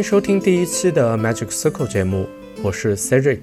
[0.00, 2.26] 迎收听第一期的 Magic Circle 节目，
[2.62, 3.40] 我是 Cedric。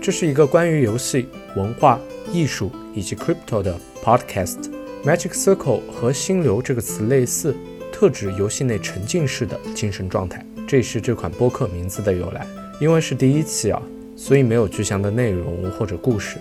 [0.00, 2.00] 这是一个关于游戏、文化、
[2.32, 4.70] 艺术以及 Crypto 的 Podcast。
[5.04, 7.54] Magic Circle 和心流这个词类似，
[7.92, 10.42] 特指游戏内沉浸式的精神状态。
[10.66, 12.46] 这也是这款播客名字的由来。
[12.80, 13.82] 因为是第一期啊，
[14.16, 16.38] 所以没有具象的内容或者故事，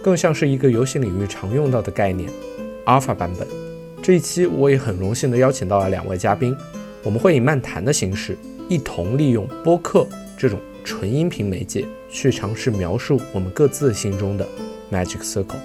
[0.00, 2.30] 更像是一个游戏领域常用到的概念——
[2.86, 3.48] Alpha 版本。
[4.00, 6.56] 这一期我也很荣幸地邀请到了两位嘉宾，
[7.02, 8.38] 我们会以漫谈的形式。
[8.68, 14.46] 一同利用播客这种纯音频媒介，去尝试描述我们各自心中的
[14.92, 15.56] Magic Circle。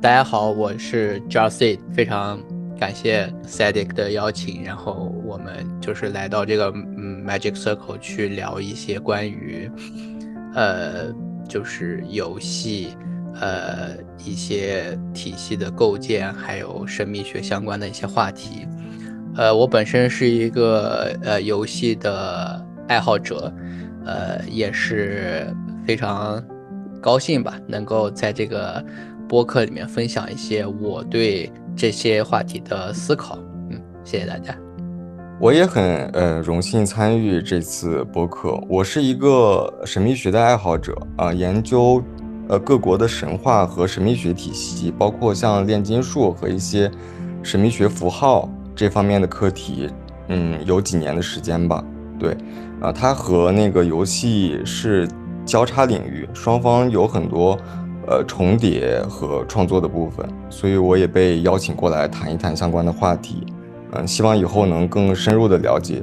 [0.00, 2.40] 大家好，我是 j o s e 非常
[2.78, 9.68] 感谢 Cedric 的邀请，然后我们就是来到这个嗯 Magic Circle 去聊一些关于
[10.54, 11.12] 呃
[11.48, 12.96] 就是游戏。
[13.34, 13.90] 呃，
[14.24, 18.66] 一些体系的构建，还有神秘学相关的一些话题。
[19.36, 23.52] 呃，我本身是一个呃游戏的爱好者，
[24.04, 25.46] 呃，也是
[25.86, 26.42] 非常
[27.00, 28.84] 高兴吧，能够在这个
[29.28, 33.38] 播客里面分享一些我对这些话题的思考。
[33.70, 34.56] 嗯，谢谢大家。
[35.40, 38.60] 我也很呃荣幸参与这次播客。
[38.68, 42.02] 我是一个神秘学的爱好者啊，研究。
[42.48, 46.90] 呃，各国的神话和神秘学体系，包括像炼金术和一些
[47.42, 49.90] 神秘学符号这方面的课题，
[50.28, 51.84] 嗯，有几年的时间吧。
[52.18, 52.36] 对，
[52.80, 55.06] 啊，它和那个游戏是
[55.44, 57.56] 交叉领域，双方有很多
[58.06, 63.46] 呃重叠和创作的部分，所以我也被邀请过来谈一谈相关的话题。
[63.92, 66.02] 嗯，希望以后能更深入的了解，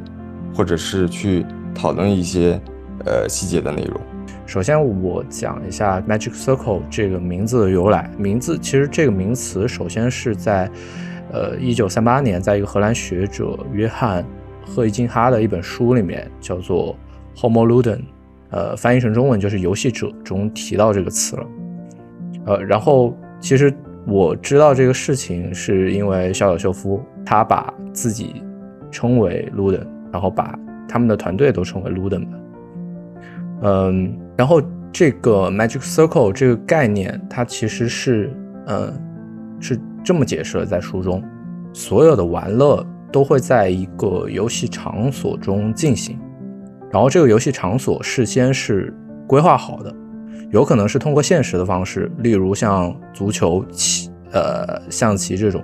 [0.55, 2.59] 或者是去讨论一些
[3.03, 3.99] 呃细节的内容。
[4.45, 8.09] 首先，我讲一下 Magic Circle 这个名字的由来。
[8.15, 10.69] 名字其实这个名词，首先是在，
[11.31, 14.23] 呃，一九三八年，在一个荷兰学者约翰
[14.63, 16.95] 赫伊金哈的一本书里面，叫做
[17.35, 18.01] Homo Luden，
[18.51, 21.47] 呃，翻译成中文就是游戏者中提到这个词了。
[22.45, 23.73] 呃，然后其实
[24.05, 28.43] 我知道这个事情，是因为小岛秀夫他把自己
[28.91, 30.57] 称为 Luden，然后把
[30.87, 32.27] 他们的团队都称为 Luden。
[33.63, 34.24] 嗯。
[34.37, 38.31] 然后这个 magic circle 这个概念，它其实是，
[38.67, 38.93] 嗯，
[39.59, 41.23] 是这么解释的，在书中，
[41.73, 46.19] 所有的玩乐都会在一个游戏场所中进行，
[46.91, 48.93] 然后这个游戏场所事先是
[49.27, 49.93] 规划好的，
[50.51, 55.63] 有可能是通过现实的方式，例如像足球、棋、呃象棋这种，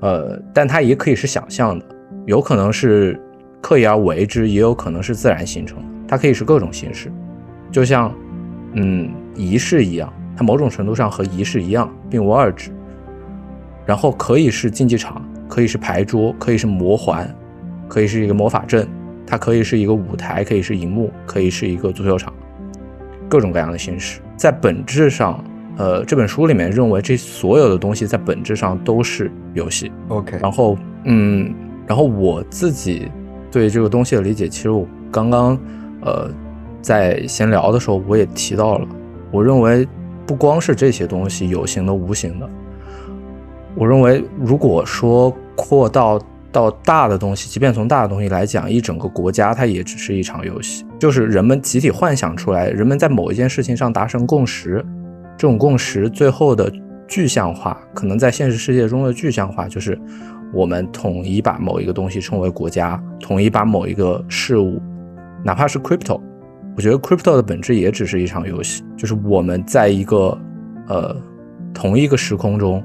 [0.00, 1.86] 呃，但它也可以是想象的，
[2.26, 3.18] 有可能是
[3.62, 7.10] 刻意而为之，也有可能是自然形成，它可以是各种形式。
[7.74, 8.14] 就像，
[8.74, 12.70] 嗯，仪式一样，它某种程度上和仪式一样，并无二致。
[13.84, 17.28] 然后可以是竞技场，可以是牌桌，可以是魔环，
[17.88, 18.86] 可以是一个魔法阵，
[19.26, 22.32] 它可以是一个舞台，可以是荧幕，可以是一个足球场，
[23.28, 24.20] 各种各样的形式。
[24.36, 25.42] 在本质上，
[25.76, 29.90] 呃，这本书里面认为这所有的东西在本质上都是游戏。
[30.10, 30.38] OK。
[30.40, 31.52] 然后，嗯，
[31.88, 33.10] 然后我自己
[33.50, 35.58] 对这个东西的理解，其实我刚刚，
[36.02, 36.30] 呃。
[36.84, 38.86] 在闲聊的时候，我也提到了，
[39.30, 39.88] 我认为
[40.26, 42.46] 不光是这些东西，有形的、无形的。
[43.74, 46.20] 我认为，如果说扩到
[46.52, 54.84] 到大的东西，即便从大的东西来讲，一整个国家它也只是一场游戏，就是人们集体幻想出来，人们在某一件事情上达成共识，
[55.38, 56.70] 这种共识最后的
[57.08, 59.98] 具象化，可能在现实世界中的具象化，就是
[60.52, 64.78] 我们统一把某一个东西称为国家，统一把某一个事物，
[65.42, 66.20] 哪怕是 crypto。
[66.76, 70.36] 我觉得 crypto 的本质也只是一场游戏，就是我们在一个
[70.88, 71.16] 呃
[71.72, 72.82] 同一个时空中，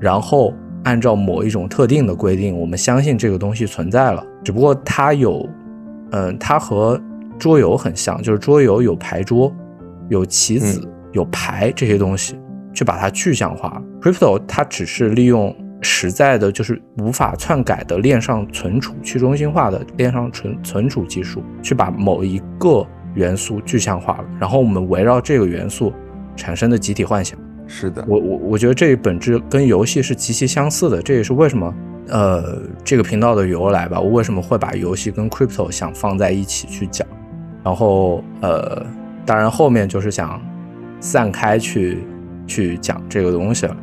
[0.00, 4.24] 然后按照某一种特定的规定，我们相信这个东西存在了。
[4.42, 5.46] 只不过它有，
[6.12, 6.98] 嗯，它和
[7.38, 9.52] 桌游很像，就是桌游有牌桌、
[10.08, 12.38] 有棋子、有牌这些东西，
[12.72, 13.82] 去把它具象化。
[14.00, 22.86] crypto 它只是利用实在的，就是无法篡改的链上存储、去中心化的链上存存储技术，去把某一个。
[23.16, 25.92] 元素具象化了，然后我们围绕这个元素
[26.36, 27.36] 产生的集体幻想，
[27.66, 31.74] 是的，我我我觉得这本质跟游戏是极其相似的，这也是为什么
[32.08, 37.08] 呃这个频道的由来吧，我为什么会把游戏跟 crypto 想放在一起去讲，
[37.64, 38.84] 然后呃
[39.24, 40.40] 当然后面就是想
[41.00, 42.04] 散开去
[42.46, 43.76] 去讲这个东西了，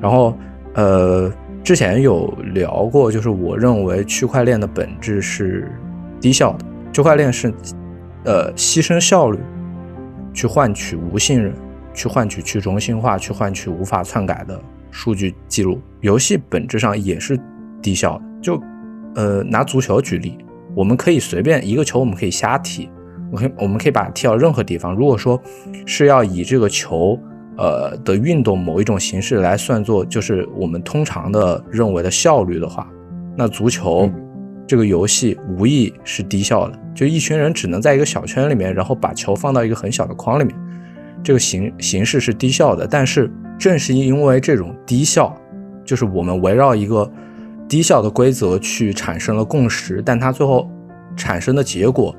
[0.00, 0.34] 然后
[0.72, 1.30] 呃
[1.62, 5.70] 之前有聊过，就是我认为区块链的本质是
[6.18, 7.52] 低效的，区块链是。
[8.24, 9.38] 呃，牺牲效率
[10.32, 11.54] 去换取无信任，
[11.92, 14.60] 去换取去中心化，去换取无法篡改的
[14.90, 15.80] 数据记录。
[16.00, 17.38] 游戏本质上也是
[17.82, 18.24] 低效的。
[18.42, 18.60] 就
[19.14, 20.36] 呃拿足球举例，
[20.74, 22.90] 我们可以随便一个球，我们可以瞎踢，
[23.30, 24.94] 我可以我们可以把它踢到任何地方。
[24.94, 25.40] 如果说
[25.86, 27.18] 是要以这个球
[27.56, 32.86] 呃的运动某一种形式来算作，就是我们通常的认为的效率的话，
[33.36, 34.10] 那足球
[34.66, 36.78] 这个游戏无疑是低效的。
[36.94, 40.54] 就一群人只能在一个小圈里面，然后把球放到一个很小的框里面，
[41.22, 42.86] 这个形形式是低效的。
[42.86, 45.36] 但是正是因为这种低效，
[45.84, 47.10] 就是我们围绕一个
[47.68, 50.70] 低效的规则去产生了共识，但它最后
[51.16, 52.14] 产生的结果。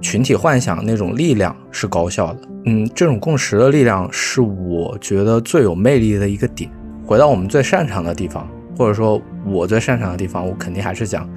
[0.00, 6.70] 群体幻想那种力量是高效的，嗯，这种共识的力量是我觉得最有魅力的一个点。
[7.04, 11.28] 回到我们最擅长的地方，或者说我最擅长的地方，我肯定还是讲，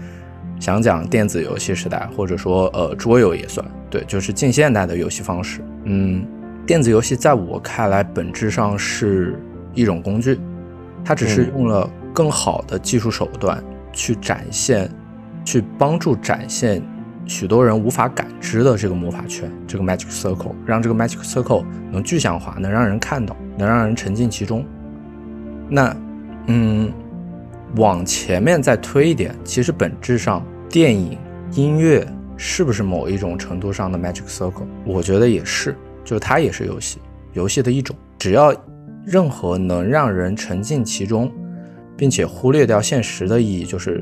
[0.61, 5.59] 想讲电子游戏时代，或者说呃桌游也算，对，就是近现代的游戏方式。
[5.85, 6.23] 嗯，
[6.67, 9.35] 电子游戏在我看来本质上是
[9.73, 10.39] 一种工具，
[11.03, 13.61] 它只是用了更好的技术手段
[13.91, 14.87] 去展现，
[15.43, 16.81] 去帮助展现。
[17.27, 24.65] 许多人无法感知的这个魔法圈，这个 magic circle，让这个 magic circle 能具象化，能让人看到，能让人沉浸其中。
[25.69, 25.95] 那，
[26.47, 26.91] 嗯，
[27.77, 31.17] 往前面再推一点，其实本质上，电影、
[31.53, 32.07] 音乐
[32.37, 34.65] 是不是某一种程度上的 magic circle？
[34.85, 35.75] 我觉得也是，
[36.05, 36.99] 就它也是游戏，
[37.33, 37.93] 游戏的一种。
[38.17, 38.55] 只要
[39.05, 41.29] 任何能让人沉浸其中，
[41.97, 44.01] 并且忽略掉现实的意义，就是，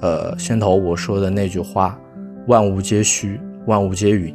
[0.00, 1.98] 呃，先头我说的那句话。
[2.48, 4.34] 万物皆虚，万物皆云，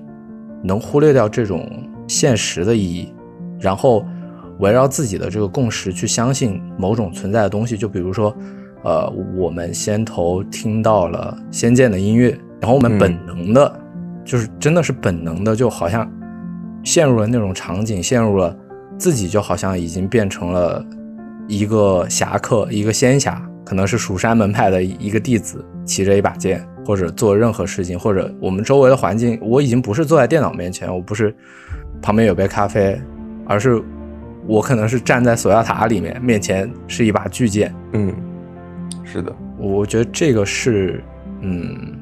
[0.63, 1.67] 能忽略掉这种
[2.07, 3.11] 现实的意义，
[3.59, 4.05] 然后
[4.59, 7.75] 围绕自己的这个共识去相信某种存在的东西。
[7.75, 8.33] 就比如说，
[8.83, 12.29] 呃，我们先头听到了《仙剑》的音乐，
[12.59, 13.79] 然后我们本能的，
[14.23, 16.09] 就是真的是本能的，就好像
[16.83, 18.55] 陷入了那种场景，陷入了
[18.97, 20.85] 自己就好像已经变成了
[21.47, 26.65] 一个侠客，一个仙侠，可能是蜀山门派的一个弟子，骑着一把剑。
[26.85, 31.35] 或者做任何事情，或者我们周围的环境，我已经不是坐在电脑面前，我不是
[32.01, 32.97] 旁边有杯咖啡，
[33.45, 33.83] 而是
[34.47, 37.75] 我可能是站在索要塔里面，面前是一把巨剑。
[37.91, 38.15] 嗯，
[39.11, 41.01] 是的，我觉得这个是
[41.41, 41.97] 嗯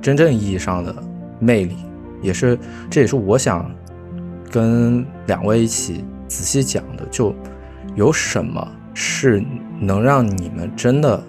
[0.00, 0.94] 真正意义上的
[1.40, 1.76] 魅力，
[2.20, 2.58] 也是
[2.90, 3.68] 这也是我想
[4.50, 7.34] 跟两位一起仔细讲的，就
[7.94, 9.42] 有什么是
[9.80, 11.22] 能让你们真的。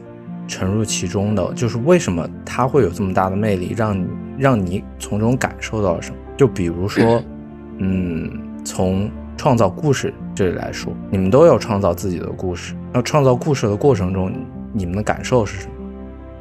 [0.46, 4.07] 沉入其中的，就是为什么它会有这么大的魅力，让你
[4.38, 6.18] 让你从中感受到了什么？
[6.36, 7.24] 就比如说，
[7.80, 8.30] 嗯，
[8.66, 9.10] 从
[9.44, 12.74] 创造故事这里来说，你们都要创造自己的故事。
[12.94, 14.31] 那创造故事的过程中，
[14.72, 15.74] 你们的感受是什么？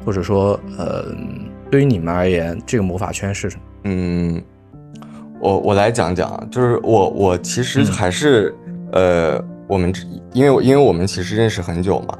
[0.05, 1.03] 或者说，呃，
[1.69, 3.63] 对于你们而言，这个魔法圈是什么？
[3.83, 4.41] 嗯，
[5.41, 8.55] 我我来讲讲，就是我我其实还是
[8.93, 9.93] 呃，我们
[10.31, 12.17] 因为因为我们其实认识很久嘛。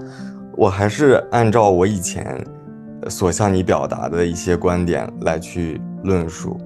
[0.57, 2.45] 我还是按照我以前
[3.07, 6.59] 所向你表达的一些观点来去论述。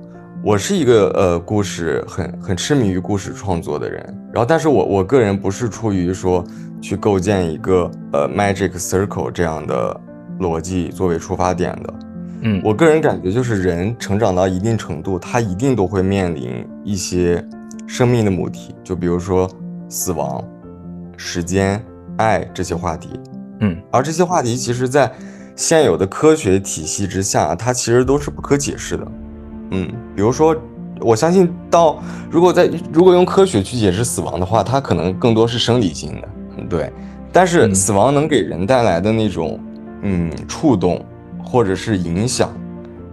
[0.44, 4.02] 我是一个呃故事很很痴迷于故事创作的人，
[4.32, 6.46] 然后但是我我个人不是出于说
[6.82, 10.00] 去构建一个呃 magic circle 这样的
[10.40, 11.94] 逻辑作为出发点的。
[12.42, 17.44] 嗯，我个人感觉就是人成长到一定程度，他一定都会面临一些
[17.88, 19.50] 生命的母题，就比如说
[19.90, 20.42] 死亡、
[21.18, 21.84] 时间、
[22.18, 23.20] 爱这些话题。
[23.62, 25.12] 嗯，而这些话题其实，在
[25.56, 29.06] 现有的科学体系之下，它其实都是不可解释的。
[29.72, 30.56] 嗯，比如说，
[31.00, 36.28] 我相信到如果在如果用科学去解释死亡的话，它可能更多是生理性的，
[36.70, 36.92] 对。
[37.32, 39.60] 但是死亡能给人带来的那种
[40.02, 41.06] 嗯触动，
[41.44, 42.50] 或者是影响，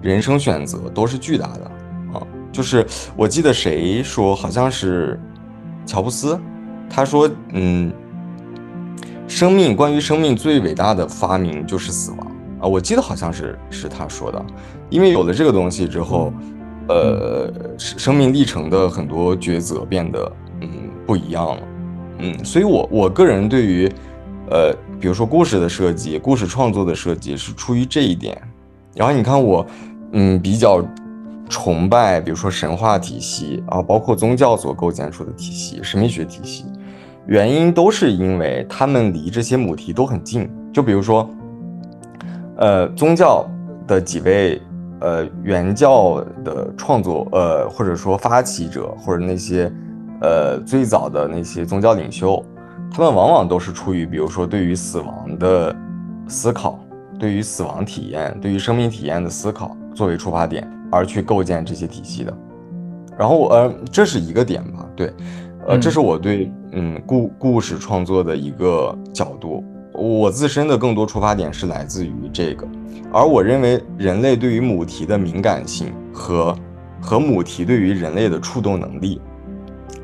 [0.00, 2.22] 人生选择都是巨大的啊。
[2.50, 5.20] 就是我记得谁说，好像是
[5.84, 6.38] 乔布斯，
[6.88, 7.92] 他说嗯。
[9.26, 12.23] 生命，关于生命最伟大的发明就是死亡
[12.66, 14.44] 我记得好像是是他说的，
[14.90, 16.32] 因为有了这个东西之后，
[16.88, 20.68] 呃，生命历程的很多抉择变得嗯
[21.06, 21.62] 不一样了，
[22.18, 23.90] 嗯，所以我我个人对于
[24.50, 28.40] 呃，比如说故事的设计、故事创作的设计是出于这一点。
[28.94, 29.66] 然后你看我
[30.12, 30.82] 嗯比较
[31.48, 36.64] 崇拜，比如说神话体系啊，包括宗教所构建出的体系、神秘学体系。
[37.26, 41.28] 原因都是因为他们离这些母题都很近，就比如说，
[42.56, 43.44] 呃，宗教
[43.86, 44.62] 的几位
[45.00, 49.70] 呃原教的创作，呃，或者说发起者，或者那些
[50.20, 52.42] 呃最早的那些宗教领袖，
[52.92, 55.74] 他们往往都是出于比如说对于死亡的
[56.28, 56.78] 思考，
[57.18, 62.32] 对于死亡体验，对于生命体验的思考作为出发点而去构建这些体系的。
[63.18, 65.12] 然后呃，这是一个点吧，对，
[65.66, 69.64] 呃，这是我对嗯故故事创作的一个角度。
[69.96, 72.66] 我自身的更多出发点是来自于这个，
[73.12, 76.52] 而我认为人类对于母题的敏感性和
[77.00, 79.20] 和母题对于人类的触动能力，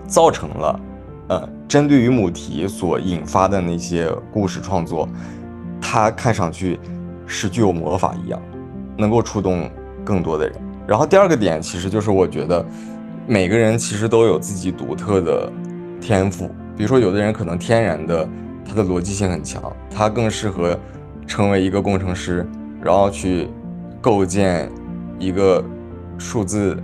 [0.07, 0.81] 造成了，
[1.29, 5.09] 呃，针对于母题所引发的那些故事创作，
[5.81, 6.79] 它看上去
[7.27, 8.41] 是具有魔法一样，
[8.97, 9.69] 能够触动
[10.05, 10.57] 更多的人。
[10.87, 12.65] 然后第二个点其实就是我觉得
[13.27, 15.53] 每个人其实都有自己独特的
[16.01, 18.29] 天赋，比如说有的人可能天然的。
[18.71, 19.61] 它的逻辑性很强，
[19.91, 20.79] 它更适合
[21.27, 22.47] 成为一个工程师，
[22.81, 23.49] 然后去
[24.01, 24.71] 构建
[25.19, 25.63] 一个
[26.19, 26.81] 数字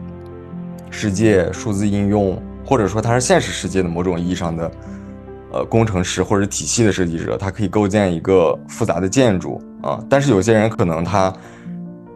[0.90, 4.70] 世界、数字应用，或者说他是现实世界的某种意义上的
[5.52, 10.02] 呃工程师或者体系的设计者，他可以构建一个复杂的建筑啊。
[10.10, 11.32] 但是有些人可能他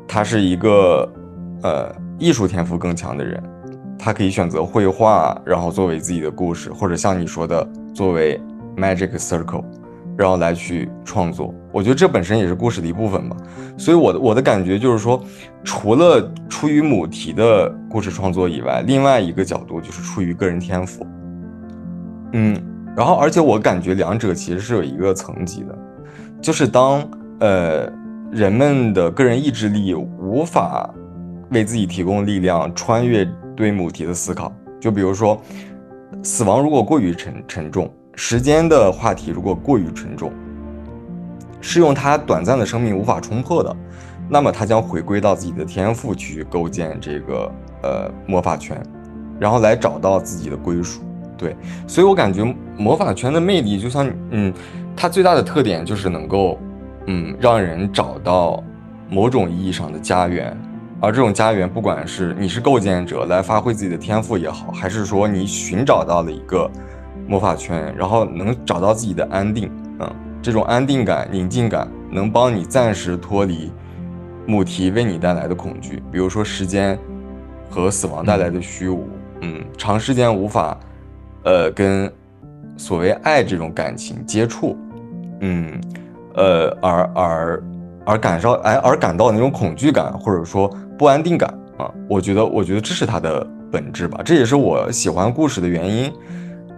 [0.09, 1.09] 他是一个
[1.63, 3.41] 呃艺术天赋更强的人，
[3.97, 8.41] 他可以选择绘画，然后作为自己的故事，或者像你说的作为。
[8.77, 9.65] Magic Circle，
[10.17, 13.37] 然后来去创作，我觉得这本身也是故事的一部分吧。
[13.77, 15.23] 所以我的我的感觉就是说，
[15.65, 21.07] 除了出于母题的故事创作以外，另外一个角度就是出于个人天赋。
[22.33, 22.57] 嗯，
[22.97, 25.79] 然后而且我感觉两者其实是有一个层级的，
[26.41, 27.03] 就是当
[27.41, 27.91] 呃
[28.31, 30.89] 人们的个人意志力无法
[31.51, 35.41] 为自己提供力量穿越对母题的思考，就比如说
[36.23, 37.91] 死亡如果过于沉沉重。
[38.23, 40.31] 时间的话题如果过于沉重，
[41.59, 43.75] 是用他短暂的生命无法冲破的，
[44.29, 47.51] 那么他将回归到自己的天赋去构建这个
[47.83, 48.79] 呃魔法圈，
[49.39, 51.01] 然后来找到自己的归属。
[51.39, 52.45] 对，所以我感觉
[52.77, 54.53] 魔法圈的魅力就像嗯，
[54.95, 56.59] 它最大的特点就是能够
[57.07, 58.63] 嗯让人找到
[59.09, 60.55] 某种意义上的家园，
[61.01, 66.71] 而这种家园不管是你是构建者来发挥自己的天赋也好，还是说你寻找到了一个。
[67.31, 69.71] 魔法圈，然后能找到自己的安定，
[70.01, 73.71] 嗯，这种安定感、宁静感，能帮你暂时脱离
[74.47, 76.99] 母题为你带来的恐惧，比如说时间
[77.71, 79.09] 和死亡带来的虚无，
[79.43, 80.77] 嗯，长时间无法，
[81.45, 82.13] 呃，跟
[82.77, 84.77] 所谓爱这种感情接触，
[85.39, 85.81] 嗯，
[86.35, 87.63] 呃，而而
[88.07, 90.69] 而感受，哎，而感到那种恐惧感或者说
[90.99, 96.13] 不安定感啊，我觉得，我觉得这是它的本质吧，这也是我喜欢故事的原因。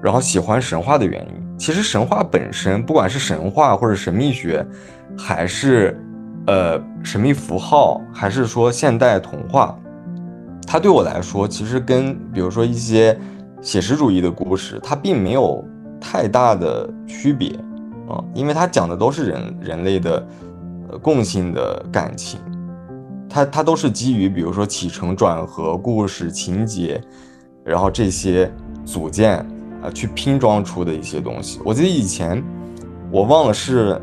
[0.03, 4.67] 然后喜欢神话的原因，其实神话本身，不管是神话或者神秘学，
[5.17, 5.97] 还是
[6.49, 9.79] 呃神秘符号，还是说现代童话，
[10.67, 13.17] 它对我来说，其实跟比如说一些
[13.61, 15.65] 写实主义的故事，它并没有
[16.01, 17.51] 太大的区别
[18.09, 20.27] 啊，因为它讲的都是人人类的
[20.89, 22.41] 呃共性的感情，
[23.31, 27.01] 它它都是基于比如说起承转合、故事情节，
[27.65, 28.53] 然后这些
[28.85, 29.47] 组件。
[29.83, 31.61] 啊，去拼装出的一些东西。
[31.65, 32.43] 我记得以前，
[33.11, 34.01] 我忘了是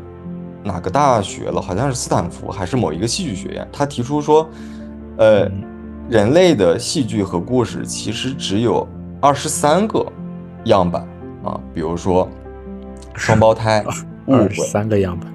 [0.62, 4.46] 哪个大学了，好像是斯坦福还是某一个戏剧学院，他提出说，
[5.16, 5.50] 呃，
[6.08, 8.86] 人类的戏剧和故事其实只有
[9.20, 10.06] 二十三个
[10.64, 11.02] 样板
[11.42, 12.28] 啊，比如说
[13.16, 13.82] 双胞胎
[14.26, 15.32] 误会，三个样板，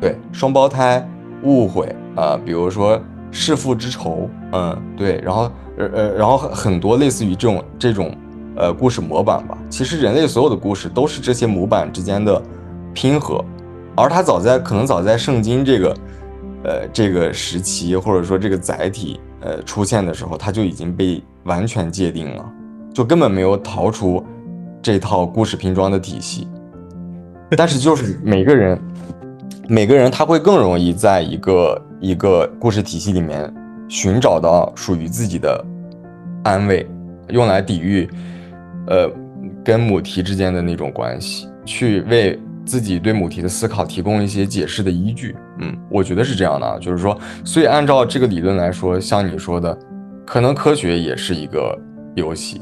[0.00, 1.08] 对，双胞胎
[1.44, 3.00] 误会啊，比如说
[3.30, 8.12] 弑父之仇，嗯，对，然后呃呃，然后很多类似于这种这种。
[8.56, 12.42] 呃，故事模板吧，其实人类所有的故事都是这些模板之间的
[12.92, 13.42] 拼合，
[13.96, 15.96] 而它早在可能早在圣经这个
[16.64, 22.44] 呃这个时期或者说这个载体呃出现的时候，它就已经被完全界定了，
[22.92, 24.22] 就根本没有逃出
[24.82, 26.46] 这套故事拼装的体系。
[27.56, 28.78] 但是就是每个人
[29.68, 33.52] 每个人他会更容易在一个一个故事体系里面
[33.88, 35.64] 寻找到属于自己的
[36.42, 36.86] 安慰，
[37.28, 38.10] 用来抵御。
[38.90, 39.10] 呃，
[39.64, 45.34] 跟母题之间的那种关系，去为自己对母题的思考提供一些解释的依据。
[45.60, 49.78] 嗯，我觉得是这样的，就是说，所以按照这个理论来说，像你说的，
[50.26, 51.78] 可能科学也是一个
[52.16, 52.60] 游戏，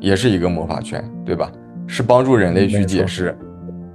[0.00, 1.50] 也是一个魔法圈，对吧？
[1.86, 3.34] 是帮助人类去解释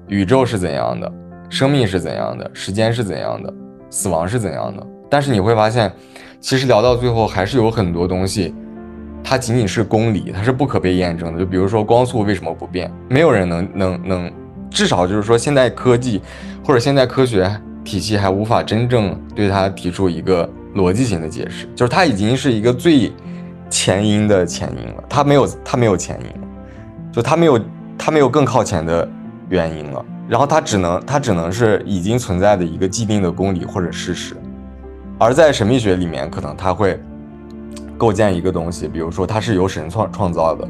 [0.08, 1.12] 宇宙是怎样的，
[1.50, 3.54] 生命是怎样的，时间是怎样的，
[3.90, 4.88] 死亡是怎样的。
[5.10, 5.92] 但是你会发现，
[6.40, 8.56] 其实聊到最后，还是有很多东西。
[9.24, 11.40] 它仅仅是公理，它是不可被验证的。
[11.40, 14.32] 就比如说光速为什么不变，没有人能能能，
[14.70, 16.22] 至少就是说现代科技
[16.64, 17.50] 或者现代科学
[17.84, 21.68] 体系还无法真正对它提出一个逻辑性的解释。
[21.74, 23.12] 就是它已经是一个最
[23.70, 26.42] 前因的前因了，它没有它没有前因，
[27.12, 27.60] 就它没有
[27.98, 29.10] 它没有更靠前的
[29.50, 30.06] 原因了。
[30.28, 34.36] 然后它只能它只能是已经存在的一个既定的公理或者事实。
[35.18, 37.00] 而在神秘学里面，可能它会。
[38.04, 40.68] 构建一个东西，比如说它是由神创创造的，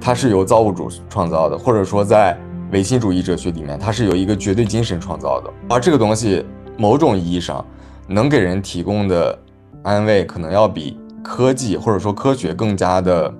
[0.00, 2.36] 它是由造物主创造的，或者说在
[2.72, 6.44] 唯心主义哲学里面，它是由一个绝对精神创造的，而这个东西
[6.76, 7.64] 某种意义上
[8.08, 9.38] 能给人提供的
[9.84, 13.32] 安慰，可能要比科技或者说科学更加的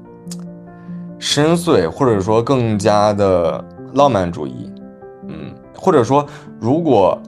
[1.19, 4.71] 深邃，或者说更加的浪漫主义。
[5.27, 6.25] 嗯，或者说，
[6.61, 7.21] 如果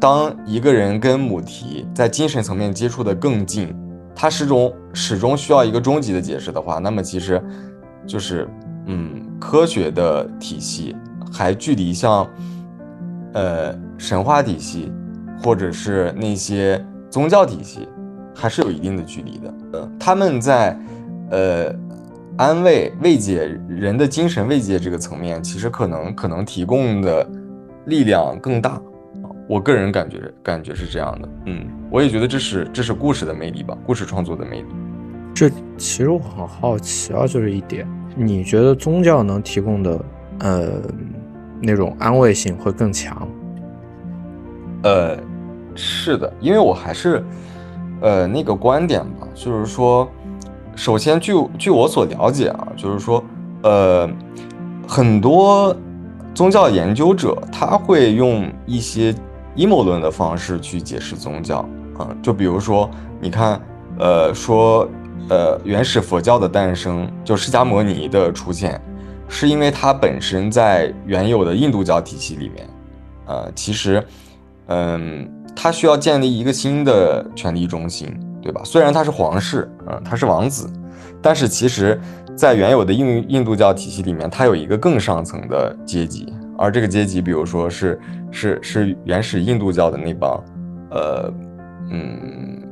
[0.00, 3.68] 当一个人跟母题在精神层面接触的更近，
[4.20, 7.40] 他始终始终需要一个终极的解释的话，那么其实
[8.04, 8.48] 就是
[8.86, 10.96] 嗯，科学的体系。
[11.30, 12.26] 还距离像，
[13.34, 14.90] 呃，神话体系，
[15.44, 17.86] 或者是那些宗教体系，
[18.34, 19.54] 还是有一定的距离的。
[19.74, 20.74] 呃，他们在，
[21.30, 21.70] 呃，
[22.38, 27.28] 安慰、慰藉人的精神慰藉这个层面，其实可能可能提供的
[27.84, 28.80] 力量更大。
[29.48, 31.28] 我个人感觉感觉是这样的。
[31.46, 34.68] 嗯，我也觉得这是这是故事的魅力吧，故事创作的魅力。
[35.34, 40.04] 这其实我很好奇啊，就是一点，你觉得宗教能提供的，
[40.40, 40.82] 呃。
[41.60, 43.28] 那种安慰性会更强。
[44.84, 45.18] 呃，
[45.74, 47.20] 是的，因为我还是，
[48.00, 50.08] 呃，那个观点吧，就是说，
[50.76, 53.24] 首先，据据我所了解啊，就是说，
[53.64, 54.08] 呃，
[54.86, 55.76] 很多
[56.32, 59.12] 宗教研究者他会用一些
[59.58, 62.88] 阴谋论的方式去解释宗教啊，就比如说，
[63.20, 63.60] 你看，
[63.98, 64.88] 呃，说，
[65.28, 68.80] 呃，原始佛教的诞生，就释迦摩尼的出现。
[69.28, 72.68] 是因为它本身在原有的印度教体系里面，
[73.26, 74.02] 呃，其实，
[74.68, 78.08] 嗯，它需要建立一个新的权力中心，
[78.40, 78.60] 对吧？
[78.64, 80.72] 虽然他是皇室，嗯，他是王子，
[81.20, 82.00] 但是其实，
[82.36, 90.42] 在原有的印印度教体系里面，它有一个更上层的阶级，而这个阶级，比如说是是是原始印度教的那帮，
[90.90, 91.32] 呃，
[91.90, 92.62] 嗯，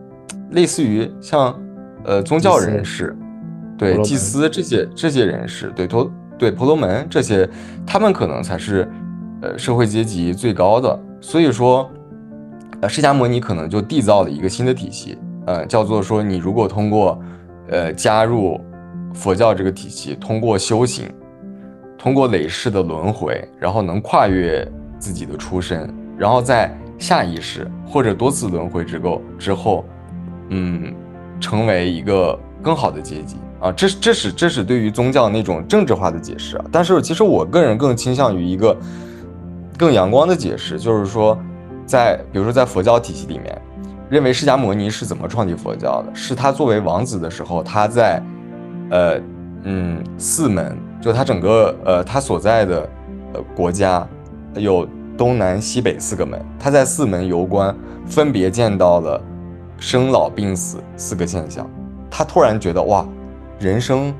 [0.50, 1.58] 类似于像
[2.04, 3.16] 呃宗教人士，
[3.76, 6.10] 对祭司这些这些人士，对陀。
[6.38, 7.48] 对婆罗门这些，
[7.86, 8.86] 他们可能才是，
[9.40, 11.00] 呃，社会阶级最高的。
[11.18, 11.90] 所以说，
[12.82, 17.18] 呃，释迦牟尼可能就缔造了一个新的体系，呃，叫做说，你如果通过，
[17.70, 18.60] 呃，加入
[19.14, 21.08] 佛教这个体系，通过修行，
[21.96, 24.62] 通过累世的轮回，然后能跨越
[24.98, 29.84] 自己的出身，然后在下一世或者多次轮回之后之后，
[30.48, 30.94] 嗯，
[31.40, 33.36] 成为一个更好的阶级。
[33.58, 38.76] 啊，这这是这是对于宗教那种政治化的解释啊，但是其实我个人更倾向于一个
[39.78, 41.36] 更阳光的解释，就是说，
[41.86, 43.58] 在比如说在佛教体系里面，
[44.10, 46.14] 认为释迦牟尼是怎么创立佛教的？
[46.14, 48.22] 是他作为王子的时候，他在
[48.90, 49.18] 呃
[49.64, 52.88] 嗯四门，就他整个呃他所在的
[53.32, 54.06] 呃国家
[54.56, 57.74] 有东南西北四个门，他在四门游观，
[58.06, 59.22] 分别见到了
[59.78, 61.70] 生老病死四个现象，
[62.10, 63.06] 他突然觉得哇。
[63.58, 64.12] 人生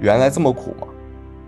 [0.00, 0.88] 原来这么苦吗？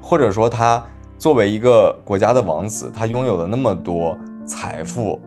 [0.01, 0.81] 或者说，他
[1.19, 4.17] 作为一个国家的王子，他拥有了那么多
[4.47, 5.21] 财富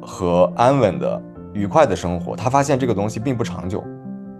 [0.00, 3.84] 和安稳的、愉快的生活，他发现这个东西并不长久。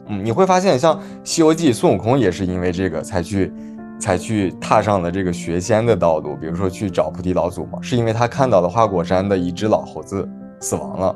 [0.07, 3.53] 嗯，你会发现，像《西游记》，孙悟空也是因为这个才去
[4.01, 6.35] 才去踏上了这个学仙的道路。
[6.37, 11.15] 比如说去找菩提老祖嘛，是因为他看到了花果山的一只老猴子死亡了，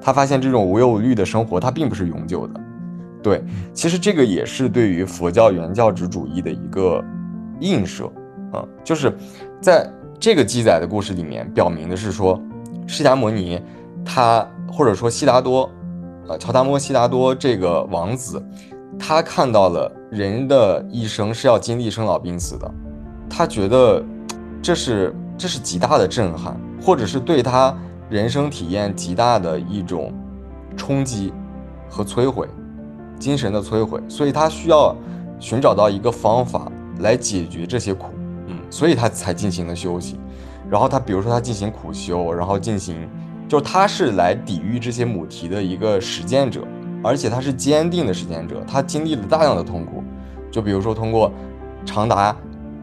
[0.00, 2.60] 他发现这种无忧无虑的生活，它并不是永久的。
[3.22, 7.02] 对，其实这个也是对于佛教原教旨主义的一个
[7.60, 8.04] 映射，
[8.52, 9.16] 啊，就是
[9.62, 12.38] 在这个记载的故事里面，表明的是说，
[12.86, 13.58] 释迦牟尼
[14.04, 15.70] 他或者说悉达多，
[16.28, 18.42] 呃，乔达摩悉达多这个王子，
[18.98, 22.70] 他看到了人的一生是要经历生老病死的，
[23.28, 24.02] 他觉得
[24.62, 27.76] 这是这是极大的震撼，或者是对他
[28.08, 30.12] 人生体验极大的一种
[30.76, 31.32] 冲击
[31.90, 32.48] 和摧毁。
[33.16, 34.94] 精神的摧毁，所以他需要
[35.38, 38.08] 寻找到一个方法来解决这些苦，
[38.48, 40.18] 嗯，所以他才进行了修行。
[40.68, 43.08] 然后他，比如说他进行苦修，然后进行，
[43.48, 46.62] 就是他是来抵御这些母题的一个实践者，
[47.04, 48.62] 而且他是坚定的实践者。
[48.66, 50.02] 他经历了大量的痛苦，
[50.50, 51.30] 就比如说通过
[51.84, 52.34] 长达，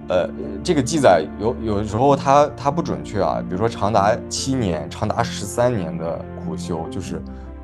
[0.07, 0.29] 呃，
[0.63, 7.21] 这个记载有有时候他他不准确啊，比如说长达七年、长达十三年的苦修，就是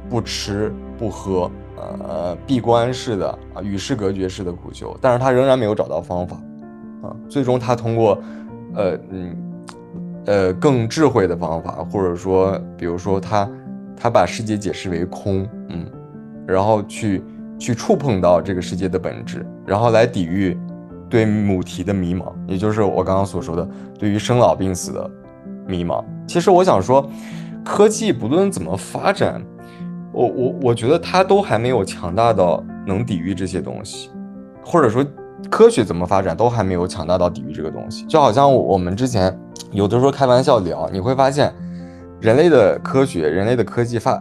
[0.09, 1.49] 不吃不喝。
[1.79, 6.35] 呃，闭关式的啊，与世隔绝式的苦修，但是他仍然没有找到方法，
[7.03, 8.19] 啊，最终他通过，
[8.73, 9.37] 呃，嗯，
[10.25, 13.47] 呃，更智慧的方法，或者说，比如说他，
[13.95, 15.85] 他把世界解释为空，嗯，
[16.47, 17.21] 然后去
[17.59, 20.57] 去触碰到这个世界的本质，然后来抵御
[21.09, 23.67] 对母题的迷茫，也就是我刚刚所说的
[23.99, 25.11] 对于生老病死的
[25.67, 26.03] 迷茫。
[26.25, 27.07] 其实我想说，
[27.63, 29.41] 科技不论怎么发展。
[30.13, 34.09] 我我我觉得它都还没有强大到能抵御这些东西，
[34.63, 35.05] 或者说
[35.47, 38.03] 科学怎么发展都还没有强大到抵御这个东西。
[38.05, 39.37] 就好像我们之前
[39.71, 41.53] 有的时候开玩笑聊，你会发现，
[42.19, 44.19] 人类的科学、人类的科技发，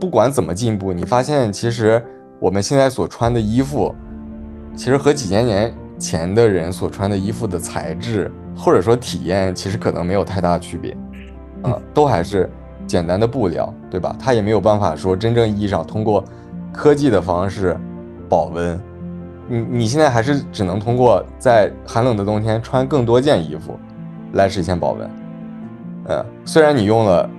[0.00, 2.02] 不管怎么进步，你发现其实
[2.38, 3.94] 我们现在所穿的衣服，
[4.76, 10.96] 其实和几千年前的人所穿的衣服的材质或者说体验，其实可能没有太大区别，
[11.62, 12.50] 啊，都还是
[12.86, 14.14] 简单的布料，对吧？
[14.18, 16.22] 它也没有办法说真正意义上通过
[16.72, 17.76] 科技的方式
[18.28, 18.78] 保温。
[19.46, 23.78] 你你现在还是只能通过在寒冷的冬天穿更多件衣服
[24.32, 25.10] 来实现保温。
[26.06, 27.30] 呃，虽然你用了，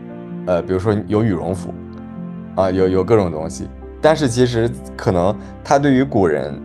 [0.47, 1.73] 呃，比如说有羽绒服，
[2.55, 3.67] 啊，有有各种东西，
[4.01, 6.59] 但是其实可能它对于古人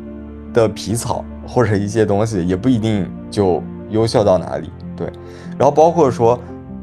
[0.52, 4.70] 的皮草或者一些东西也不一定就优秀到哪里。
[4.96, 5.10] 对，
[5.58, 6.38] 然后包括说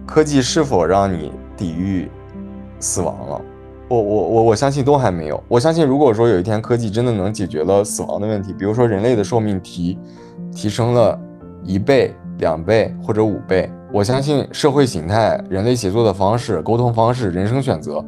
[0.06, 2.10] 科技是否让你抵御
[2.80, 3.42] 死亡了。
[3.90, 5.42] 我我我我相信都还没有。
[5.48, 9.98] 我相信，如果说有一天科技真的能解决了死亡的问题，比如说人类的寿命提
[10.52, 11.18] 提升了
[11.64, 18.04] 一倍、两倍或者五倍，我相信社会形态、人类协作的方式、沟通方式、人生选择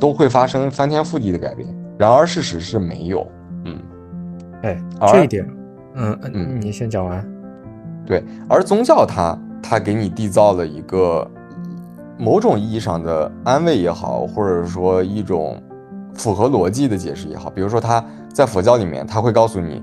[0.00, 1.68] 都会发生翻天覆地的改变。
[1.96, 3.24] 然而事实是没有。
[3.66, 3.78] 嗯，
[4.62, 4.82] 哎，
[5.12, 5.46] 这一点，
[5.94, 7.24] 嗯嗯，你先讲完。
[8.04, 11.30] 对，而宗教它它给你缔造了一个。
[12.18, 15.58] 某种意义上的安慰也好，或者说一种
[16.12, 19.82] 符合逻辑的解释也好，比如说它在佛教里面，它会告诉你，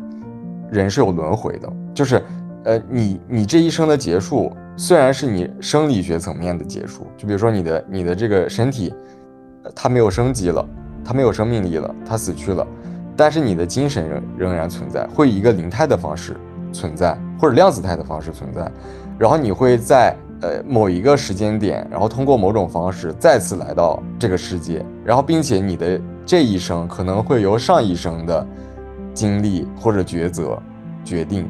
[0.69, 2.21] 人是有轮回的，就是，
[2.65, 8.93] 呃，你你这一生的结束，虽然是你生理学层面的结束，就比如说你的你的这个身体，
[9.75, 10.65] 它没有生机了，
[11.03, 12.65] 它没有生命力了，它死去了，
[13.15, 16.35] 但是你的精神仍仍然存在，会以一个灵态的方式
[16.71, 18.71] 存在，或者量子态的方式存在，
[19.17, 20.15] 然后你会在。
[20.39, 28.45] 呃，某一个时间点，然后通过某种方式再次来到这个世界，然后并且你的这一生可能会由上一生的
[29.15, 30.61] 经历或者抉择
[31.03, 31.49] 决定，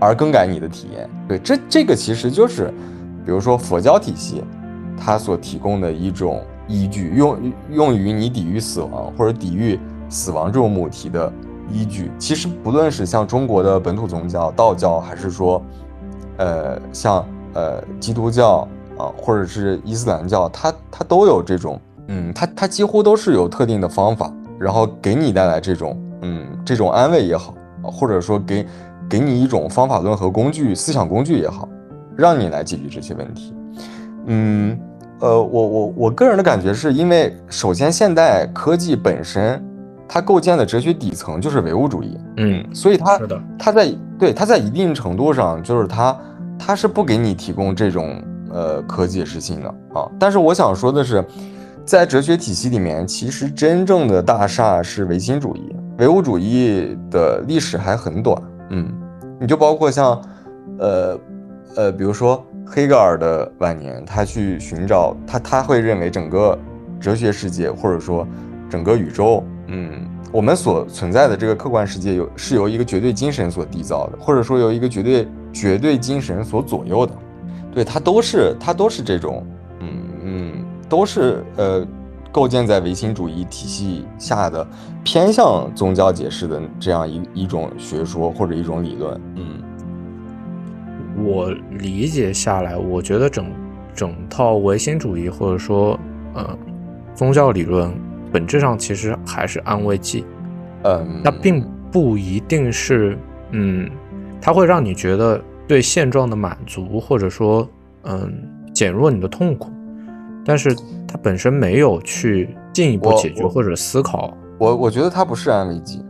[0.00, 1.06] 而更改你的体验。
[1.28, 2.72] 对，这这个其实就是，
[3.22, 4.42] 比如说佛教体系
[4.96, 11.32] 它所提供的一种依据，用用于你抵御死亡或者抵御死亡这种母题的
[11.70, 12.10] 依据。
[12.18, 15.62] 其实不论是像中国的本土宗教道教，还是说，
[16.38, 17.24] 呃，像。
[17.54, 28.66] 呃，基督教啊，或者是伊斯兰教，它它都有这种，嗯，它它几乎都是有特定的方法，然后给你带来这种，嗯，这种安慰也好，或者说给
[29.08, 31.66] 给你一种方法论和工具、思想工具也好，
[32.14, 33.54] 让你来解决这些问题。
[34.26, 34.78] 嗯，
[35.20, 39.62] 呃，我我我个人的感觉是因为，首先现代科技本身
[40.08, 46.16] 它构建的哲学底层就是唯物主义，嗯，所以它是的，它在对它在一定程度上就是它。
[46.58, 48.18] 它是不给你提供这种
[48.50, 51.22] 呃可解释性的啊，但是我想说的是，
[51.84, 58.42] 在哲学体系里面，其实真正的大厦是唯心主义，唯物主义的历史还很短。
[58.70, 58.90] 嗯，
[59.38, 60.18] 你就包括像，
[60.78, 61.20] 呃
[61.76, 66.58] 呃，比如说黑格尔的晚年，他去寻找他他会认为整个
[67.00, 68.26] 哲学世界或者说
[68.68, 75.26] 整个宇宙，嗯，我们所存在的这个客观世界有是由一个绝对精神所缔造的，或者说由一个绝对。
[75.56, 77.12] 绝对精神所左右的，
[77.72, 79.42] 对它都是它都是这种，
[79.80, 79.88] 嗯
[80.22, 81.82] 嗯，都是呃
[82.30, 84.66] 构建在唯心主义体系下的
[85.02, 89.18] 偏向宗教解释的这样一一种学说或者一种理论。
[89.36, 89.62] 嗯，
[91.24, 93.46] 我理解下来，我觉得整
[93.94, 95.98] 整套唯心主义或者说
[96.34, 96.58] 呃
[97.14, 97.90] 宗教理论
[98.32, 100.24] 本质上其实还是安慰剂。
[100.84, 103.18] 嗯，它并不一定是
[103.50, 103.90] 嗯。
[104.38, 107.68] 它会让你觉得对现状的满足，或者说，
[108.04, 108.32] 嗯，
[108.72, 109.72] 减弱你的痛苦，
[110.44, 110.72] 但是
[111.08, 114.36] 它本身没有去进一步解决或者思考。
[114.58, 116.04] 我我觉得它不是安慰剂，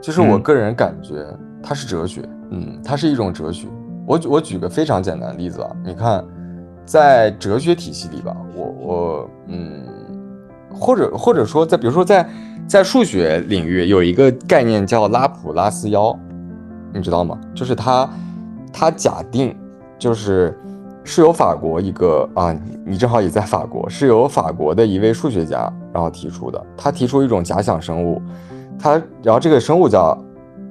[0.00, 1.26] 就是我个人感觉
[1.60, 3.66] 它是哲学，嗯，它是一种哲学。
[4.10, 6.24] 我我举个非常简单的例子啊，你看，
[6.84, 9.86] 在哲学体系里吧，我我嗯，
[10.68, 12.28] 或者或者说在比如说在
[12.66, 16.18] 在数学领域有一个概念叫拉普拉斯妖。
[16.92, 17.38] 你知道吗？
[17.54, 18.10] 就是他，
[18.72, 19.56] 他假定，
[19.96, 20.58] 就是
[21.04, 22.52] 是由法国一个啊，
[22.84, 26.60] 你正好也在法国，是由法国的一位数学家然后提出的。
[26.76, 28.20] 他提出一种假想生物，
[28.76, 30.18] 他然后这个生物叫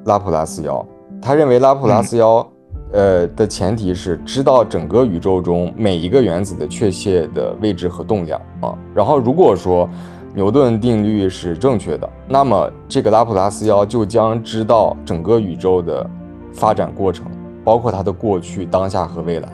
[0.04, 0.86] 拉普拉斯妖。
[1.22, 2.46] 他认为拉普拉斯妖，
[2.92, 8.78] 呃的前提是知道整个宇宙中每一个原子的确切的位置和动量啊。
[8.94, 9.90] 然后如果说
[10.34, 16.08] 牛顿定律是正确的，那么这个拉普拉斯妖就将知道整个宇宙的
[16.54, 17.26] 发展过程，
[17.64, 19.50] 包括它的过去、当下和未来。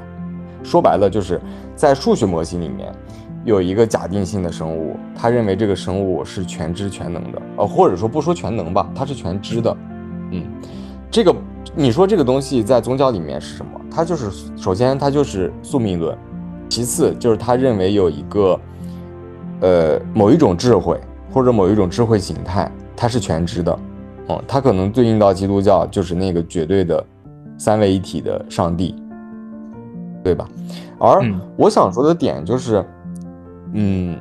[0.64, 1.40] 说白了，就是
[1.76, 2.92] 在数学模型里面
[3.46, 9.78] 有一个假定性的生物，他认为这个生物是全知全能的，呃，或者说不说全能吧，它是全知的。
[10.32, 10.44] 嗯，
[11.10, 11.34] 这个
[11.76, 13.80] 你说这个东西在宗教里面是什么？
[13.90, 16.18] 它就是首先它就是宿命论，
[16.70, 18.60] 其次就是他认为有一个
[19.62, 21.00] 呃某一种智慧
[21.32, 23.80] 或者某一种智慧形态，它是全知的，
[24.28, 27.04] 嗯，它可能对应到基督教就是那个绝对的
[27.58, 28.96] 三位一体的上帝，
[30.24, 30.48] 对吧？
[31.00, 31.24] 而
[31.56, 32.86] 我想说的点就是，
[33.74, 34.18] 嗯。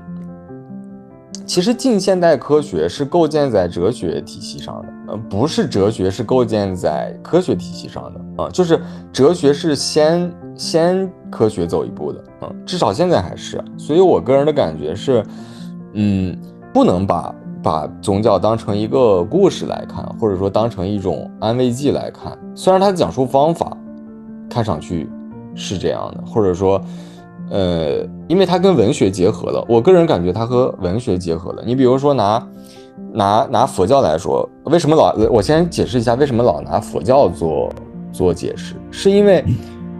[1.47, 8.81] 其实近现代科学是构建在哲学体系上的，呃，不是哲学是构建在科学体系上的啊，就是
[9.13, 13.63] 哲学是先先科学走一步的，嗯，至少现在还是。
[13.77, 15.23] 所以我个人的感觉是，
[15.93, 16.37] 嗯，
[16.73, 22.37] 不能把把宗教当成一个故事来看，或者说当成一种安慰剂来看。
[22.55, 23.77] 虽然它的讲述方法
[24.49, 25.11] 看上去
[25.55, 26.81] 是这样的，或者说。
[27.51, 31.63] 呃，因为它跟文学结合了，我个人感觉它和文学结合了。
[31.67, 32.49] 你比如说拿
[33.13, 37.73] 拿拿佛教来说，为什么老我先解释一下为什么老拿佛教做
[38.13, 39.45] 做解释，是因为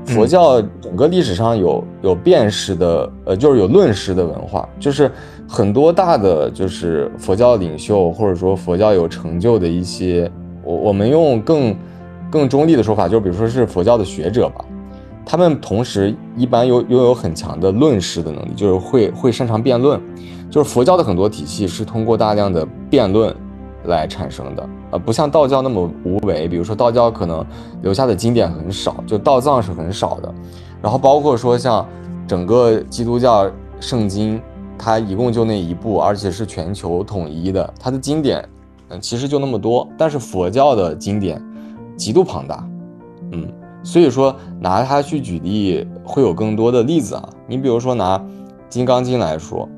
[0.07, 5.11] 佛教整个历史上有有辨识的，呃，就是有论识的文化，就是
[5.49, 10.31] 很多大的就是佛教领袖或者说佛教有成就的一些，
[10.65, 11.77] 我我们用更
[12.31, 14.65] 更中立的说法，就比如说是佛教的学者吧。
[15.27, 20.01] 他们同时一般有拥有很强的论识的能力，就是会会擅长辩论，
[20.51, 23.35] 就是佛教的很多体系是通过大量的辩论
[23.87, 26.47] 来产生的，呃，不像道教那么无为。
[26.47, 27.45] 比如说道教可能
[27.83, 30.35] 留下的经典很少，就道藏是很少的。
[30.83, 31.87] 然后包括说像
[32.29, 34.41] 整个基督教圣经，
[34.79, 38.47] 它一共就那一部，而且是全球统一的，它的经典
[38.91, 39.89] 嗯其实就那么多。
[39.97, 41.43] 但是佛教的经典
[41.97, 42.69] 极度庞大，
[43.33, 43.51] 嗯。
[43.85, 47.29] 所以说，拿它去举例会有更多的例子啊。
[47.47, 48.19] 你比如说拿
[48.69, 49.69] 《金刚经》来说，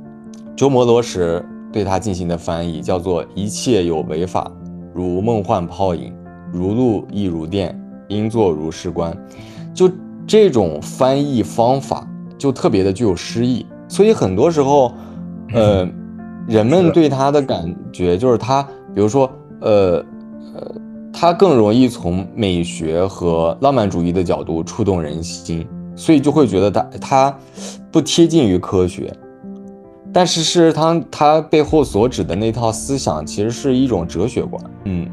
[0.57, 4.49] 鸠摩罗什对它进行的翻译叫做“一切有为法，
[4.95, 6.15] 如梦幻泡影，
[6.53, 9.15] 如露亦如电，应作如是观”。
[9.75, 9.91] 就
[10.25, 13.67] 这种翻译方法就特别的具有诗意。
[13.89, 14.95] 所以很多时候，
[15.53, 15.87] 呃，
[16.47, 18.63] 人们对它的感觉就是它，
[18.95, 19.29] 比如说，
[19.61, 20.05] 呃，
[20.55, 20.86] 呃。
[21.19, 27.39] 它更容易从美学和浪漫主义的角度触动人心，所以就会觉得它它
[27.91, 29.11] 不贴近于科学。
[30.13, 34.63] 但是是它它背后所指的那套思想，其实是一种哲学观。
[34.85, 35.09] 嗯，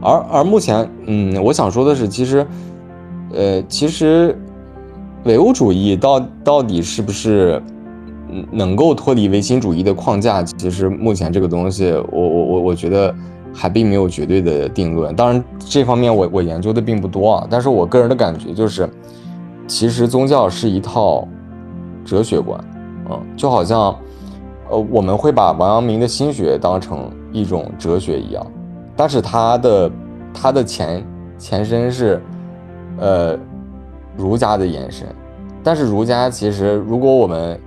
[0.00, 2.46] 而而目前，嗯，我想说的是，其实，
[3.34, 4.34] 呃，其实
[5.24, 7.62] 唯物主义到到底是不是
[8.50, 10.42] 能够脱离唯心主义的框架？
[10.42, 13.14] 其实目前这个东西，我我我我觉得。
[13.54, 18.88] 还并没有绝对的定论，当然这方面我我研究的并不多啊，但是我个人的感觉就是，
[19.66, 21.28] 其实宗教是一套
[22.04, 22.58] 哲学观，
[23.10, 23.94] 嗯，就好像，
[24.70, 28.44] 呃，我们会把王阳明的心学当成一种哲学一样，
[28.96, 29.90] 但是它的
[30.32, 31.04] 它的前
[31.38, 32.20] 前身是，
[32.98, 33.38] 呃，
[34.16, 35.06] 儒家的延伸，
[35.62, 37.60] 但是儒家其实如果我们，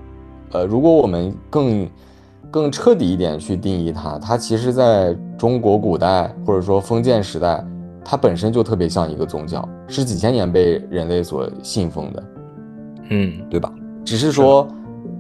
[0.52, 1.88] 呃，如果我们更
[2.56, 7.62] 更彻底一点去定义它，它其实在中国古代或者说封建时代，
[8.02, 12.24] 它本身就特别像一个宗教，是几千年被人类所信奉的，
[13.10, 13.70] 嗯，对吧？
[14.06, 14.66] 只是说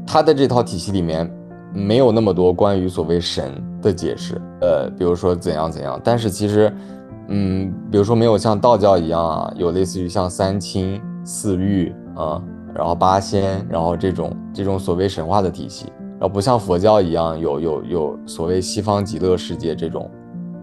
[0.08, 1.30] 它的这套体系里面
[1.74, 6.74] 没有那么多关于所谓神的解释，呃，比如说怎样怎样，但是其实，
[7.28, 12.42] 嗯，比如说没有像道教一样啊，有类似于像三清四御啊，
[12.74, 15.88] 然后八仙，然后这种这种所谓神话的体系。
[16.18, 20.10] 然后不像佛教一样有有有所谓西方极乐世界这种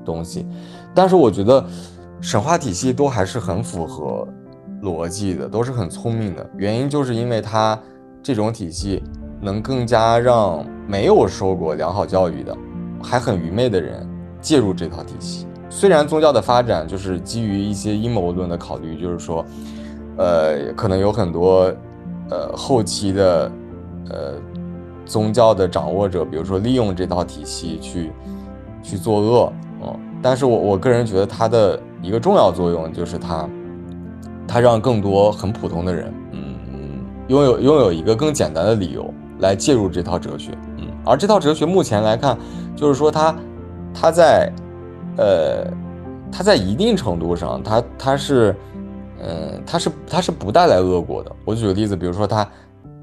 [0.02, 0.46] 东西，
[0.94, 1.62] 但是我觉得
[2.22, 4.26] 神话体系都还是很符合
[4.82, 6.50] 逻辑的，都是很聪明的。
[6.56, 7.78] 原因就是因为它
[8.22, 9.02] 这种体系
[9.42, 12.56] 能更加让没有受过良好教育的、
[13.02, 14.08] 还很愚昧的人
[14.40, 15.46] 介入这套体系。
[15.68, 19.44] 虽然宗教的发展就是基于一些阴谋论的考虑，就是说，
[20.16, 21.70] 呃，可能有很多
[22.30, 23.52] 呃后期的
[24.08, 24.34] 呃。
[25.04, 28.12] 宗教的掌握者，比如说利用这套体系去
[28.82, 33.48] 去作恶，嗯，但是我我个人觉得它的一个重要作用就是它，
[34.46, 36.40] 它让更多很普通的人，嗯，
[37.28, 42.38] 拥有拥有一个更简单的理由来介入这套哲学，嗯，而这套哲学目前来看，
[42.76, 43.34] 就是说它
[43.92, 44.52] 它在
[45.18, 45.66] 呃
[46.30, 48.54] 它在一定程度上，它它是
[49.20, 51.32] 嗯它是它是不带来恶果的。
[51.44, 52.48] 我举个例子，比如说它。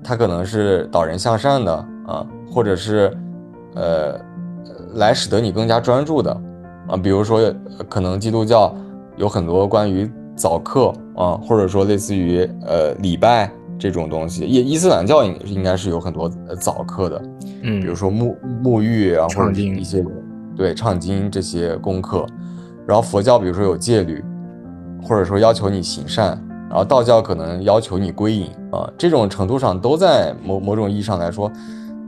[0.04, 1.74] 它可能是导人向善的
[2.08, 3.16] 啊，或者是，
[3.76, 4.20] 呃，
[4.96, 6.32] 来使得你更加专注的
[6.88, 6.98] 啊。
[6.98, 7.54] 比如说，
[7.88, 8.76] 可能基督教
[9.18, 14.46] 有很多关于早课啊，或者说类似于呃礼拜这种东西。
[14.46, 17.22] 伊伊斯兰教应应该是有很多早课的，
[17.64, 20.04] 嗯，比如说沐沐浴啊，或者一些
[20.56, 22.26] 对唱经这些功课。
[22.88, 24.24] 然后佛教比如说有戒律，
[25.04, 31.52] 或者说要求你行善，然后道教可能要求你归隐啊，这种程度上都在某某种意义上来说，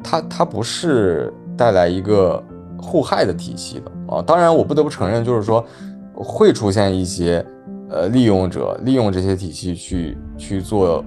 [0.03, 2.41] 它它不是带来一个
[2.79, 4.21] 互害的体系的啊。
[4.21, 5.65] 当然，我不得不承认，就是说
[6.13, 7.43] 会出现一些
[7.89, 11.03] 呃利用者利用这些体系去去做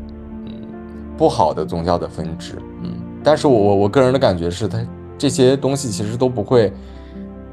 [0.47, 0.53] 嗯
[1.17, 2.93] 不好的宗教的分支，嗯。
[3.23, 4.85] 但是我我个人的感觉是，它
[5.17, 6.73] 这些东西其实都不会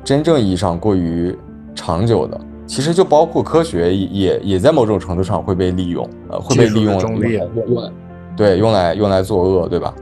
[0.04, 1.38] 真正意义上过于
[1.76, 2.42] 长久的。
[2.72, 7.20] 其实就包括科学也也在某种程度上会被利用，呃，会被利用用
[7.68, 7.92] 用
[8.34, 9.94] 对用来用来作恶，对吧？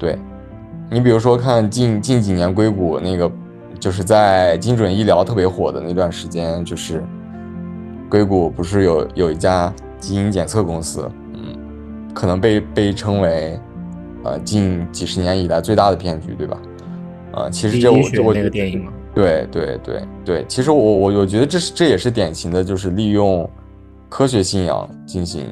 [0.00, 0.18] 对，
[0.90, 3.30] 你比如说看近近几年硅谷那个，
[3.78, 7.04] 就是在精准医疗特别火的那段时间，就是
[8.10, 11.56] 硅谷不是有有一家基因检测公司，嗯，
[12.12, 13.56] 可能被被称为。
[14.24, 16.56] 呃，近几十年以来最大的骗局，对吧？
[17.32, 23.48] 呃，其实这我我那个电影嘛，对对对对，其实我我我觉得这是这也是典型的，就是利用
[24.08, 25.46] 科学信仰进行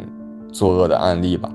[0.52, 1.50] 作恶的案例吧。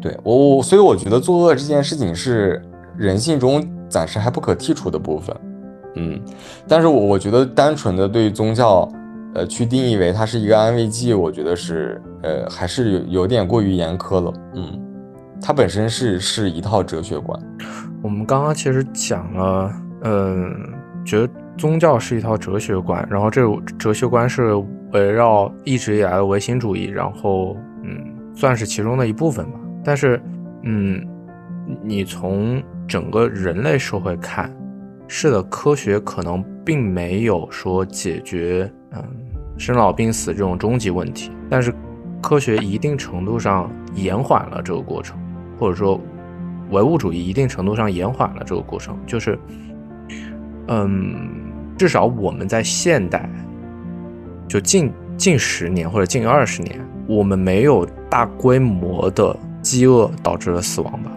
[0.00, 2.62] 对我我，所以我觉得作恶这件事情是
[2.96, 5.36] 人性中暂时还不可剔除的部分。
[5.96, 6.20] 嗯，
[6.66, 8.88] 但是我我觉得单纯的对宗教，
[9.34, 14.32] 呃，去定义为它是一个安慰剂，我觉得是呃还是有有点过于严苛了。
[14.54, 14.84] 嗯。
[15.40, 17.40] 它本身是是一套哲学观。
[18.02, 20.52] 我们刚刚其实讲了，嗯，
[21.06, 23.44] 觉得宗教是一套哲学观，然后这
[23.78, 24.54] 哲学观是
[24.92, 29.58] 围绕一直以来的唯心主义，然后嗯，算是其中的一部分吧。
[29.84, 30.20] 但是，
[30.62, 31.04] 嗯，
[31.82, 34.50] 你从整个人类社会看，
[35.08, 39.02] 是的，科学可能并没有说解决嗯
[39.56, 41.74] 生老病死这种终极问题，但是
[42.22, 45.18] 科学一定程度上延缓了这个过程。
[45.58, 46.00] 或者说，
[46.70, 49.36] 唯物主义一定程度上延缓了这个过程，就是，
[50.68, 51.47] 嗯，
[51.78, 53.30] 至少我们在现代，
[54.48, 61.12] 就近近十年或者近二十年，我们没有大规模的饥饿导致了死亡吧？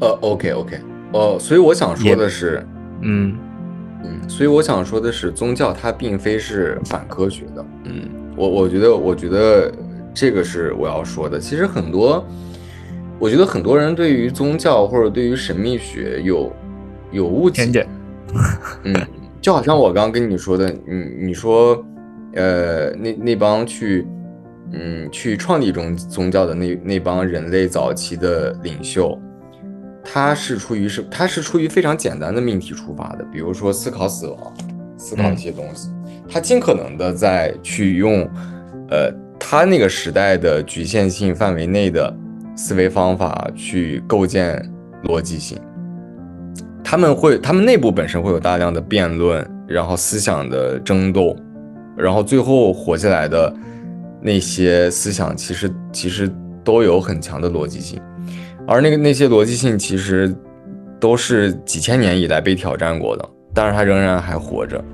[0.00, 0.78] 呃，OK OK，
[1.12, 2.64] 呃，所以我想说的是，
[3.00, 3.36] 嗯。
[4.06, 8.06] 嗯，所以我想说的是，宗教它并非是反科学的，嗯，
[8.36, 9.72] 我我觉得我觉得
[10.12, 12.24] 这个是我要说的，其实很多。
[13.18, 16.52] 我觉得很多人对于宗教或者对于神秘学有
[17.12, 17.86] 有误解，
[18.82, 18.94] 嗯，
[19.44, 21.84] 就好像我刚刚跟你说的，你你说，
[22.32, 24.06] 呃，那那帮去，
[24.72, 29.20] 嗯，去创立宗宗教的那那帮人类早期的领袖，
[30.02, 34.54] 他是出于是他是出于非常简单的命题出发的，比如说思考死亡，
[34.96, 35.90] 思考一些东西，
[36.26, 38.26] 他尽可能的在去用，
[38.88, 42.16] 呃，他那个时代的局限性范围内的。
[42.56, 44.64] 思维方法去构建
[45.02, 45.58] 逻辑性，
[46.84, 51.34] 他们会，他们内部本身会有大量的辩论，然后思想的争斗，
[51.96, 53.52] 然后最后活下来的
[54.20, 56.30] 那些思想，其实其实
[56.62, 58.00] 都有很强的逻辑性，
[58.68, 60.32] 而那个那些逻辑性其实
[61.00, 64.84] 都是几千年以来被挑战过的，但是它仍然还活着。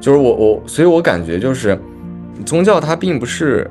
[0.00, 1.78] 就是我我，所以我感觉就是
[2.44, 3.70] 宗教它并不是。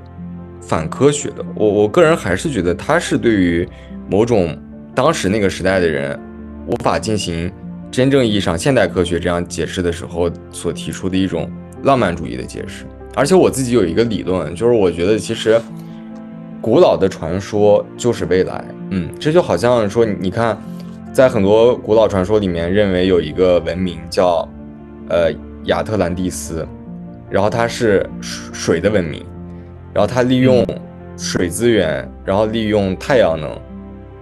[0.59, 3.65] 反科学的，我我个人还是觉得它是对于
[4.09, 4.57] 某种
[4.93, 6.19] 当时那个时代的人
[6.67, 7.51] 无法进行
[7.89, 11.49] 真正意义上现代科学这样解释的时候所提出的一种
[11.83, 12.85] 浪漫主义的解释。
[13.15, 15.59] 而且我自己有一个理论，就是我觉得其实
[16.61, 18.63] 古老的传说就是未来。
[18.91, 20.57] 嗯，这就好像说，你看，
[21.11, 24.47] 在很多古老传说里面，认为有一个文明叫
[25.09, 25.31] 呃
[25.65, 26.67] 亚特兰蒂斯，
[27.29, 29.25] 然后它是水的文明。
[29.93, 30.63] 然后它利用
[31.17, 33.59] 水资源，然后利用太阳能，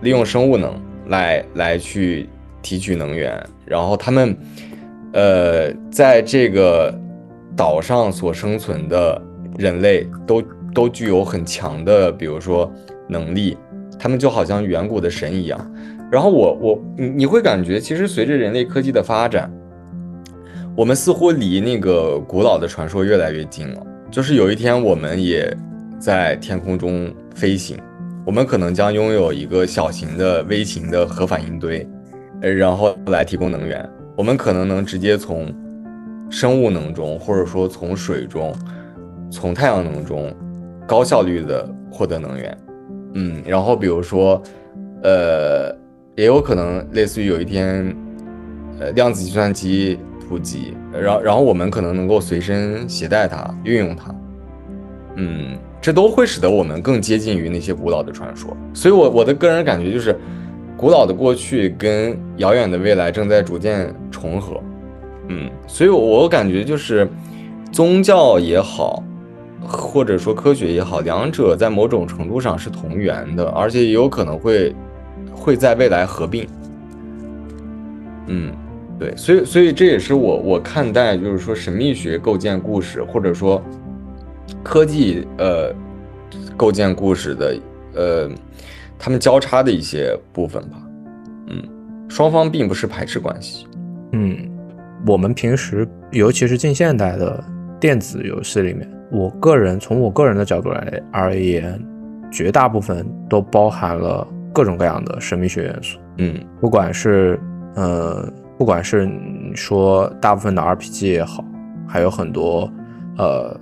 [0.02, 0.74] 利用生物能
[1.08, 2.30] 来来去
[2.66, 3.40] 提取能源。
[3.64, 4.36] 然后他们，
[5.14, 6.92] 呃，在这个
[7.56, 9.22] 岛上所生存的
[9.60, 10.42] 人类都
[10.74, 12.70] 都具有很强的，比如说
[13.08, 13.56] 能力，
[14.00, 15.72] 他们就好像远古的神一样。
[16.12, 19.52] 然后我我你你会感觉，其实随着人类科技的发展，
[20.76, 23.86] 我们似乎离那个古老的传说越来越近了。
[24.12, 25.56] 就是有一天，我们也
[26.00, 27.78] 在天空中飞行，
[28.26, 31.88] 我们可能将拥有一个小型的微型的核反应堆，
[32.54, 33.88] 然后来提供能源。
[34.16, 35.54] 我们可能能直接从
[36.30, 38.56] 生物能中，或者说从水中、
[39.30, 40.34] 从太阳能中
[40.88, 42.58] 高效率的获得能源。
[43.14, 44.42] 嗯，然后比如说，
[45.04, 45.70] 呃，
[46.16, 47.96] 也有可能类似于有一天，
[48.80, 50.00] 呃，量子计算机。
[50.28, 54.16] 普及，然然后我们可能能够随身携带它，运用它，
[55.18, 58.58] 嗯，这都会使得我们更接近于那些古老的传说。
[58.74, 60.18] 所以，我我的个人感觉就是，
[60.78, 64.62] 古老的过去跟遥远的未来正在逐渐重合，
[65.30, 67.08] 嗯，所以我感觉就是，
[67.72, 69.02] 宗教也好，
[69.62, 74.76] 或者说科学也好，两者在某种程度上是同源的，而且也有可能会
[75.34, 76.46] 会在未来合并。
[78.28, 78.52] 嗯，
[79.00, 83.62] 对，所以所以这也是我我看待就是说神秘学构建故事，或者说
[84.62, 85.74] 科技呃
[86.58, 87.58] 构建故事的
[87.96, 88.30] 呃
[88.98, 90.78] 他们交叉的一些部分吧。
[91.48, 91.62] 嗯，
[92.10, 93.68] 双方并不是排斥关系。
[94.14, 94.38] 嗯，
[95.06, 97.44] 我们平时尤其是近现代的
[97.80, 101.80] 电子游戏里面，我个人从我个人的角度来而言，
[102.32, 106.00] 绝大部分都包含了各种各样的神秘学元素。
[106.18, 107.40] 嗯，不管是
[107.76, 108.28] 呃，
[108.58, 111.44] 不管是你说大部分的 RPG 也好，
[111.88, 112.72] 还有很多
[113.18, 113.60] 呃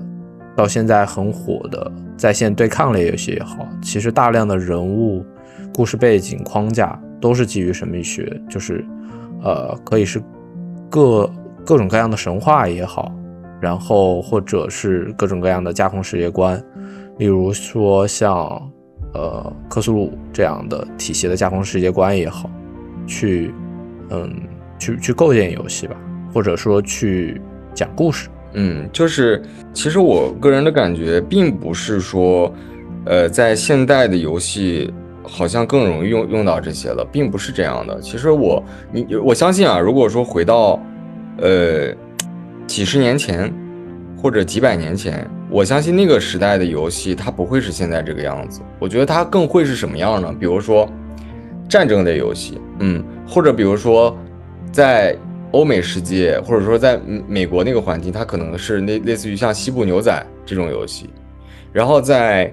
[0.55, 5.25] 到现在很火的在线对抗类游戏也好，其实大量的人物、
[5.73, 8.85] 故事背景框架都是基于神秘学，就是
[9.43, 10.21] 呃可以是
[10.89, 11.29] 各
[11.65, 13.11] 各种各样的神话也好，
[13.59, 16.63] 然后或者是各种各样的架空世界观，
[17.17, 18.33] 例如说像
[19.13, 22.49] 呃克苏鲁这样的体系的架空世界观也好，
[23.07, 23.53] 去。
[24.09, 24.31] 嗯，
[24.77, 25.95] 去去构建游戏吧，
[26.31, 27.41] 或者说去
[27.73, 28.29] 讲故事。
[28.53, 29.41] 嗯，就是
[29.73, 32.53] 其实我个人的感觉，并不是说，
[33.05, 34.93] 呃，在现代的游戏
[35.23, 37.99] 好像更容易用用到这些了，并不是这样的。
[37.99, 40.79] 其实我你我相信啊，如果说回到
[41.39, 41.93] 呃
[42.67, 43.53] 几十年前
[44.21, 48.61] 或者几百年前，我相信那个时代的游戏它不会是现在这个样子。
[48.79, 50.35] 我觉得它更会是什么样呢？
[50.39, 50.87] 比如说
[51.67, 53.03] 战争类游戏，嗯。
[53.25, 54.15] 或者比如说，
[54.69, 55.17] 在
[55.53, 61.05] 欧美世界，或者说在美国那个环境，它可能是类类似于像西部牛仔这种游戏；
[61.71, 62.51] 然后在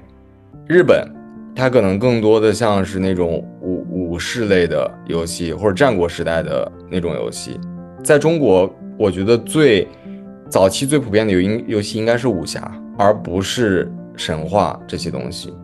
[0.67, 1.09] 日本，
[1.57, 7.59] 它可能更多的像是那种武武士类的游戏，或者战国时代的那种游戏。
[8.05, 9.89] 在中国，我觉得最
[10.51, 15.55] 早期最普遍的游游戏应该是武侠，而不是神话这些东西。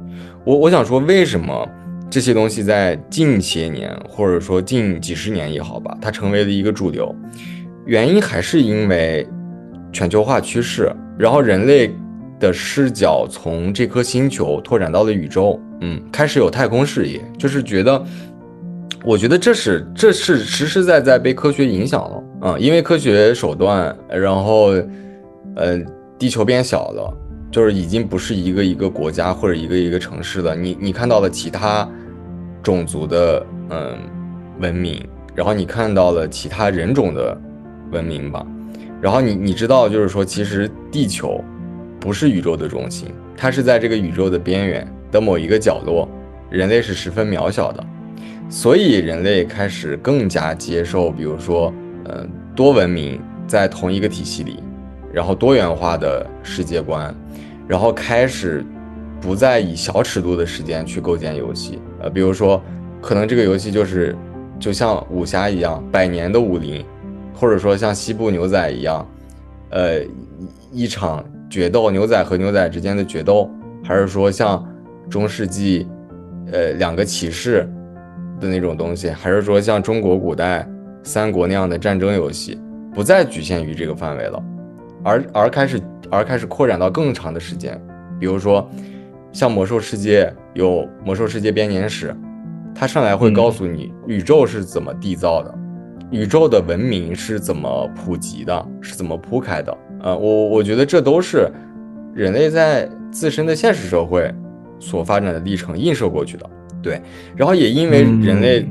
[0.43, 1.68] 我我想说，为什么？
[2.09, 7.14] 这些东西在近些年，或者说近几十年也好吧，它成为了一个主流。
[7.84, 9.26] 原因还是因为
[9.92, 11.92] 全球化趋势，然后人类
[12.38, 18.04] 的视角从这颗星球拓展到了宇宙，嗯，开始有太空视野，就是觉得，
[19.04, 24.74] 我觉得这是这是实实在在被科学影响了，嗯，因为科学手段，然后，
[25.57, 25.78] 呃，
[26.18, 27.16] 地球变小了。
[27.51, 31.88] 就是已经不是一个一个国家或者一个一个城市的，你你看到了其他
[32.62, 33.99] 种族的嗯
[34.61, 35.03] 文明，
[35.34, 37.40] 然后你看到了其他人种的
[37.92, 38.44] 文明吧，
[39.01, 41.42] 然后你你知道就是说，其实地球
[42.01, 46.09] 不是宇宙的中心，它是在这个宇宙的边缘的某一个角落，
[46.51, 47.82] 人类是十分渺小的，
[48.51, 51.72] 所以人类开始更加接受，比如说
[52.07, 54.62] 嗯多文明在同一个体系里，
[55.12, 57.14] 然后多元化的世界观。
[57.68, 58.64] 然后开始
[59.20, 62.62] 不再以小尺度的时间去构建游戏，呃，比如说，
[63.00, 64.14] 可能这个游戏就是
[64.58, 66.84] 就像武侠一样，百年的武林，
[67.34, 69.04] 或者说像西部牛仔一样，
[69.70, 70.00] 呃，
[70.70, 73.50] 一场决斗，牛仔和牛仔之间的决斗，
[73.82, 74.64] 还是说像
[75.10, 75.88] 中世纪，
[76.52, 77.68] 呃，两个骑士
[78.40, 80.68] 的那种东西，还是说像中国古代
[81.02, 82.60] 三国那样的战争游戏，
[82.94, 84.42] 不再局限于这个范围了，
[85.02, 85.80] 而而开始。
[86.11, 87.80] 而开始扩展到更长的时间，
[88.18, 88.68] 比如说，
[89.32, 92.14] 像魔兽世界有魔兽世界编年史，
[92.74, 95.54] 它上来会告诉你宇宙是怎么缔造的，
[96.11, 99.76] 宇宙的文明是怎么普及的，是怎么铺开的。
[100.02, 101.50] 呃，我我觉得这都是
[102.14, 104.32] 人类在自身的现实社会
[104.78, 106.50] 所发展的历程映射过去的。
[106.82, 107.00] 对，
[107.34, 108.68] 然后也因为人类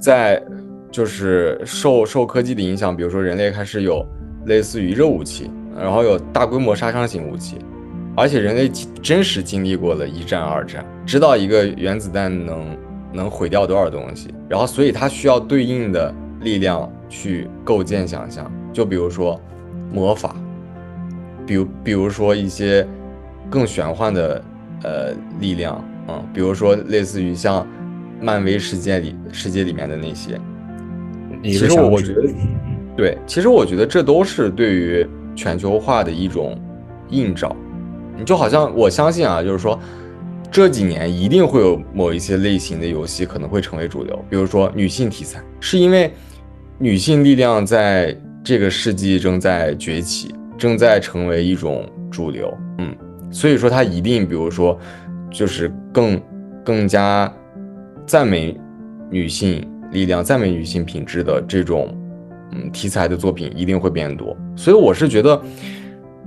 [0.00, 0.42] 在
[0.90, 4.06] 就是受受科技的影响，比如说人类开始有
[4.46, 5.50] 类似于热武器。
[5.78, 7.56] 然后有大规模杀伤性武器，
[8.14, 8.70] 而且人类
[9.02, 12.76] 真实经历过了一战、二战，知道一个原子弹能
[13.12, 14.32] 能毁掉多少东西。
[14.48, 18.50] 然后，所以它需要对应的力量去构建想象。
[18.72, 19.40] 就比如说
[19.90, 20.36] 魔法，
[21.46, 22.86] 比如比如说一些
[23.48, 24.44] 更玄幻的
[24.82, 27.66] 呃力量，嗯，比如说类似于像
[28.20, 30.38] 漫威世界里世界里面的那些。
[31.42, 32.22] 其实我觉得，
[32.94, 35.06] 对，其实我觉得这都是对于。
[35.34, 36.58] 全球化的一种
[37.10, 37.54] 映照，
[38.16, 39.78] 你就好像我相信啊，就是说
[40.50, 46.12] 这几年一定会有某一些类型的游戏可能会成为主流，比如说女性题材，是因为
[46.78, 52.94] 女性力量在这个世纪正在崛起，正在成为一种主流，嗯，
[53.30, 54.78] 所以说它一定，比如说
[55.30, 56.20] 就是更
[56.64, 57.32] 更加
[58.06, 58.58] 赞美
[59.10, 61.96] 女性力量、赞美女性品质的这种。
[62.52, 65.40] 嗯，题材的作品一定会变多，所以我是觉得，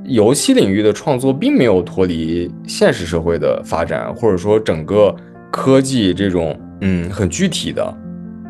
[0.05, 5.15] 游戏领域的创作并没有脱离现实社会的发展，或者说整个
[5.51, 7.97] 科技这种嗯很具体的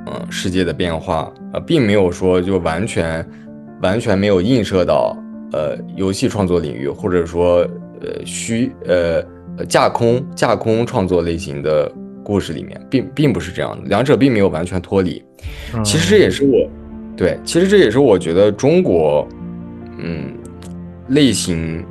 [0.08, 3.26] 嗯世界的变化，呃，并没有说就完全
[3.82, 5.18] 完全没有映射到
[5.52, 7.58] 呃游戏创作领域，或者说
[8.02, 9.22] 呃虚呃
[9.68, 11.92] 架空架空创作类型的
[12.24, 15.24] 故事里面，并并不是这样的，两者并没有完全脱离。
[15.84, 16.70] 其实这也是我
[17.16, 19.28] 对，其实这也是我觉得中国
[19.98, 20.34] 嗯。
[21.10, 21.86] 类型，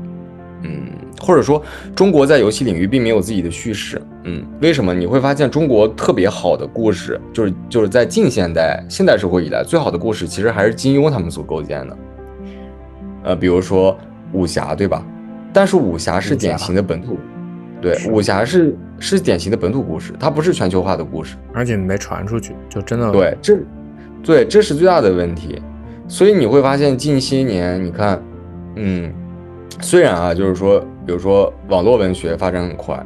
[0.62, 0.88] 嗯，
[1.20, 1.62] 或者说
[1.94, 11.96] 中国在游戏领域并没有自己的叙事，嗯，为什么你会发现中国特别好的故事，就是就是在近现代现代社会以来最好的故事，其实还是金庸他们所构建的，
[13.22, 13.96] 呃，比如说
[14.32, 15.06] 武侠，对吧？
[15.52, 17.16] 但是武侠是典型的本土，
[17.80, 23.56] 对，武侠是是典型的本土故事，它不是全球化的故事，而且没传出去，就真的对，这
[24.24, 25.60] 对这是最大的问题，
[26.08, 28.20] 所以你会发现近些年，你看。
[28.76, 29.12] 嗯，
[29.80, 33.00] 虽然啊，就是说，比如说网络文学发展很快，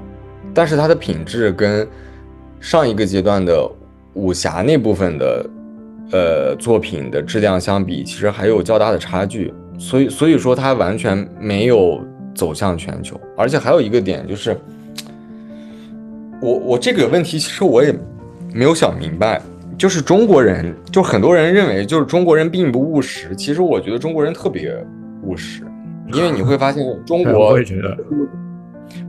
[0.54, 1.86] 但是它的品质跟
[2.58, 3.70] 上一个阶段的
[4.14, 5.50] 武侠那部分的
[6.10, 9.52] 呃作品的质量相比，其实还有较大的差距。
[9.78, 12.00] 所以，所以说它完全没有
[12.34, 13.20] 走向全球。
[13.36, 14.56] 而且还有一个点就是，
[16.40, 17.94] 我我这个问题其实我也
[18.54, 19.42] 没有想明白，
[19.78, 24.74] 就是中国人，就很多人认为就是中国人并不务实，其实我觉得中国人特别。
[25.24, 25.64] 务实，
[26.14, 27.98] 因为你会发现中国， 我也觉得，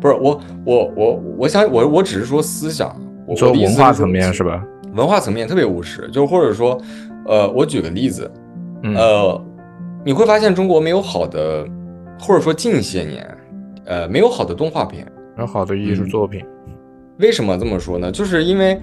[0.01, 2.93] 不是我我我我想我我只是说思想，
[3.37, 4.65] 说文化层面是吧？
[4.95, 6.81] 文化层面特别务实，就或者说，
[7.27, 8.29] 呃，我举个例子，
[8.95, 9.45] 呃，
[10.03, 11.65] 你会发现中国没有好的，
[12.19, 13.37] 或者说近些年，
[13.85, 15.05] 呃，没有好的动画片，
[15.37, 16.43] 没有好的艺术作品。
[17.19, 18.11] 为什么这么说呢？
[18.11, 18.81] 就是因为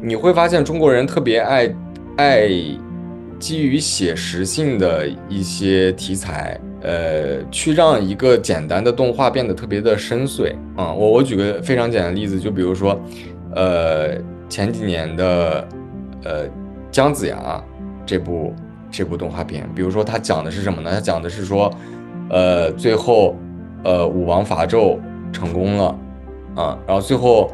[0.00, 1.74] 你会发现中国人特别爱
[2.16, 2.48] 爱
[3.38, 6.58] 基于写实性的一些题材。
[6.80, 10.92] 呃，去让一个简单的动画变得特别的深邃啊！
[10.92, 12.96] 我我举个非常简单的例子，就比如说，
[13.52, 14.10] 呃，
[14.48, 15.66] 前几年的
[16.22, 16.46] 呃
[16.92, 17.36] 《姜子牙》
[18.06, 18.54] 这部
[18.92, 20.92] 这部动画片，比如说它讲的是什么呢？
[20.94, 21.68] 它讲的是说，
[22.30, 23.36] 呃，最后
[23.82, 25.00] 呃武王伐纣
[25.32, 25.98] 成功了
[26.54, 27.50] 啊，然后最后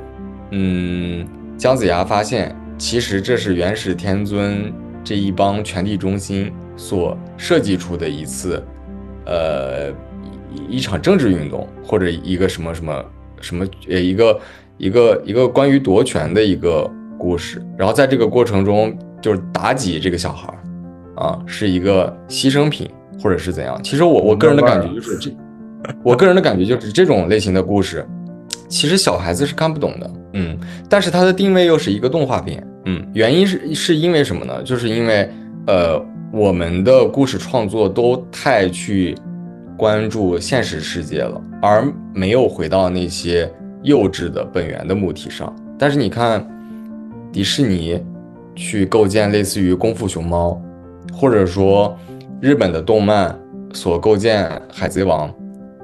[0.51, 1.27] 嗯
[1.57, 8.63] 姜子牙发现，其实这是元始天尊这一帮权力中心所设计出的一次。
[9.27, 9.91] 呃，
[10.69, 13.05] 一场政治运动，或者一个什么什么
[13.41, 14.41] 什么，呃，一个
[14.77, 17.65] 一个一个关于夺权的一个故事。
[17.79, 20.53] 然后在这个过程中，就是妲己这个小孩
[21.17, 22.91] 啊，是一个牺牲品，
[23.23, 23.83] 或者是怎样。
[23.83, 25.31] 其实我我个人的感觉就是这，
[26.03, 28.07] 我个人的感觉就是这种类型的故事，
[28.69, 30.59] 其实小孩子是看不懂的，嗯。
[30.89, 33.05] 但是它的定位又是一个动画片，嗯。
[33.15, 34.63] 原因是是因为什么呢？
[34.63, 35.29] 就是因为
[35.67, 36.05] 呃。
[36.33, 39.17] 我们的故事创作都太去
[39.77, 43.49] 关注现实世界了，而没有回到那些
[43.85, 45.55] 幼稚的本源的母题上。
[45.79, 46.45] 但是你看，
[47.33, 48.03] 迪士尼
[48.57, 50.61] 去构建类似于《功夫熊猫》，
[51.15, 51.97] 或者说
[52.41, 53.39] 日本的动漫
[53.73, 55.29] 所构建《海贼王》，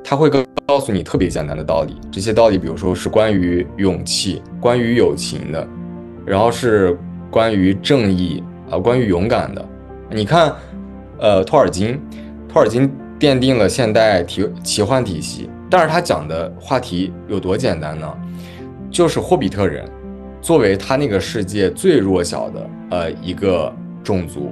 [0.02, 1.96] 他会告告诉你特别简单的道理。
[2.10, 5.66] 这些道理，比如说是关于勇气、关于友情的，
[6.26, 6.98] 然后是
[7.30, 9.64] 关于正义啊、关于勇敢的。
[10.10, 10.52] 你看，
[11.18, 12.00] 呃，托尔金，
[12.48, 18.12] 托尔金奠定了现代体奇幻体系，但是他讲的话题有多简单呢？
[18.90, 19.84] 就是霍比特人，
[20.42, 23.72] 作为他那个世界最弱小的呃一个
[24.02, 24.50] 种族，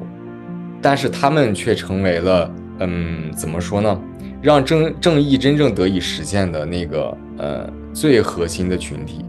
[0.81, 4.01] 但是他们却成为了，嗯，怎么说呢？
[4.41, 9.25] 让正正义真正得以实现的那个呃最核心的群体。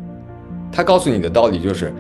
[0.72, 1.93] 他告诉你的道理就是，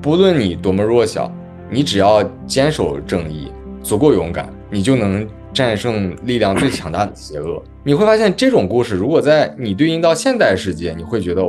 [0.00, 1.30] 不论你多么弱小，
[1.70, 3.52] 你只要坚守正义。
[3.82, 7.62] 足够勇敢，你就能战胜力量最强大的邪恶。
[7.84, 11.40] 你会发现，这种故事如果在你对应到现代世界，你会觉得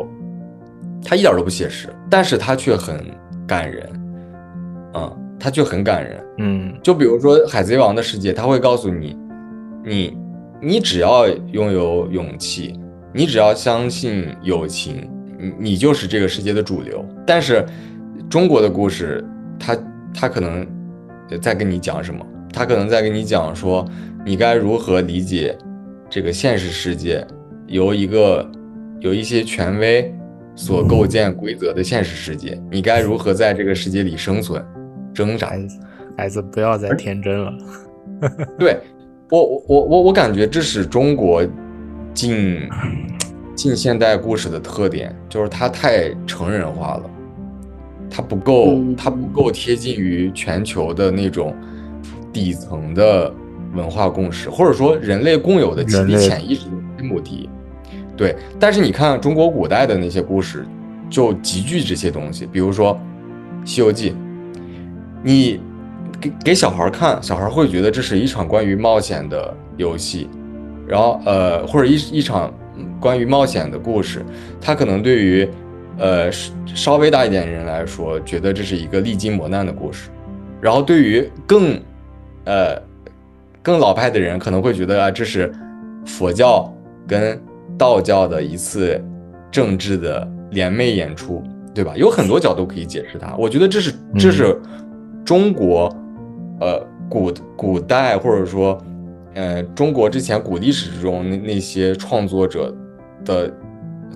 [1.04, 3.04] 它一点都不写实，但是它却很
[3.48, 3.90] 感人。
[4.94, 6.24] 嗯，它却很感人。
[6.38, 9.18] 嗯，就比如说《海贼王》的世界，它会告诉你，
[9.84, 10.16] 你
[10.62, 12.80] 你只要拥有勇气，
[13.14, 17.06] 你只要相信友情，你你就是这个世界的主流。
[17.26, 17.66] 但是
[18.30, 19.24] 中国的故事，
[19.60, 19.78] 他
[20.14, 20.66] 他可能。
[21.42, 22.26] 在跟你讲什么？
[22.54, 23.86] 他可能在跟你讲说，
[24.26, 25.58] 你该如何理解
[26.10, 27.28] 这个现实世界，
[27.68, 28.50] 由一个
[29.02, 30.10] 有一些权威
[30.56, 34.66] 所构建规则的现实世界，你该如何在这个世界里生存、
[35.14, 35.52] 挣扎？
[36.18, 37.54] 孩子，不要再天真了。
[38.58, 38.80] 对
[39.30, 41.46] 我，我，我，我，我感觉这是中国
[42.14, 42.70] 近
[43.56, 47.04] 近现代故事的特点，就是它太成人化了。
[48.10, 51.54] 它不够，它不够贴近于全球的那种
[52.32, 53.32] 底层的
[53.74, 56.68] 文化共识，或者说人类共有的集体潜意识
[56.98, 57.50] 的目的。
[58.16, 60.66] 对，但是你看中国古代的那些故事，
[61.10, 62.94] 就极具这些东西，比如说
[63.70, 64.12] 《西游记》，
[65.22, 65.60] 你
[66.20, 70.30] 给给小孩看，小孩会觉得这是一场关于冒险的游戏，
[70.88, 72.54] 然后呃，或者一一场
[73.00, 74.24] 关于冒险的故事，
[74.60, 75.48] 他可能对于
[75.98, 76.32] 呃
[76.66, 80.10] 稍微大一点的人来说，觉得这是一个历经磨难的故事，
[80.60, 81.80] 然后对于更
[82.46, 82.82] 呃
[83.62, 85.54] 更老派的人，可能会觉得啊，这是
[86.06, 86.74] 佛教
[87.08, 87.40] 跟
[87.78, 89.04] 道教的一次
[89.52, 91.44] 政治的联袂演出，
[91.76, 91.94] 对吧？
[91.96, 93.36] 有很多角度可以解释它。
[93.36, 94.60] 我觉得这是这是
[95.26, 95.94] 中国，
[96.60, 98.78] 呃，古古代或者说，
[99.36, 102.76] 呃，中国之前古历史之中那那些创作者
[103.24, 103.52] 的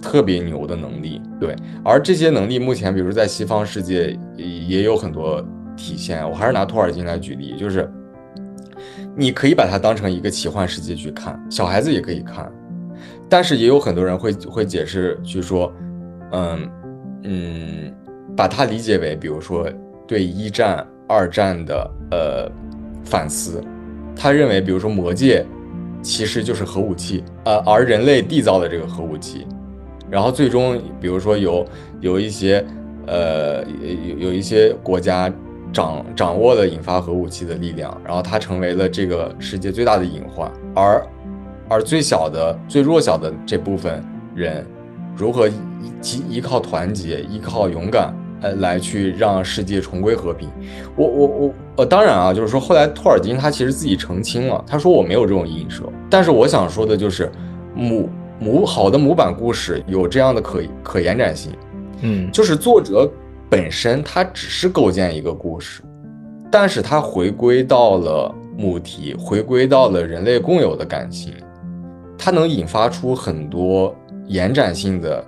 [0.02, 1.22] 特别牛的能力。
[1.40, 6.28] 对，而这些能力目前，比如在西方世界也有很多体现。
[6.28, 7.90] 我还是拿托尔金来举例，就是
[9.16, 12.52] 你可以把它当成一个奇幻世界去看，小孩子也可以看。
[13.30, 15.72] 但是也有很多人会会解释，去说，
[16.32, 16.70] 嗯
[17.24, 17.94] 嗯，
[18.36, 19.70] 把它理解为，比如说
[20.08, 22.52] 对一战、二战的呃
[23.04, 23.62] 反思。
[24.16, 25.46] 他认为，比如说魔界
[26.02, 29.46] 其实就是核武器，呃，而人类缔造了这个核武器，
[30.10, 31.66] 然后最终，比如说有
[32.00, 32.66] 有一些
[33.08, 35.32] 呃有有一些国家
[35.74, 41.06] 掌掌握了引发核武器的力量，然后它成为了这个世界最大的隐患，而。
[41.70, 44.04] 而最小的、最弱小的这部分
[44.36, 44.66] 人，
[45.16, 45.54] 如何依
[46.28, 50.50] 依靠团结、依靠勇敢，呃，来去让世界重归和平？
[50.96, 55.84] 我、我、我，呃，当然啊，就是说，后来托尔金他其实自己澄清了，他说我没有这种映射。
[56.10, 57.32] 但是我想说的就是，
[57.76, 61.52] 母母好的模板故事有这样的可可延展性，
[62.02, 63.10] 嗯，就是作者
[63.50, 65.82] 本身他只是构建一个故事，
[66.52, 71.34] 但是他回归到了母题，回归到了人类共有的感情。
[72.24, 73.96] 它能引发出很多
[74.28, 75.26] 延展性的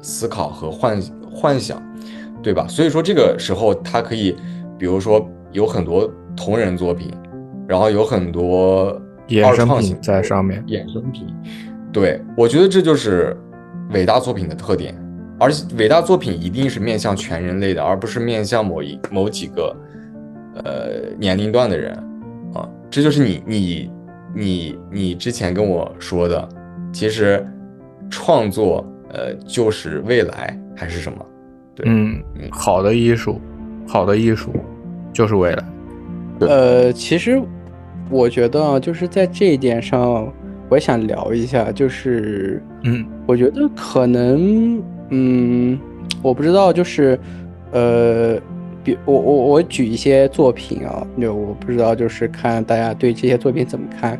[0.00, 1.82] 思考和幻幻想，
[2.42, 2.66] 对吧？
[2.68, 4.36] 所以说这个时候他可以，
[4.78, 7.12] 比如说有很多同人作品，
[7.68, 10.62] 然后有很多衍生品在上面。
[10.66, 11.26] 衍生品，
[11.92, 13.36] 对我觉得这就是
[13.92, 14.94] 伟大作品的特点，
[15.38, 19.76] 而且伟大作品一定是面向全人类的，而不是面向某一某几个
[20.64, 21.94] 呃年龄段的人
[22.54, 23.90] 啊，这就是你你。
[24.34, 26.48] 你你之前跟我说的，
[26.90, 27.46] 其实
[28.08, 31.18] 创作呃就是未来还是什么？
[31.82, 33.40] 对，嗯，好的艺术，
[33.86, 34.50] 好的艺术
[35.12, 35.64] 就是未来。
[36.40, 37.40] 呃，其实
[38.08, 40.32] 我觉得就是在这一点上，
[40.68, 45.78] 我也想聊一下，就是嗯，我觉得可能嗯，
[46.22, 47.18] 我不知道，就是
[47.72, 48.38] 呃，
[48.82, 54.18] 比我我我举一些作品啊，就我不知道，就是看大家对这些作品怎么看。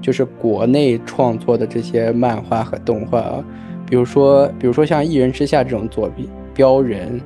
[0.00, 3.44] 就是国内创作的这些漫画和动画啊，
[3.84, 6.26] 比如说，比如说像《一人之下》这种作品，
[6.58, 7.20] 《标人》，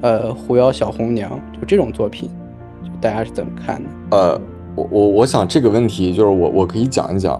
[0.00, 1.30] 呃，《狐妖小红娘》，
[1.60, 2.30] 就这种作品，
[2.82, 3.90] 就大家是怎么看的？
[4.16, 4.40] 呃，
[4.74, 7.38] 我我我想这个问题就是我我可以讲一讲，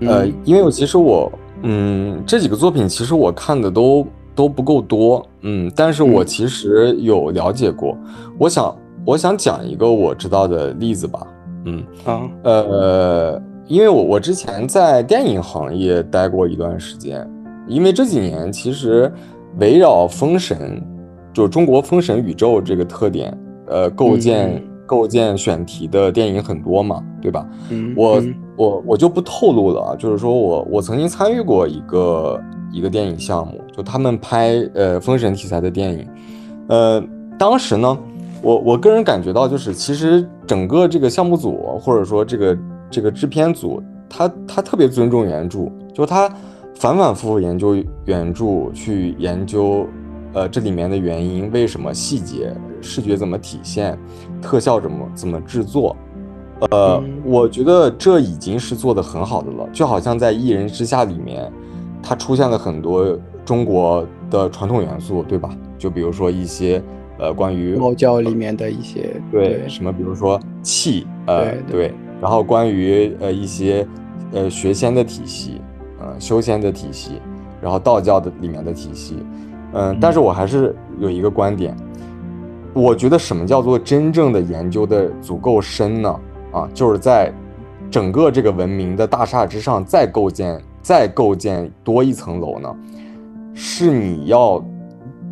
[0.00, 1.30] 呃，因为我其实我，
[1.64, 7.94] 嗯，这几个作品其实我看的都都不够多，嗯，但是我其实有了解过，
[8.38, 8.74] 我想
[9.04, 11.26] 我想讲一个我知道的例子吧，
[11.66, 13.42] 嗯啊，呃。
[13.70, 17.24] 因为我我之前在电影行业待过一段时间，
[17.68, 19.12] 因为这几年其实
[19.58, 20.82] 围绕封神，
[21.32, 23.36] 就中国封神宇宙这个特点，
[23.66, 27.46] 呃，构建构建选题的电影很多嘛，对吧？
[27.70, 28.22] 嗯，我
[28.56, 32.40] 我我就不透露了，就是说我我曾经参与过一个
[32.72, 36.08] 一个电影项目，就他们拍呃封神题材的电影，
[36.68, 37.02] 呃，
[37.38, 37.98] 当时呢，
[38.42, 42.56] 我我个人感觉到就是其实整个这个项目组或者说这个。
[42.92, 46.28] 这个制片组，他他特别尊重原著，就他
[46.74, 49.86] 反反复复研究原著，去研究，
[50.32, 53.98] 呃，这里面的原因，为什么细节、视觉怎么体现，
[54.40, 55.94] 特效怎么怎么制作，
[56.70, 59.68] 呃，我觉得这已经是做的很好的了。
[59.72, 61.50] 就好像在《一人之下》里面，
[62.02, 65.50] 它出现了很多中国的传统元素，对吧？
[65.78, 66.82] 就比如说一些，
[67.18, 71.92] 呃，关于猫教里面的一些，对什么，比如说气，呃，对。
[72.20, 73.86] 然后关于呃一些
[74.32, 75.69] 呃学仙的体系，呃
[76.20, 77.20] 修仙的体系，
[77.60, 79.16] 然后道教的里面的体系，
[79.72, 81.74] 嗯，但是我还是有一个观点，
[82.72, 86.20] 我觉得什么叫做真正的研究的足够深呢？
[86.52, 87.32] 啊，就是在
[87.90, 92.72] 整个这个文明的大厦之上再构建再构建多一层楼呢？
[93.54, 94.64] 是你要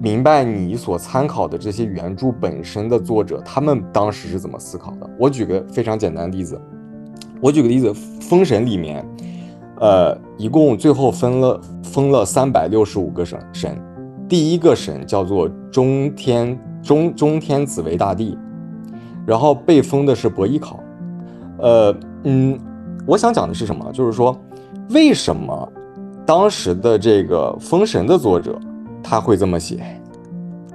[0.01, 5.11] 明白你所参考的这些原著本身的作者他们当时是怎么思考的。
[5.19, 6.61] 我举个非常简单的例子。
[7.41, 9.05] 我举个例子，《封神》里面，
[9.81, 13.81] 呃，一共最后分了封了三百六十五个神神，
[14.29, 18.37] 第一个神叫做中天中中天子为大帝，
[19.25, 20.81] 然后被封的是伯邑考。
[21.59, 22.59] 呃，嗯，
[23.07, 23.91] 我想讲的是什么？
[23.93, 24.37] 就是说，
[24.91, 25.73] 为什么
[26.27, 28.59] 当时的这个《封神》的作者
[29.03, 29.81] 他会这么写？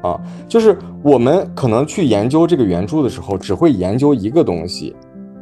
[0.01, 4.95] 啊，就是我们可能去研究这个原著的时候，只会研究一个东西，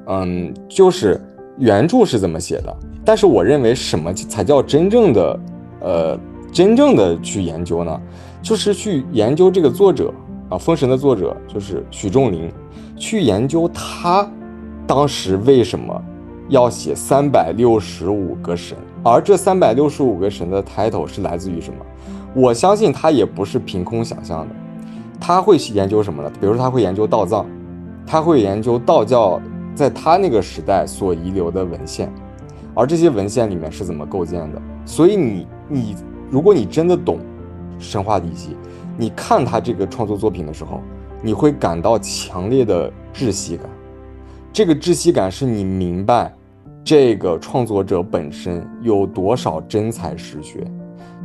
[0.08, 1.20] 嗯，就是
[1.58, 2.76] 原著是怎么写的。
[3.04, 5.40] 但是我认为什么才叫真正的，
[5.80, 6.20] 呃，
[6.52, 8.02] 真正的去研究呢？
[8.42, 10.14] 就是去研究这个作者
[10.50, 12.52] 啊，《封神》的作者就是许仲林，
[12.96, 14.28] 去研究他
[14.88, 16.02] 当时为什么
[16.50, 21.78] 要写三百六十五个神，而这三百六十五个神的 title 是来自于什么？
[22.34, 24.56] 我相信他也不是凭空想象的，
[25.20, 26.32] 他会去研究什么呢？
[26.40, 27.46] 比如说他会研究道藏，
[28.06, 29.40] 他会研究道教
[29.76, 32.12] 在他那个时代所遗留的文献，
[32.74, 34.62] 而这些文献里面是怎么构建的。
[34.86, 35.96] 所以你你，
[36.30, 37.20] 如果你真的懂
[37.78, 38.56] 神话体系，
[38.98, 40.82] 你看他这个创作作品的时候，
[41.22, 43.66] 你会感到强烈的窒息感。
[44.54, 46.34] 这个窒息感是你明白
[46.84, 50.66] 这个创作者本身有多少真才实学。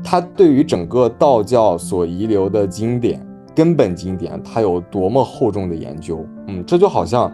[0.05, 6.25] 他对于整个道教所遗留的经典、根本经典，他有多么厚重的研究？
[6.47, 7.33] 嗯，这就好像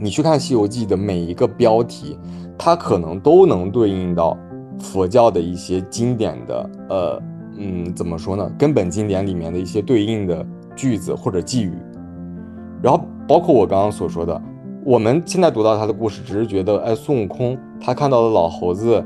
[0.00, 2.18] 你去看《西游记》的每一个标题，
[2.58, 4.36] 它可能都能对应到
[4.80, 7.22] 佛教的一些经典的，呃，
[7.56, 8.50] 嗯，怎么说呢？
[8.58, 10.44] 根本经典里面的一些对应的
[10.74, 11.72] 句子或者寄语。
[12.82, 14.40] 然后，包括我刚刚所说的，
[14.84, 19.04] 我们现在读到他的故事，只是觉得，哎，孙悟空他看到的老猴子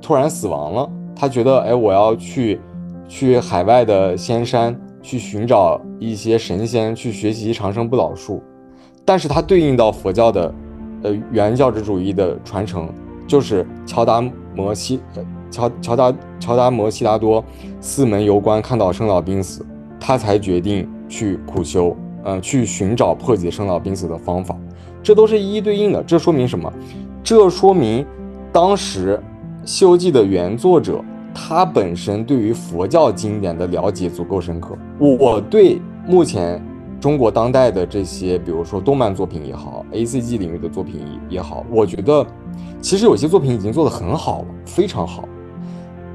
[0.00, 0.90] 突然死亡了。
[1.14, 2.58] 他觉得，哎，我要去，
[3.06, 8.42] 去海外的仙山去寻找一些神仙，去学习长生不老术。
[9.04, 10.54] 但是它对应到佛教的，
[11.02, 12.88] 呃，原教旨主义的传承，
[13.26, 14.22] 就是乔达
[14.54, 15.00] 摩悉，
[15.50, 17.44] 乔乔达乔达摩悉达多
[17.80, 19.64] 四门游观，看到生老病死，
[19.98, 24.56] 他才决定去苦修，呃，去寻找破解生老病死的方法。
[25.02, 26.02] 这都是一一对应的。
[26.02, 26.72] 这说明什么？
[27.22, 28.04] 这说明
[28.52, 29.20] 当时。
[29.72, 34.74] 《西游记》的原作者，他本身对于佛教经典的了解足够深刻。
[34.98, 35.78] 我对
[36.08, 36.60] 目前
[37.00, 42.24] 中国当代的这些，比如说动漫作品也好，A C G 领域的作品也好，我觉得
[42.80, 45.26] 其实有些作品已经做得很好了，非常好，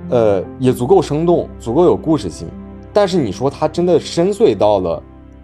[0.10, 2.48] 呃，也足够生动，足够有故事性。
[2.94, 5.02] 但是你说它真的深邃到了，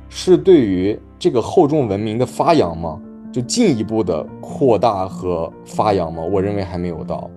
[0.09, 2.99] 是对于这个厚重文明的发扬吗？
[3.33, 6.21] 就进一步的扩大和发扬吗？
[6.21, 7.29] 我认为还没有到。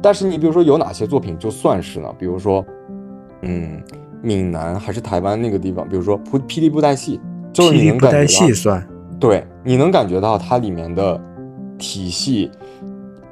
[0.00, 2.08] 但是你比如说有哪些作品就算是呢？
[2.18, 2.64] 比如说，
[3.42, 3.82] 嗯，
[4.22, 7.18] 闽南还是台湾那个地方，比如说《霹霹雳布袋戏》，
[7.52, 8.86] 就是你能感觉戏算，
[9.18, 11.20] 对，你能感觉到它里面的
[11.78, 12.50] 体系，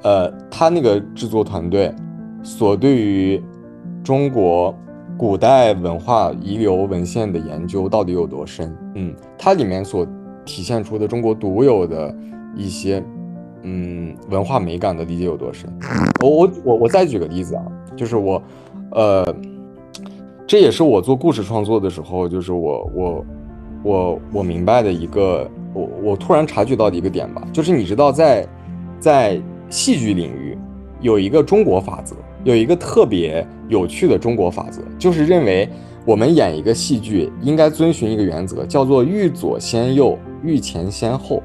[0.02, 1.94] 呃，它那个制作团队
[2.42, 3.42] 所对于
[4.02, 4.74] 中国
[5.16, 8.76] 古代文化遗留文献的研究到底有多深？
[8.94, 10.06] 嗯，它里面所
[10.44, 12.14] 体现出的中国独有的
[12.54, 13.02] 一些。
[13.62, 15.68] 嗯，文化美感的理解有多深？
[16.22, 17.62] 我我我我再举个例子啊，
[17.96, 18.40] 就是我，
[18.92, 19.34] 呃，
[20.46, 23.26] 这也是我做故事创作的时候，就是我我
[23.82, 28.46] 我我明白的一个，我我突然察觉到的一个点吧，就是你知道，在
[28.98, 30.58] 在戏剧领域
[31.00, 35.68] 有一个中国法则，有一个特别有趣的中国法则，就是认为
[36.04, 41.42] 我们演一个戏剧应该遵循一个原则，叫做欲左先右，欲前先后。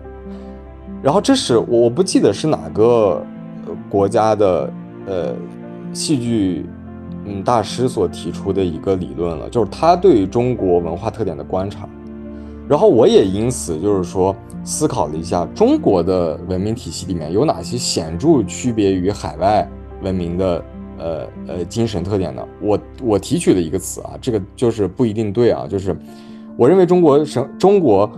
[1.02, 3.22] 然后这是我我不记得是哪个
[3.90, 4.74] 国家的
[5.06, 5.36] 呃
[5.92, 6.66] 戏剧
[7.26, 11.88] 嗯大师所提出的一个理论了，就是他对于中国文化特点的观察。
[12.68, 19.68] 然后我也因此就是说思考了一下中国的文明体系里面有哪些显著区别于海外
[20.02, 20.66] 文明的
[20.98, 22.42] 呃呃精神特点呢？
[22.62, 25.96] 我我提取了一个词啊，这个就是不一定对啊，就是
[26.58, 28.10] 我认为中国神中国。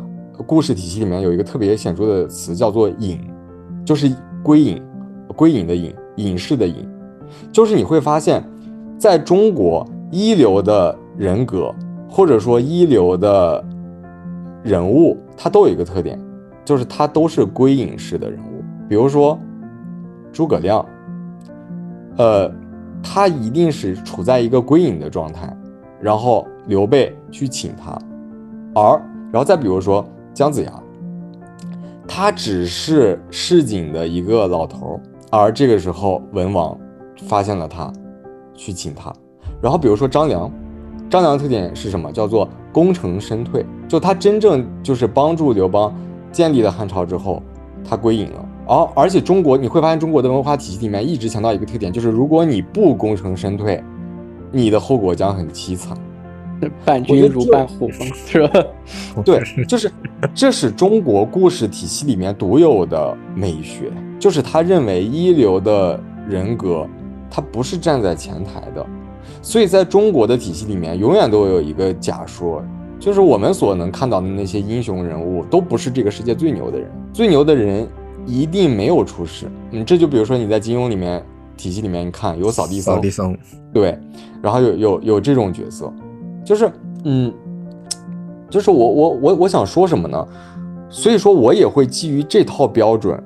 [0.45, 3.17] 故事体系里面有一个特别显著的词，叫做“隐”，
[3.85, 4.83] 就是归隐，
[5.33, 6.85] 归隐的隐，隐士的隐，
[7.53, 8.43] 就是你会发现，
[8.99, 11.73] 在中国一流的人格
[12.09, 13.63] 或者说一流的
[14.65, 16.19] 人物，他都有一个特点，
[16.65, 18.61] 就是他都是归隐式的人物。
[18.89, 19.39] 比如说
[20.33, 20.85] 诸葛亮，
[22.17, 22.51] 呃，
[23.01, 25.55] 他一定是处在一个归隐的状态，
[26.01, 27.97] 然后刘备去请他，
[28.73, 29.01] 而
[29.31, 30.05] 然后再比如说。
[30.35, 30.83] 姜子牙，
[32.05, 34.99] 他只是市井的一个老头
[35.31, 36.77] 而这个时候文王
[37.25, 37.89] 发现了他，
[38.53, 39.13] 去请他。
[39.61, 40.51] 然后比如说张良，
[41.09, 42.11] 张良的特点是什么？
[42.11, 45.93] 叫做功成身退，就他真正就是帮助刘邦
[46.31, 47.41] 建立了汉朝之后，
[47.87, 53.81] 他归隐了，而而且中国你会发现中国的文化体系里面一直强调一个特点，就是如果你不功成身退，
[54.51, 55.97] 你的后果将很凄惨。
[56.85, 57.95] 伴君如伴虎嘛，
[58.25, 58.63] 是吧？
[59.25, 59.91] 对， 就是
[60.33, 66.87] 这是中国故事体系里面独有的美学，就是他认为一流的人格，
[67.29, 68.85] 他不是站在前台的，
[69.45, 72.63] 所以在中国的体系里面，永远都有一个假说，
[72.99, 77.87] 就是我们所能看到的那些英雄人物，都不是这个世界最牛的人，最牛的人
[78.25, 79.45] 一定没有出世。
[79.69, 81.23] 嗯，这就比如说你在金庸里面
[81.55, 83.37] 体系里面，你看有扫地僧，扫地僧，
[83.71, 83.95] 对，
[84.41, 85.93] 然后有有有这种角色。
[86.43, 86.71] 就是，
[87.03, 87.31] 嗯，
[88.49, 90.27] 就是我我我我想说什么呢？
[90.89, 93.23] 所以说我也会基于这套标准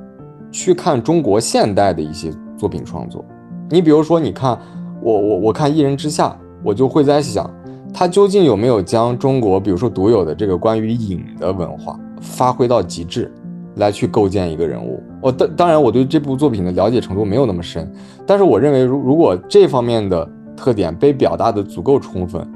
[0.51, 3.24] 去看中国现代的一些作品创作。
[3.70, 4.59] 你比如说，你看
[5.01, 6.27] 我我我看《一人之下》，
[6.63, 7.49] 我就会在想，
[7.93, 13.31] 他究竟有没有将中国比如说独有的这个关于影的文化发挥到极致，
[13.75, 15.01] 来去构建一个人物。
[15.21, 17.91] 我当当然我对这部作品的了解程度没有那么深，
[18.25, 22.47] 但是我认为如如果这方面的特点被表达的足够充分。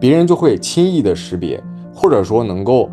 [0.00, 1.62] 别人就会轻易的识别，
[1.94, 2.90] 或者说能够，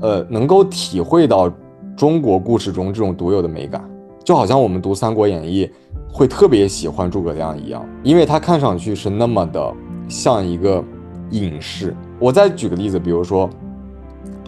[0.00, 1.52] 呃，能够体会到
[1.94, 3.84] 中国故事中这种独有的美感，
[4.24, 5.66] 就好像我们读《三国演义》
[6.10, 9.74] 会特别喜欢诸葛亮一样，因为他看上去是那么的
[10.08, 10.82] 像一个
[11.30, 11.94] 隐士。
[12.18, 13.48] 我再举个例子，比如说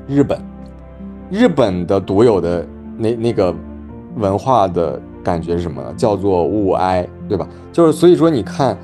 [0.08, 0.40] 日本，
[1.30, 3.54] 日本的独有的那那个
[4.16, 5.94] 文化的感觉是什么呢？
[5.96, 7.46] 叫做物哀，对吧？
[7.72, 8.76] 就是所以说你看。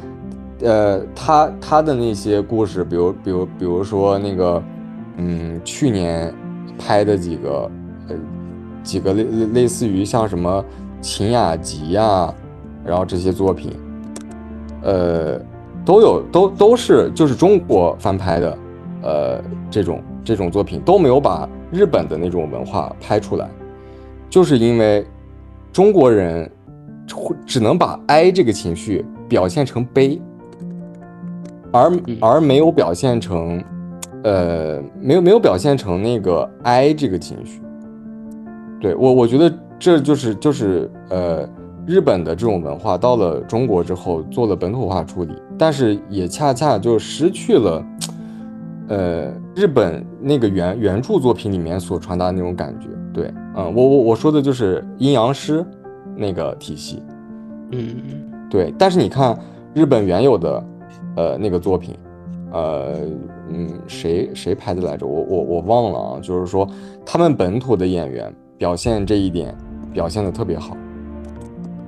[0.63, 4.63] 呃，他他的那些故事，比如比如比如说那个，
[5.19, 6.33] 嗯，去年
[6.79, 7.71] 拍的几个，
[8.09, 8.17] 呃，
[8.83, 10.65] 几个类类似于像什么
[11.03, 12.33] 秦雅集呀，
[12.87, 13.73] 然后这些作品，
[14.83, 15.41] 呃，
[15.85, 18.59] 都有都都是就是中国翻拍的，
[19.03, 23.49] 呃，这种这种作品都没有把日本的那种文化拍出来，
[24.31, 25.05] 就是因为
[25.73, 26.51] 中国人
[27.13, 30.21] 会只能把哀这个情绪表现成悲。
[31.73, 33.63] 而而没有表现成，
[34.23, 37.61] 呃，没有没有表现成那个哀这个情绪，
[38.81, 41.47] 对我我觉得这就是就是呃
[41.87, 47.87] 日本的这种文化到了中国之后做了本土化处理，但是也恰恰就失去了，
[48.89, 52.89] 呃日本那个原原著作品里面所传达的那种感觉。
[53.13, 55.65] 对，嗯，我我我说的就是阴阳师
[56.17, 57.03] 那个体系，
[57.73, 57.97] 嗯，
[58.51, 59.39] 对，但是你看
[59.75, 60.63] 日本原有的。
[61.17, 61.97] 呃，那个作品，
[62.53, 62.95] 呃，
[63.49, 65.07] 嗯，谁谁拍的来着？
[65.07, 66.21] 我我我忘了啊。
[66.21, 66.69] 就是说，
[67.07, 69.57] 他们本土的演员表现这一点
[69.95, 70.77] 表现的特别好。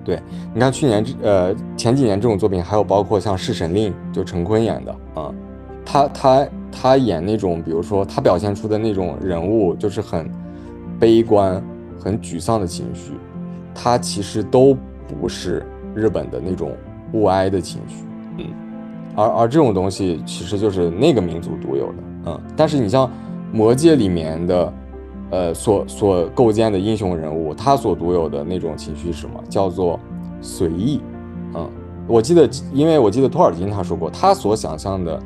[0.09, 0.19] 对，
[0.55, 5.31] 你看去年这呃前几年这种作品，还有包括像《弑神令》，就陈坤演的啊，
[5.85, 10.27] 他他他演那种，比如说他表现出的那种人物，就是很
[10.99, 11.63] 悲观、
[12.01, 13.13] 很沮丧的情绪，
[13.75, 14.75] 他其实都
[15.07, 15.63] 不是
[15.95, 16.73] 日本的那种
[17.13, 17.97] 物哀的情绪。
[18.39, 18.47] 嗯
[19.15, 21.95] 而而这种东西其实就是那个民族独有的，
[22.29, 23.07] 嗯，但是你像
[23.53, 24.73] 《魔戒》里面的，
[25.31, 29.43] 呃，所所构建的英雄人物，他所独有的那种情绪是什么？
[29.49, 29.99] 叫做
[30.41, 31.01] 随意，
[31.55, 31.69] 嗯，
[32.07, 35.23] 我记得，因为我记得托尔金他说过，他所想象的，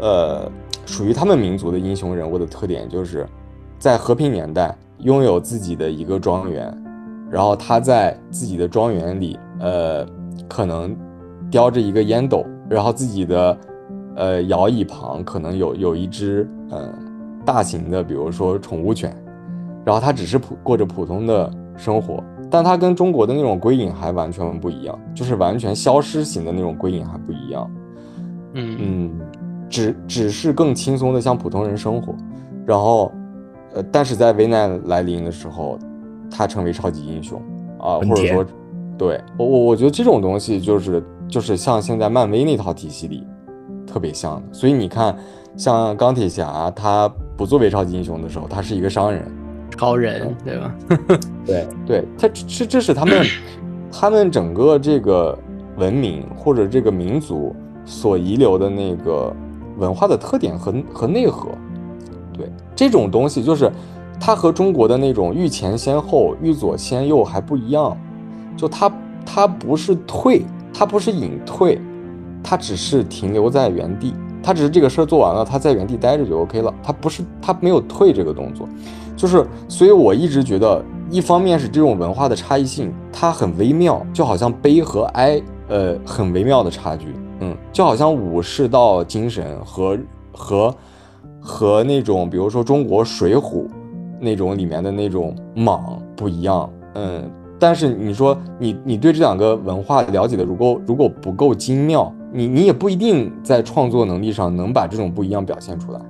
[0.00, 0.52] 呃，
[0.86, 3.26] 属于他们民族的英雄人物的特点，就是
[3.78, 6.76] 在和平年代拥有自己的一个庄园，
[7.30, 10.06] 然后他在自己的庄园里，呃，
[10.48, 10.96] 可能
[11.50, 12.44] 叼着一个烟斗。
[12.66, 13.58] 然后自己的，
[14.16, 16.90] 呃，摇椅旁可能有有一只，呃，
[17.44, 19.14] 大型的，比如说宠物犬，
[19.84, 27.70] 然后它只是普过着普通的生活，但它跟中国的那种归隐还完全不一样，就是完全消失型的那种归隐还不一样，
[28.54, 29.20] 嗯嗯，
[29.68, 32.14] 只只是更轻松的像普通人生活，
[32.66, 33.12] 然后，
[33.74, 35.78] 呃，但是在危难来临的时候，
[36.30, 37.40] 他成为超级英雄
[37.78, 38.44] 啊，或者说，
[38.96, 41.02] 对我我我觉得这种东西就是。
[41.26, 43.26] 就是像现在漫威那套体系里
[43.86, 45.16] 特别像的，所以你看，
[45.56, 49.24] 像钢铁侠，他不作为超级英雄的时候，他是一个商人，
[49.76, 50.74] 超人，对吧？
[51.44, 53.26] 对对，他这这是他们
[53.90, 55.36] 他们整个这个
[55.76, 59.34] 文明或者这个民族所遗留的那个
[59.78, 61.48] 文化的特点和和内核。
[62.32, 63.70] 对这种东西，就是
[64.20, 67.96] 它和中国的那种欲前先后、欲左先右还不一样，
[68.56, 68.92] 就它
[69.24, 70.42] 它不是退。
[70.76, 71.80] 它不是隐退，
[72.42, 74.12] 它只是停留在原地，
[74.44, 76.72] 他只是这个事儿做完了，他在原地待着就 OK 了。
[76.82, 78.68] 他不是他没有退这个动作，
[79.16, 87.06] 就是所以我一直觉得，一方面是这种文化的差异性，它很微妙，就好像悲和哀，呃，很微妙的差距，
[87.40, 89.98] 嗯，就好像武士道精神和
[90.30, 90.74] 和
[91.40, 93.66] 和那种比如说中国水浒
[94.20, 97.30] 那种里面的那种莽不一样，嗯。
[97.56, 106.00] 但是你说你你对这两个文化了解的如果如果不够精妙，你你也不一定在创作能力上能把这种不一样表现出来。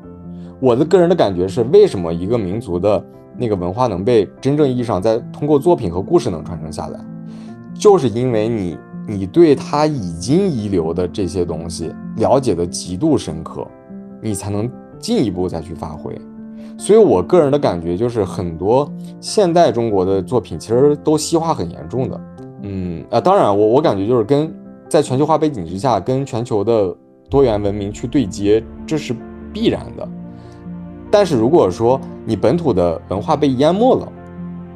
[0.58, 3.04] 我的个人的感觉是，为什么一个民族的
[3.36, 6.98] 那个文化能被真正意义上在通过作品和故事能传承下来，
[7.74, 13.66] 就是因为你你对他已经遗留的这些东西了解的极度深刻，
[14.22, 16.18] 你才能进一步再去发挥。
[16.78, 22.20] 所以我个人的感觉就是，很多现代中国的作品其实都西化很严重的。
[22.62, 24.50] 嗯啊，当然我我感觉就是跟
[24.88, 26.94] 在全球化背景之下，跟全球的
[27.28, 29.14] 多元文明去对接，这是
[29.52, 30.08] 必然的。
[31.10, 34.12] 但是如果说你本土的文化被淹没了，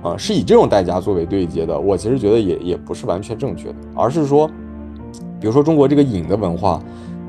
[0.02, 4.48] 啊，是以这种代价作为对接的，我其实觉得也也不是完全正确的，而是说，
[5.40, 6.80] 比如说中国这个影的文化，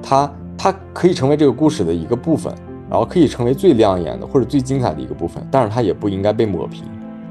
[0.02, 2.54] 它它可以成为这个故事的一个部分，
[2.90, 6.84] 然后可以成为最亮眼的或者最精彩的一个部分，但是它也不应该被抹平。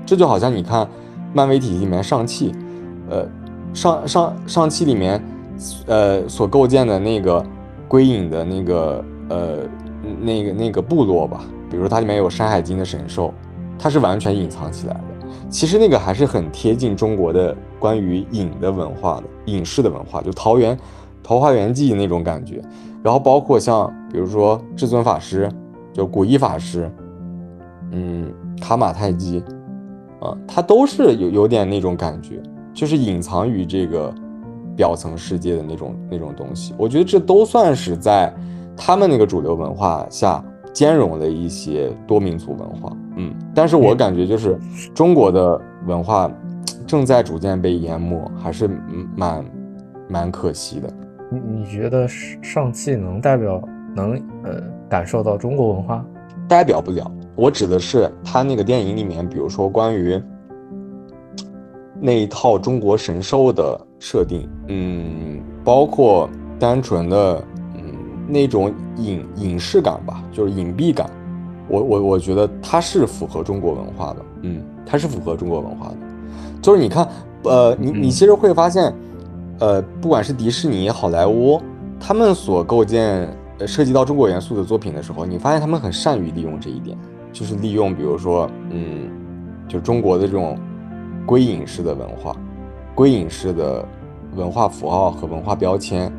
[0.04, 0.88] 这就好像你看
[1.32, 2.52] 漫威体系里面上汽，
[3.08, 3.24] 呃，
[3.72, 5.22] 上上上汽里面，
[5.86, 7.44] 呃，所构建的那个
[7.86, 9.58] 归隐的那个呃
[10.20, 11.44] 那个那个部落吧。
[11.70, 13.32] 比如它里面有《山海经》的神兽，
[13.78, 15.02] 它是完全隐藏起来的。
[15.50, 20.76] 其实那个还是很贴近中国的关于隐的文化的隐士的文化，就桃源
[21.22, 22.62] 《桃花源记》那种感觉。
[23.02, 25.50] 然后包括像比如说至尊法师，
[25.92, 26.90] 就古一法师，
[27.92, 29.42] 嗯，卡玛泰基，
[30.20, 32.42] 啊，它都是有有点那种感觉，
[32.74, 34.12] 就是隐藏于这个
[34.78, 36.74] 表层世界的那种那种东西。
[36.78, 38.32] 我觉得这都算是在
[38.74, 40.42] 他们那个主流文化下。
[40.70, 44.56] 兼容的一些多民族文化，嗯，但是我感觉就是
[44.94, 46.30] 中国的文化
[46.86, 48.70] 正在逐渐被淹没，还是
[49.16, 49.44] 蛮
[50.08, 50.88] 蛮可惜的。
[51.32, 53.60] 你你觉得上汽能代表
[53.96, 54.14] 能
[54.44, 56.04] 呃感受到中国文化？
[56.46, 57.10] 代表不了。
[57.34, 60.22] 我指的是他那个电影里面，比如说关于
[61.98, 66.28] 那一套中国神兽的设定，嗯，包括
[66.58, 67.44] 单纯的。
[67.74, 67.84] 嗯
[68.30, 71.08] 那种隐隐士感吧，就是隐蔽感，
[71.66, 75.96] 我我我觉得它是符合中国文化的，嗯，它是符合中国文化的，
[76.60, 77.08] 就是你看，
[77.44, 78.92] 呃，你你其实会发现，
[79.60, 81.58] 呃，不管是迪士尼、好莱坞，
[81.98, 83.34] 他们所构建
[83.66, 86.98] 涉及到中国元素的作品的时候，你发现他们很善于利用这一点，
[87.32, 89.08] 就是利用，比如说，嗯，
[89.66, 90.58] 就中国的这种
[91.24, 92.36] 归隐式的文化，
[92.98, 93.86] 归隐式的
[94.34, 96.12] 文化符号和文化标签，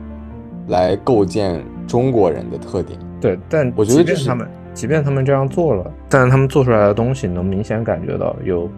[0.70, 1.62] 来构建。
[1.86, 8.70] 中国人的特点，对，但我觉得这是他们，即便他们这样做了，但是他们做出来的东西能明显感觉到有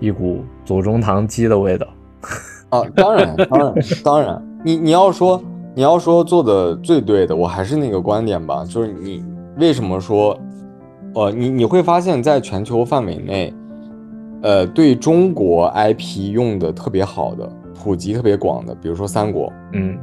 [0.00, 1.86] 一股左宗棠鸡的味道。
[2.70, 5.38] 啊，当然，当然，当然，你你要说
[5.74, 9.22] 你要说做的最对的，我还是那个观点吧，就是你
[9.58, 10.34] 为什么说，
[11.12, 13.52] 呃，你你会发现在全球范围内，
[14.42, 19.96] 呃，对中国 IP 用的特别好的、普及特别广的，比如说三国，嗯。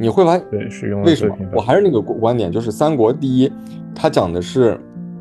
[0.00, 1.36] 你会发现对是用为什么？
[1.54, 3.52] 我还是那个观点，就是三国第一，
[3.94, 4.76] 它讲的是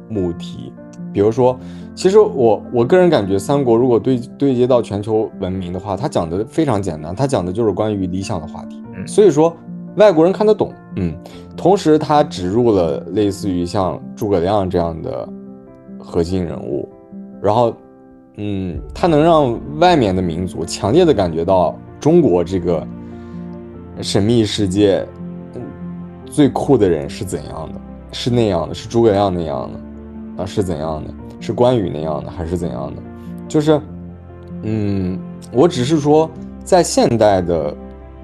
[0.09, 0.73] 母题。
[1.13, 1.55] 比如说，
[1.93, 8.81] 其实我我个人感觉，三国如果对对接到全球文明的话，它讲的非常简单，它讲的就是关于理想的话题。
[9.05, 9.55] 所以说
[9.97, 11.15] 外国人看得懂，嗯。
[11.55, 15.29] 同时，它植入了类似于像诸葛亮这样的
[15.99, 16.89] 核心人物，
[17.39, 17.71] 然后，
[18.41, 22.85] 嗯，它能让外面的民族强烈的感觉到中国这个。
[24.01, 25.05] 神秘世界，
[25.55, 25.61] 嗯
[26.25, 27.81] 最酷的人是怎样的？
[28.13, 28.73] 是那样的？
[28.73, 30.41] 是诸葛亮那样的？
[30.41, 31.13] 啊，是怎样的？
[31.41, 32.31] 是关羽那样的？
[32.31, 33.01] 还是怎样的？
[33.45, 33.81] 就是，
[34.63, 35.19] 嗯，
[35.51, 36.31] 我只是说，
[36.63, 37.75] 在现代的，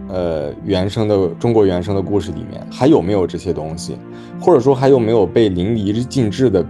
[0.08, 3.98] 呃，原生的中国原生的故事里面，还有没有这些东西？
[4.40, 6.66] 或者说，还有没有被淋漓尽致的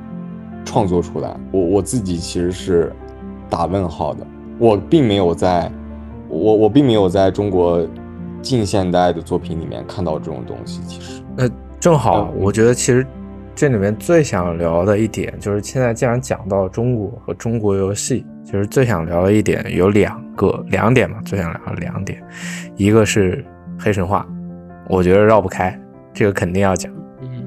[0.66, 1.38] 创作出来？
[1.52, 2.92] 我我自己其实是
[3.50, 4.26] 打问号的。
[4.60, 5.72] 我并没有在，
[6.30, 7.86] 我我并没有在中国。
[8.42, 13.04] 近现代的作品里面看到这种东西，其实那正好，我觉得其实
[13.56, 22.24] 这里面最想聊的一点就是，现在既然讲到中国和中国游戏，其实最想聊的一点有两个两点嘛，最想聊的两点，
[22.76, 23.44] 一个是
[23.80, 24.24] 黑神话，
[24.90, 25.76] 我觉得绕不开，
[26.14, 26.92] 这个肯定要讲；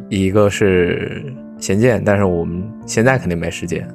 [0.09, 3.89] 一个是仙剑，但是我们现在肯定没时间，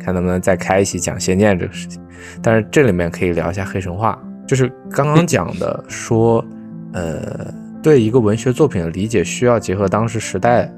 [0.00, 2.02] 看能不能再开一期讲仙剑这个事情。
[2.42, 4.18] 但是这里面可以聊一下黑神话。
[4.46, 6.44] 就是刚刚讲的，说，
[6.92, 10.68] 呃，对一个文学作品的理解需要结合当时时代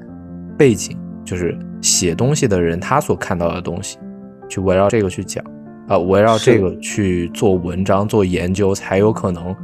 [0.55, 0.95] 背景，
[1.25, 3.97] 就是写东西的人他所看到的东西，
[4.47, 5.43] 去围绕这个去讲，
[5.87, 9.55] 啊，围绕这个去做文章做研究，才有可能，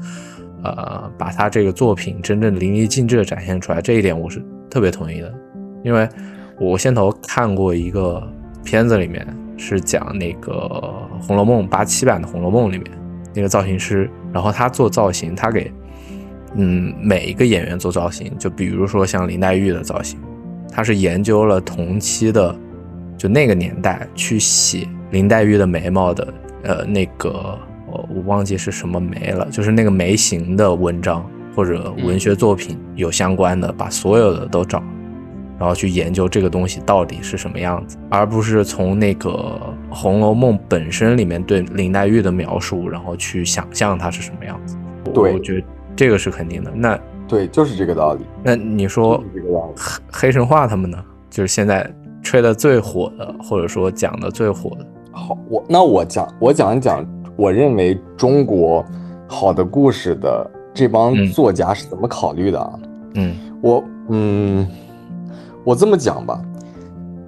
[0.63, 3.79] 呃，把他这个作品真正淋漓尽致的展现出来。
[3.79, 5.31] 这一点我是特别同意的，
[5.83, 6.09] 因为
[6.59, 8.27] 我先头看过一个
[8.63, 9.23] 片子，里面
[9.59, 10.53] 是讲那个
[11.27, 12.87] 《红楼梦》八七版的《红楼梦》里面。
[13.31, 15.71] 那个造型师，然后他做造型，他给
[16.55, 20.19] 嗯每一个演员做造型，就比如说像林黛玉的造型，
[20.71, 22.53] 他是研究了同期的
[23.15, 26.33] 就那个年代去写林黛玉的眉毛的
[26.63, 27.55] 呃那个
[27.85, 31.23] 我我忘记是什么眉了，就是那个眉形的文章
[31.55, 34.83] 或者文学作品有相关的，把所有的都找。
[35.59, 39.29] 然后去研究这个东西到底是什么样子，而不是从那个
[39.93, 44.77] 《红楼梦》本身里面对林黛玉的描述，然后去想象它是什么样子。
[45.13, 46.71] 对，我觉得这个是肯定的。
[46.73, 46.97] 那
[47.27, 48.21] 对，就是这个道理。
[48.41, 49.21] 那你说
[49.75, 50.97] 黑黑神话他们呢？
[51.29, 51.87] 就是现在
[52.23, 54.87] 吹的最火的，或者说讲的最火的。
[55.11, 57.05] 好，我那我讲我讲一讲，
[57.35, 58.85] 我认为中国
[59.27, 62.79] 好的故事的这帮作家是怎么考虑的啊？
[63.15, 64.65] 嗯，我嗯。
[65.63, 66.41] 我这么讲吧，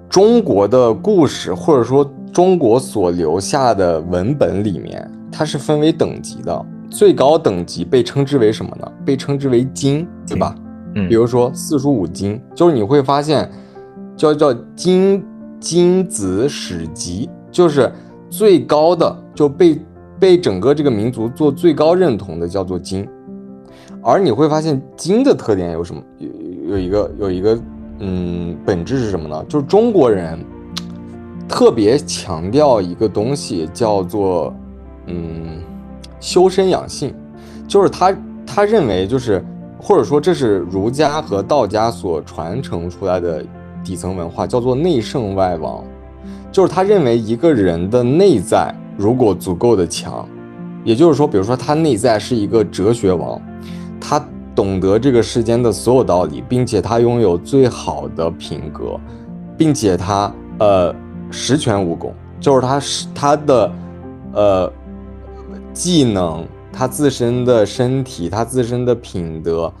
[0.08, 6.66] 中国的故事或者说中国所留下的文本里面，它是分为等级的。
[6.90, 8.90] 最高等级被称之为什么呢？
[9.04, 10.54] 被称之为经，对吧？
[10.94, 13.50] 嗯，比如说四书五经，就是你会发现，
[14.16, 15.24] 叫叫经
[15.58, 17.90] 经子史籍，就是
[18.28, 19.80] 最高的就被
[20.18, 23.08] 被整个这个民族做最高认同的叫做经。
[24.02, 26.02] 而你会发现金的特点有什么？
[26.18, 27.58] 有有一个有一个。
[27.98, 29.44] 嗯，本质是什么呢？
[29.48, 30.38] 就是中国人
[31.48, 34.52] 特别强调一个东西，叫做
[35.06, 35.60] 嗯
[36.18, 37.14] 修身养性，
[37.68, 38.16] 就是他
[38.46, 39.44] 他认为就是
[39.80, 43.44] 或者说这是儒家和道家所传承出来的
[43.84, 45.84] 底层文化，叫做内圣外王，
[46.50, 50.28] 就是他认为一个人的内在如果足够的强，
[50.82, 53.40] 也就是说，比如说他内在是一个哲学王，
[54.00, 54.24] 他。
[54.54, 59.00] 懂得这个世间的所有道理，并且他拥有最好的品格，
[59.56, 60.94] 并且他呃
[61.30, 63.72] 十全武功，就是他是他的
[64.34, 64.72] 呃
[65.72, 69.72] 技能，他自身的身体，他自身的品德，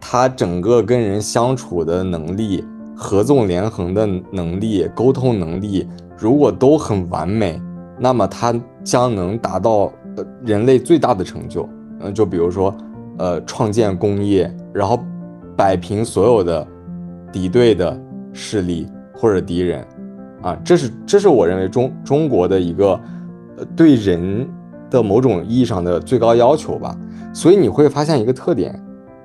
[0.00, 2.64] 他整个跟人相处的能力、
[2.96, 7.60] 合纵连横的能力、沟通能力，如果都很完美，
[7.98, 8.54] 那么他
[8.84, 9.90] 将能达到
[10.44, 11.68] 人类最大的成就。
[11.98, 12.72] 嗯，就比如说。
[13.18, 14.98] 呃，创建工业，然后
[15.56, 16.66] 摆平所有的
[17.30, 18.00] 敌对的
[18.32, 19.86] 势力或者敌人，
[20.40, 22.98] 啊，这是这是我认为中中国的一个
[23.58, 24.48] 呃对人
[24.90, 26.96] 的某种意义上的最高要求吧。
[27.34, 28.78] 所以你会发现一个特点，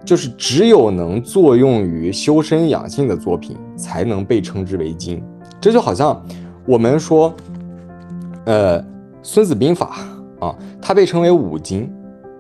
[0.06, 5.22] 就是只有能作用于修身养性的作品，才能被称之为经。
[5.60, 6.22] 这就好像
[6.66, 7.34] 我们说，
[8.46, 8.82] 呃，
[9.22, 9.98] 《孙子兵法》
[10.46, 11.92] 啊，它被称为五经，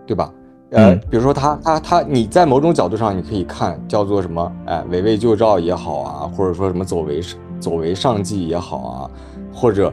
[0.05, 0.31] 对吧？
[0.71, 4.51] 呃，比如说他他他，你在某种角度上你可以看叫做什么？
[4.65, 7.21] 哎，围魏救赵也好啊，或者说什么走为
[7.57, 9.09] 走为上计也好啊，
[9.53, 9.89] 或者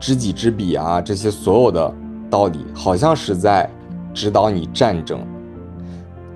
[0.00, 1.94] 知己知彼啊，这些所有的
[2.30, 3.68] 道理，好像是在
[4.14, 5.20] 指导你战争。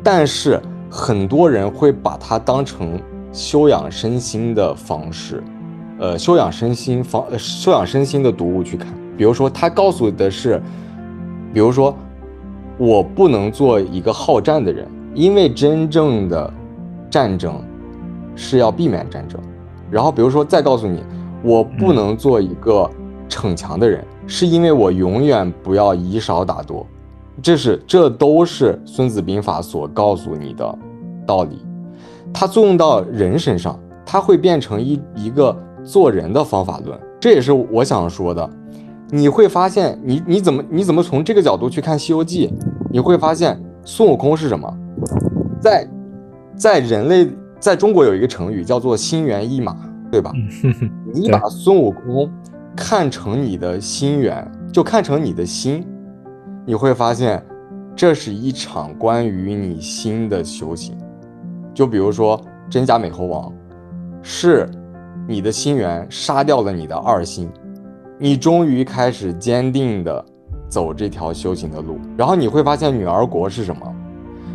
[0.03, 0.61] 但是
[0.91, 3.01] 很多人会把它当成
[3.33, 5.43] 修养身心的方式，
[5.99, 8.87] 呃，修养身心方修养身心的读物去看。
[9.17, 10.61] 比如说，他告诉的是，
[11.55, 11.97] 比如说。
[12.79, 16.51] 我不能做一个好战的人，因为真正的
[17.11, 17.61] 战争
[18.37, 19.41] 是要避免战争。
[19.91, 21.03] 然后，比如说，再告诉你，
[21.43, 22.89] 我不能做一个
[23.29, 26.87] 逞强的人，是因为我永远不要以少打多。
[27.43, 30.79] 这是，这都是《孙子兵法》所告诉你的
[31.27, 31.65] 道理。
[32.33, 36.99] 它作用到人身上，它会变成一一个做人的方法论。
[37.19, 38.49] 这也是我想说的。
[39.11, 42.49] 你会发现，你你怎么你怎么从这个角度去看《西游记》？
[42.91, 44.73] 你会发现孙悟空是什么？
[45.61, 45.89] 在
[46.57, 47.29] 在人类
[47.59, 49.77] 在中国有一个成语叫做“心猿意马”，
[50.13, 50.33] 对吧？
[51.15, 52.31] 你把孙悟空
[52.77, 55.87] 看成你的心猿，就看成你的心，
[56.67, 57.43] 你会发现
[57.97, 60.97] 这是一场关于你心的修行。
[61.73, 63.53] 就比如说真假美猴王，
[64.23, 64.69] 是
[65.27, 67.51] 你的心猿杀掉了你的二心。
[68.21, 70.25] 你终于开始坚定的
[70.69, 73.95] 走这条修行的路，然后你会发现女儿国是什么？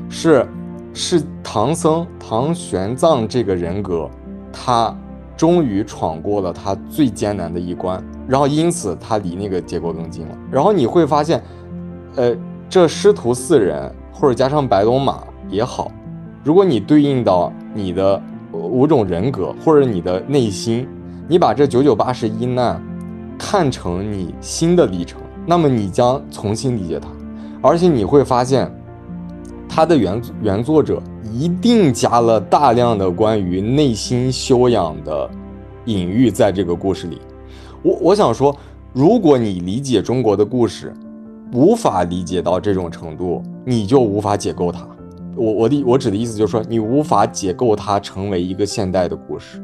[0.10, 0.46] 是
[0.94, 4.10] 是唐僧唐玄奘这个人格，
[4.52, 4.94] 他
[5.38, 10.38] 终于闯过了他最艰难的一关，然后因此他离那个结果更近了。
[10.52, 11.42] 然后你会发现，
[12.16, 12.36] 呃，
[12.70, 15.90] 这师徒四人或者加上白龙马也好，
[16.44, 18.22] 如果你对应到你的
[18.52, 20.86] 五种人格或者你的内心，
[21.30, 22.80] 你把这九九八十一难。
[23.46, 27.10] 看成你新的历程，那么你将重新理解它，
[27.62, 28.74] 而且你会发现，
[29.68, 35.30] 它的原原作者一定加了大量的关于内心修养的
[35.84, 37.20] 隐喻在这个故事里。
[37.84, 38.56] 我我想说，
[38.94, 40.94] 如果你理解中国的故事，
[41.52, 44.88] 无法理解到这种程度，你就无法解构它。
[45.36, 49.62] 我我的我指的意思就是说，你无法解构它成为一个现代的故事，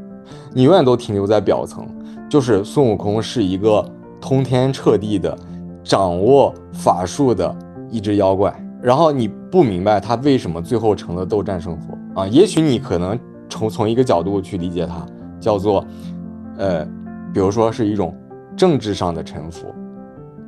[0.53, 1.87] 你永远都停留在表层，
[2.29, 3.83] 就是孙悟空是一个
[4.21, 5.35] 通天彻地的、
[5.83, 7.53] 掌握法术的
[7.89, 12.27] 一只妖怪，然后你不明白他为什么最后成了斗战胜佛啊？
[12.27, 13.17] 也许你可能
[13.49, 15.03] 从从一个角度去理解它，
[15.39, 15.83] 叫做，
[16.57, 16.85] 呃，
[17.33, 18.15] 比如说是一种
[18.55, 19.65] 政治上的臣服，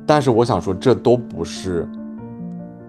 [0.06, 1.88] 但是我想说，这都不是。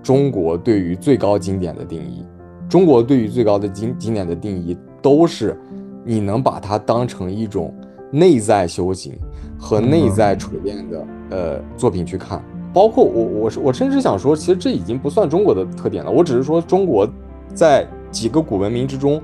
[0.03, 2.26] 中国对于最高经典的定义，
[2.68, 5.57] 中国对于最高的经经典的定义都是，
[6.03, 7.74] 你能把它当成一种
[8.14, 9.11] 内在修行
[9.57, 12.40] 和内在锤炼的呃作品去看。
[12.72, 16.11] 包括我，我是我甚至想说，其实这已经不算中国的特点了。
[16.11, 17.07] 我只是说，中国
[17.53, 19.22] 在几个古文明之中，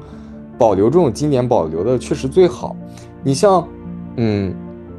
[0.57, 2.75] 保留这种经典保留的确实最好。
[3.23, 3.67] 你像，
[4.17, 4.53] 嗯，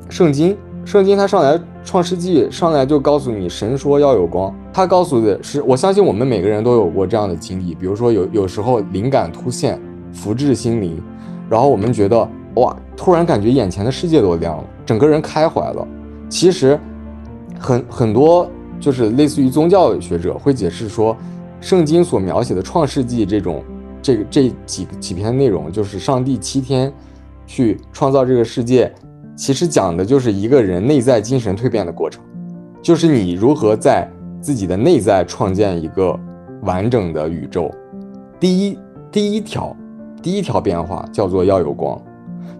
[0.08, 0.56] 圣经。
[0.82, 9.78] 圣经它上来创世纪上来就告诉你神说要有光，它告诉的是我相信我们每个人都有过这样的经历，比如说有有时候灵感突现，
[10.10, 11.00] 福至心灵，
[11.50, 12.26] 然后我们觉得
[12.56, 15.86] 哇，突然感觉眼前的世界都亮了，整个人开怀了。
[16.28, 16.78] 其实
[17.58, 18.48] 很很多
[18.78, 21.16] 就是类似于宗教学者会解释说，
[21.60, 23.62] 圣经所描写的创世纪这种
[24.02, 26.92] 这个这几几篇内容，就是上帝七天
[27.46, 28.92] 去创造这个世界。
[29.36, 32.22] 其实讲的就是一个人内在精神蜕变的过程，
[32.82, 34.06] 就是你如何在
[34.40, 36.18] 自己的内在创建一个
[36.62, 37.70] 完整的宇宙。
[38.38, 38.78] 第一，
[39.10, 39.74] 第一条，
[40.22, 42.00] 第一条变化叫做要有光，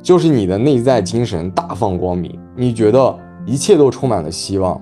[0.03, 4.81] 就是你的内在精神大放光明，你觉得一切都充满了希望，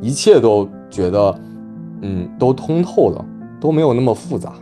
[0.00, 1.40] 一切都觉得，
[2.02, 3.24] 嗯，都通透了，
[3.60, 4.52] 都没有那么复杂。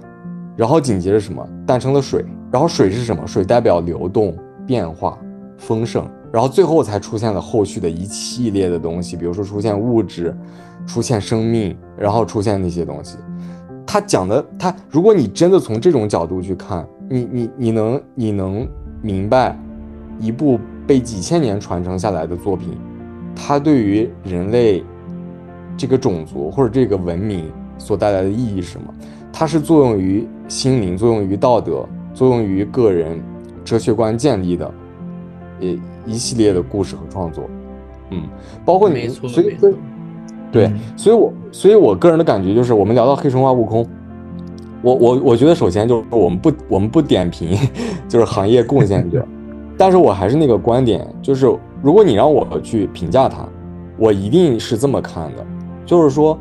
[0.57, 3.27] 然后紧接着什么，诞生了水，然后水是什么？
[3.27, 4.37] 水代表流动、
[4.67, 5.19] 变化、
[5.57, 6.07] 丰盛。
[6.33, 10.35] 然后最后才出现了后续的一系列的东西，比如说出现物质，
[10.87, 13.19] 出现生命，然后出现那些东西。
[13.87, 18.67] 他讲的，他如果你真的从这种角度去看，你你你能你能
[19.03, 19.59] 明白
[20.23, 22.71] 一部被几千年传承下来的作品，
[23.35, 24.83] 它对于人类
[25.77, 28.95] 这个种族或者这个文明所带来的意义是什么？
[29.33, 31.85] 它是作用于心灵，作用于道德，
[32.15, 33.21] 作用于个人
[33.65, 34.73] 哲学观建立的。
[35.61, 37.45] 一一系列的故事和创作，
[38.11, 38.25] 嗯，
[38.65, 39.57] 包括你，所以
[40.51, 43.87] 对，所以我所以我个人的感觉就是，我们聊到黑神话悟空，
[44.83, 47.57] 我我我觉得首先就是我们不我们不点评
[48.09, 49.25] 就是行业贡献者，
[49.83, 51.53] 但是我还是那个观点，就是
[51.83, 53.45] 如果你让我去评价他，
[53.99, 55.45] 我一定是这么看的，
[55.85, 56.39] 就是说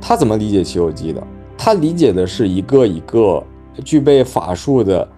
[0.00, 1.20] 他怎么理解《西游记》的？
[1.58, 3.42] 他理解的是一个一个
[3.84, 5.08] 具备法术的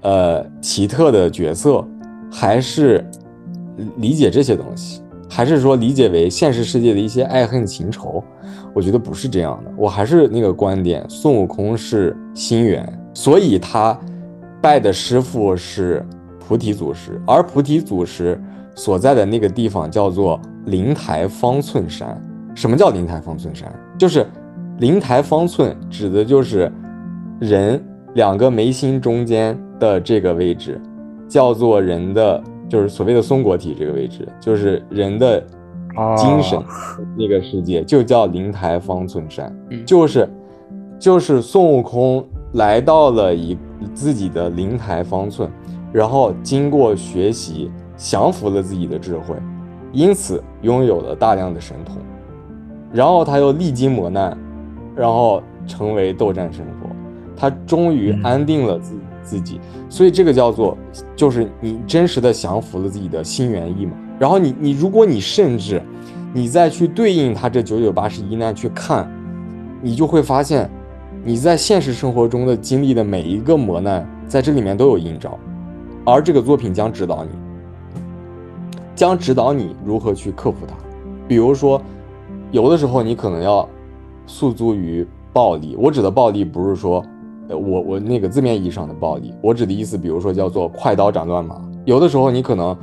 [0.00, 1.84] 呃奇特的角色。
[2.30, 3.06] 还是
[3.96, 8.24] 理解这些东西，还是说理解为现实世界的一些爱恨情仇？
[8.74, 9.70] 我觉得不是这样的。
[9.76, 13.98] 我还是那个观点，孙悟空是心猿，所以他
[14.62, 16.04] 拜的师傅是
[16.48, 18.40] 菩提祖师，而菩提祖师
[18.74, 22.18] 所在的那个地方叫做灵台方寸山。
[22.54, 23.70] 什么叫灵台方寸山？
[23.98, 24.26] 就是
[24.78, 26.72] 灵台方寸指的就是
[27.38, 27.78] 人
[28.14, 30.80] 两个眉心中间的这个位置。
[31.28, 35.38] 叫做人的，就是所谓的松果体这个位置，就是人的
[36.16, 36.58] 精神
[37.18, 39.54] 那个世界，就叫灵台方寸山，
[39.84, 40.26] 就是
[40.98, 43.58] 就是孙悟空来到了一
[43.92, 45.50] 自己的灵台方寸，
[45.92, 49.34] 然后经过学习，降服了自己的智慧，
[49.92, 51.96] 因此拥有了大量的神通，
[52.92, 54.36] 然后他又历经磨难，
[54.94, 56.88] 然后成为斗战胜佛，
[57.36, 58.94] 他终于安定了自。
[59.20, 59.60] 自己，
[59.90, 60.74] 所以这个叫做，
[61.14, 63.92] 就是你真实的降服了自己的心猿意马。
[64.18, 65.82] 然后你你，如果你甚至，
[66.32, 69.06] 你再去对应他这九九八十一难去看，
[69.82, 70.70] 你就会发现，
[71.22, 75.38] 你在现实生活中的经历的每一个磨难，在这里面都有映照，
[76.12, 77.30] 而这个作品将指导你，
[78.94, 80.74] 将指导你如何去克服它。
[81.26, 81.80] 比如说，
[82.50, 83.68] 有的时候你可能要
[84.26, 87.04] 诉诸于暴力，我指的暴力不是说。
[87.50, 91.58] 呃我我那个字面意义上的暴力，我指的意思，比如说叫做快刀斩乱麻。
[91.86, 92.76] 有的时候你可能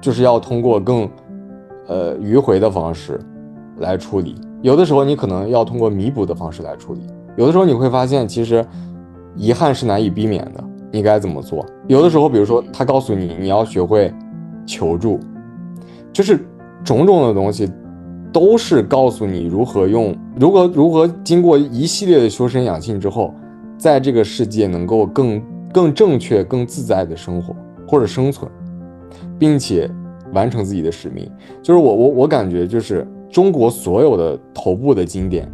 [0.00, 1.08] 就是要通过更
[1.86, 3.20] 呃迂回的方式
[3.78, 7.06] 来处理，有的时候你可能要通过弥补的方式来处理。
[7.36, 8.66] 有的时候你会发现，其实
[9.36, 11.64] 遗憾是难以避免的，你该怎么做？
[11.88, 14.12] 有的时候，比如说他告诉你你要学会
[14.66, 15.18] 求助，
[16.12, 16.38] 就是
[16.84, 17.70] 种种的东西
[18.32, 23.34] 都是告诉你如何用，如何如何经过一系列的修身养性之后。
[23.78, 25.42] 在这个世界能够更
[25.72, 27.56] 更正确、更自在的生活
[27.88, 28.46] 或者生存，
[29.38, 29.90] 并且
[30.34, 31.26] 完成自己的使命，
[31.62, 35.50] 就是我我我感觉就是中国所有的头部的经典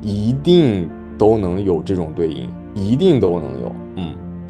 [0.00, 3.72] 一定都能有这种对应，一定都能有。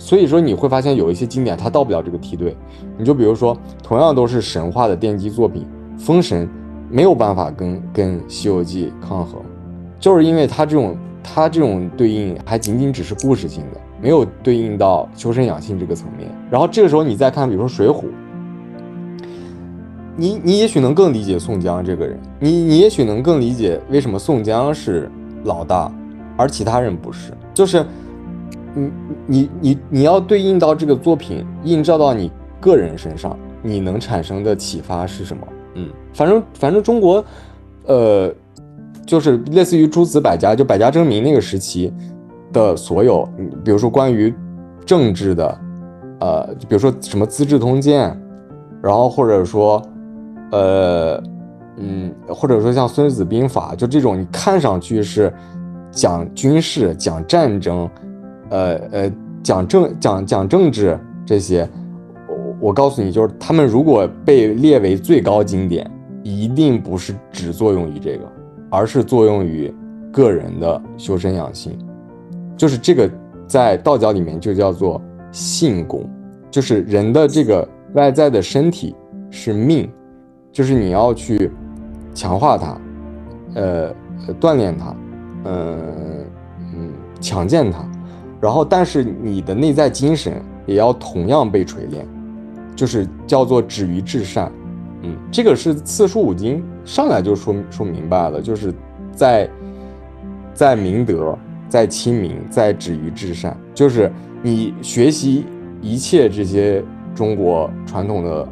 [0.02, 2.56] 所以说你会发现有一些经典它到不了这个梯队。
[2.98, 5.64] 你就比如说，同样都是神话的奠基作品，
[6.00, 6.44] 《封神》
[6.90, 9.40] 没有办法跟跟《西游记》抗衡，
[10.00, 16.28] 就是因为它这种它这种对应还仅仅只是故事性的，没有对应到修身养性这个层面。
[16.50, 18.00] 然后这个时候你再看，比如说《水浒》。
[20.16, 25.08] 你你也许能更理解宋江这个人，你你也许能更理解为什么宋江是
[25.44, 25.90] 老大，
[26.36, 27.32] 而其他人不是。
[27.54, 27.86] 就是，
[28.74, 28.92] 嗯
[29.32, 32.30] 你你你要对应到这个作品，映照到你
[32.60, 35.46] 个人身上，你能产生的启发是什么？
[35.76, 37.24] 嗯，反正反正中国，
[37.86, 38.30] 呃，
[39.06, 41.90] 就是类似于诸子百家，就百家争鸣那个时期
[42.52, 43.26] 的所有，
[43.64, 44.34] 比如说关于
[44.84, 45.58] 政治的，
[46.20, 48.10] 呃，比如说什么《资治通鉴》，
[48.82, 49.82] 然后或者说。
[50.54, 51.18] 呃，
[51.78, 55.32] 嗯，或者说像《孙子兵法》，就这种你看上去是
[55.90, 57.88] 讲军事、讲战争，
[58.52, 59.12] 呃呃，
[59.42, 61.66] 讲政、讲讲政治这些，
[62.28, 65.90] 我我告诉你，就是他们如果被列为最高经典，
[66.22, 68.24] 一定不是只作用于这个，
[68.70, 69.72] 而是作用于
[70.12, 71.78] 个人的修身养性，
[72.54, 73.10] 就是这个
[73.46, 75.00] 在道教里面就叫做
[75.30, 76.08] 性功，
[76.50, 78.94] 就是人的这个外在的身体
[79.30, 79.90] 是命。
[80.52, 81.50] 就是你要去
[82.12, 82.78] 强化它，
[83.54, 83.90] 呃，
[84.38, 84.94] 锻炼它，
[85.44, 85.80] 嗯
[86.58, 86.92] 嗯，
[87.22, 87.78] 强健它，
[88.42, 92.04] 然后，但是你的内在精神也要同样被锤炼，
[92.74, 94.50] 就是叫做止于至善，
[95.02, 98.74] 嗯，这个是四书五经上来就说说明白了，就是
[99.12, 99.48] 在
[100.52, 101.38] 在明德，
[101.68, 104.10] 在亲民，在止于至善，就是
[104.42, 105.46] 你学习
[105.80, 106.82] 一切这些
[107.14, 108.48] 中国传统的。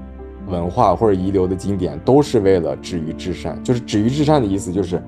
[0.49, 3.57] 文化或者遗留的经典，都是为了止于至善。
[3.63, 5.01] 就是止于至善的意思，就是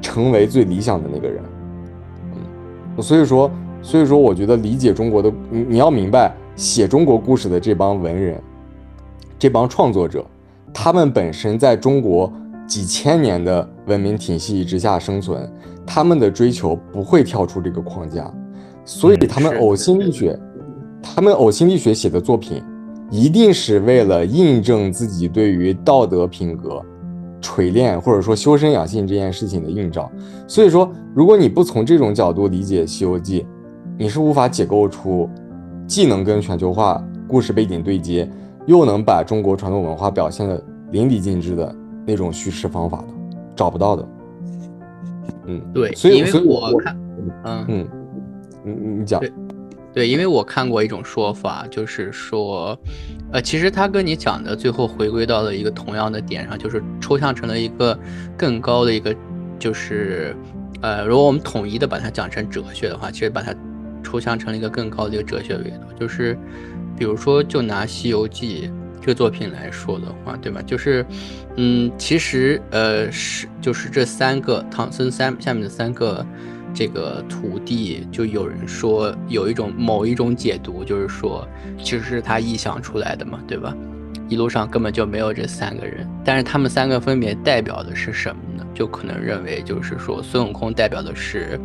[0.00, 1.42] 成为最理想的那个人。
[2.96, 3.50] 嗯，所以说，
[3.88, 8.38] 所以说，我觉得理解中国的，你你要明白，写中国故事的这帮文人，
[9.38, 10.22] 这帮创作者，
[10.74, 12.30] 他们本身在中国
[12.66, 15.50] 几千年的文明体系之下生存，
[15.86, 18.30] 他们的追求不会跳出这个框架，
[18.84, 20.38] 所以他们呕心沥血，
[21.02, 22.62] 他们呕心沥血写的作品。
[23.10, 26.84] 一定是为了印证自己对于道德品格
[27.40, 30.12] 锤炼，或者说修身养性这件事情的映照。
[30.46, 33.40] 所以说，如果你不从这种角度理解《西游记》，
[33.98, 35.28] 你是无法解构出
[35.84, 38.30] 既能跟全球化故事背景对接，
[38.64, 40.62] 又能把中国传统文化表现的
[40.92, 41.74] 淋漓尽致的
[42.06, 43.08] 那种叙事方法的，
[43.56, 44.08] 找不到的。
[45.46, 46.96] 嗯，对，所以所以我看，
[47.44, 47.88] 嗯嗯，
[48.62, 49.20] 你你讲。
[49.92, 52.78] 对，因为我看过一种说法，就是说，
[53.32, 57.98] 呃，其实他跟你讲的最后回归到了一个同样的点上，就是抽象成了一个
[58.36, 59.12] 更高的一个，
[59.58, 60.36] 就是，
[60.82, 63.52] 呃，如果我们统一的把它讲成哲学的话，其实把它
[64.02, 66.38] 抽象成了一个更高的一个哲学维度，就是，
[66.96, 68.68] 比如说，就拿《西游记》
[69.00, 70.60] 这个作品来说的话，对吧？
[70.62, 71.04] 就是，
[71.56, 76.24] 嗯，其实，呃，是就是这三个唐僧三下面的三个。
[76.74, 81.48] 这个徒弟就有人说有一种某一种解读，就是说
[81.78, 83.74] 其实是他臆想出来的嘛，对吧？
[84.28, 88.64] 一路上根本就没有这三个人，但是他们三个分别代表的是什么呢？
[88.74, 91.58] 就可能认为就是说孙悟空代表的是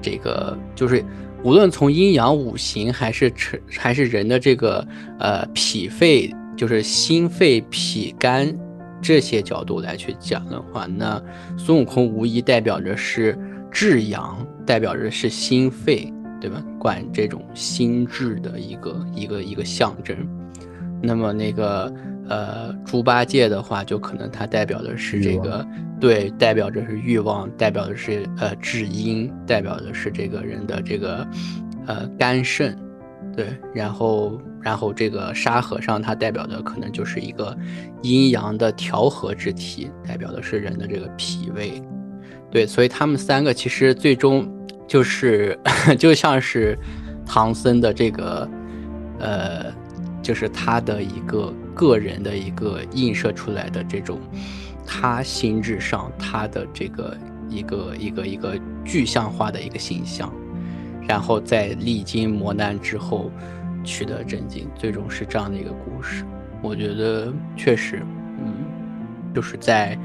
[0.00, 1.04] 这个，就是
[1.44, 4.86] 无论从阴阳五行还是成还是人的这个
[5.18, 8.52] 呃脾肺，就是心肺脾肝
[9.00, 11.22] 这些角度来去讲的话，那
[11.56, 13.38] 孙悟空无疑代表着是。
[13.74, 16.62] 至阳代表着是心肺，对吧？
[16.78, 20.14] 管这种心智的一个一个一个象征。
[21.02, 21.90] 那么那个
[22.28, 25.66] 呃猪八戒的话，就可能它代表的是这个，
[26.00, 31.26] 对，代表着是欲望，代表的是呃至阴，代表的是这个人的这个
[31.86, 32.78] 呃肝肾，
[33.36, 33.46] 对。
[33.74, 37.56] 然后然后这个沙和尚，他代表的可能就是一个
[38.02, 41.82] 阴阳的调和之体，代表的是人的这个脾胃。
[42.50, 44.46] 对，所以他们三个其实最终
[44.86, 45.58] 就是
[45.98, 46.78] 就像是
[47.24, 48.48] 唐僧的这个，
[49.18, 49.72] 呃，
[50.22, 54.18] 就是他的一个个人的一个映射出来的这种
[54.86, 57.16] 他心智上他的这个
[57.48, 60.32] 一个一个一个具象化的一个形象，
[61.06, 63.30] 然后在历经磨难之后
[63.84, 66.24] 取得真经，最终是这样的一个故事。
[66.62, 68.02] 我觉得确实，
[68.38, 68.52] 嗯，
[69.34, 69.98] 就是在。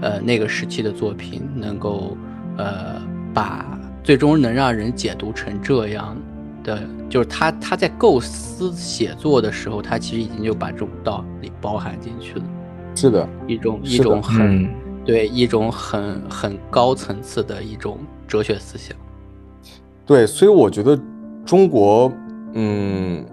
[0.00, 2.16] 呃，那个时期的作品能够，
[2.56, 3.00] 呃，
[3.32, 6.16] 把最终能让人解读成这样
[6.62, 12.44] 的，就是他他在构思写作的时候，他其实已经就把这种道理包含进去了。
[12.94, 14.68] 是的，一种一种很
[15.04, 17.98] 对一种很很高层次的一种
[18.28, 18.96] 哲学思想。
[20.04, 20.98] 对，所以我觉得
[21.44, 22.12] 中国，
[22.54, 23.24] 嗯，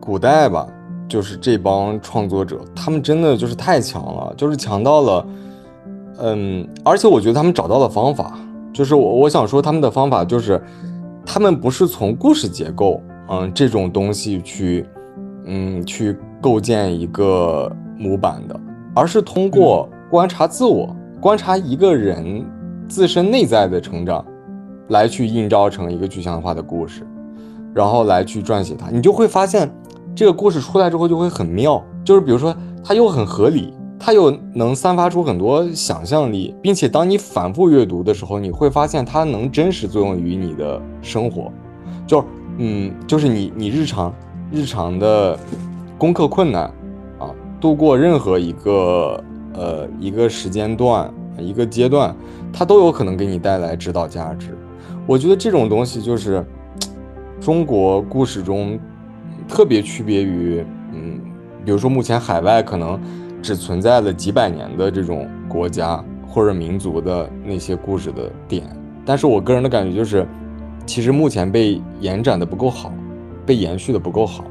[0.00, 0.66] 古代吧，
[1.08, 5.26] 就是这帮创作者，他们真的就是太强了，就是强到了，
[6.18, 8.38] 嗯，而且我觉得他们找到了方法，
[8.72, 10.60] 就是我我想说他们的方法就是，
[11.26, 14.86] 他们不是从故事结构，嗯，这种东西去，
[15.44, 18.58] 嗯，去构建一个模板的，
[18.94, 22.46] 而是通过观察自我，观察一个人
[22.88, 24.24] 自身内在的成长。
[24.90, 27.04] 来去映照成一个具象化的故事，
[27.74, 29.68] 然后来去撰写它，你就会发现
[30.14, 32.54] 这个故事出来之后就会很妙，就是比如说
[32.84, 41.50] 它又很合理，它又能散发出很多想象力，并且当你反复阅读的时候，你会发现它能真实作用于你的生活，
[42.06, 42.24] 就
[42.58, 44.14] 嗯，就是你你日常
[44.52, 45.38] 日常的
[45.98, 46.64] 功课困难
[47.18, 49.22] 啊，度过任何一个
[49.54, 52.14] 呃一个时间段一个阶段，
[52.52, 54.56] 它都有可能给你带来指导价值。
[55.06, 56.44] 我觉得这种东西就是
[57.40, 58.78] 中国故事中
[59.48, 61.20] 特别区别于，嗯，
[61.64, 62.98] 比如说目前海外可能
[63.46, 68.64] 只存在了几百年的这种国家或者民族的那些故事的点。
[69.04, 70.26] 但是我个人的感觉就是，
[70.84, 72.92] 其实目前被延展的不够好，
[73.46, 74.44] 被延续的不够好。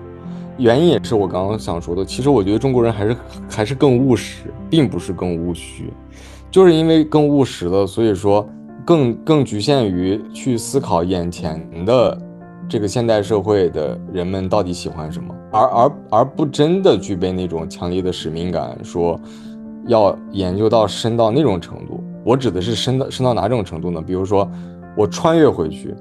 [0.58, 3.18] 原因也是我刚刚想说的，其实我觉得中国人还是
[3.50, 5.92] 还是更务实，并不是更务虚，
[6.50, 8.48] 就是因为更务实了，所以说。
[8.86, 12.16] 更更局限于去思考眼前的
[12.68, 19.20] 这个现代社会的人们到底喜欢什么，而而而不真的具备那种强烈的使命感，说
[19.88, 22.04] 要研究到深到那种程度。
[22.24, 24.02] 我指的是深到深到哪种程度呢？
[24.02, 24.50] 比如说，
[24.98, 25.94] 我穿越回去，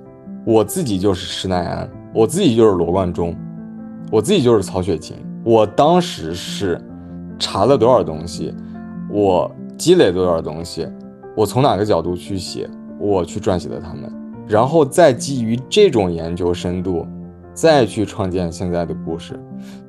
[0.46, 3.36] 我自己就是施耐庵，我自己就是罗贯中，
[4.10, 5.16] 我自己就是曹雪芹。
[5.44, 6.80] 我当时是
[7.38, 8.54] 查了多少东西，
[9.10, 10.88] 我积累多少东西。
[11.36, 12.66] 我从哪个角度去写，
[12.98, 14.10] 我去撰写的他们，
[14.46, 17.06] 然后再基于这种研究深度，
[17.52, 19.38] 再去创建现在的故事。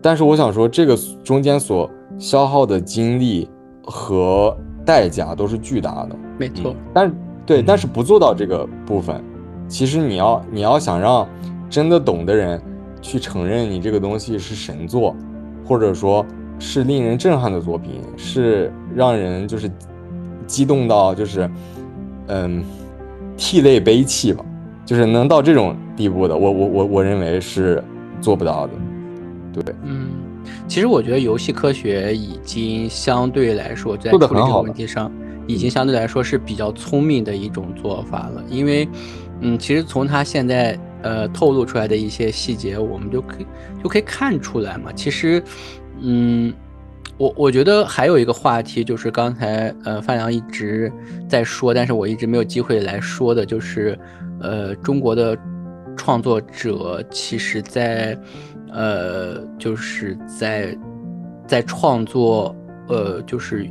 [0.01, 3.49] 但是我想说，这个中间所消耗的精力
[3.83, 4.55] 和
[4.85, 6.15] 代价都是巨大的。
[6.37, 7.15] 没错，但
[7.45, 9.23] 对，但是不做到这个部分，
[9.67, 11.27] 其实你要你要想让
[11.69, 12.61] 真的懂的人
[13.01, 15.15] 去承认你这个东西是神作，
[15.65, 16.25] 或者说
[16.59, 19.69] 是令人震撼的作品，是让人就是。
[20.47, 21.49] 激动到就是，
[22.27, 22.63] 嗯，
[23.37, 24.43] 涕泪悲泣吧，
[24.85, 27.83] 就是能到这种地步的，我我我我认为是
[28.21, 28.73] 做不到的，
[29.53, 30.09] 对，嗯，
[30.67, 35.11] 其实我觉得游戏科学已经相对来说在处理这个问题上，
[35.47, 38.87] 已经相对来说是比较聪明的一种做法了，因为，
[39.41, 43.45] 嗯，其实从他现在呃透露出来的一些细节，我们就可以
[43.83, 45.43] 就可以看出来嘛，其实，
[46.01, 46.53] 嗯。
[47.17, 50.91] 我我觉得还有一个话题，就是刚才呃范良一直
[51.29, 53.97] 在说，但是我一直没有机会来说的，就是
[54.41, 55.37] 呃中国的
[55.95, 58.17] 创作者其实在
[58.73, 60.77] 呃就是在
[61.47, 62.53] 在创作
[62.89, 63.65] 呃就是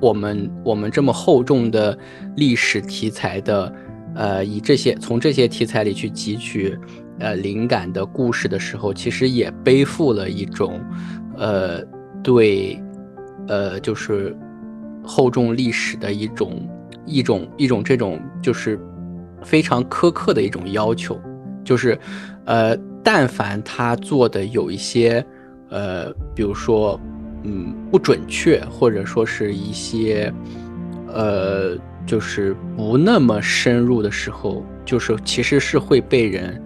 [0.00, 1.96] 我们我们这么厚重的
[2.34, 3.72] 历史题材的
[4.16, 6.76] 呃以这些从这些题材里去汲取
[7.20, 10.80] 呃灵感的故事的时候，其实也背负了一种
[11.38, 11.80] 呃。
[12.24, 12.82] 对，
[13.46, 14.34] 呃，就是
[15.04, 16.68] 厚重历史的一种
[17.04, 18.80] 一种一种这种就是
[19.42, 21.20] 非常苛刻的一种要求，
[21.62, 21.96] 就是
[22.46, 25.24] 呃，但凡他做的有一些
[25.68, 26.98] 呃，比如说
[27.42, 30.32] 嗯不准确，或者说是一些
[31.12, 31.76] 呃，
[32.06, 36.62] 就是不那么深入的时候，就是其实是会被人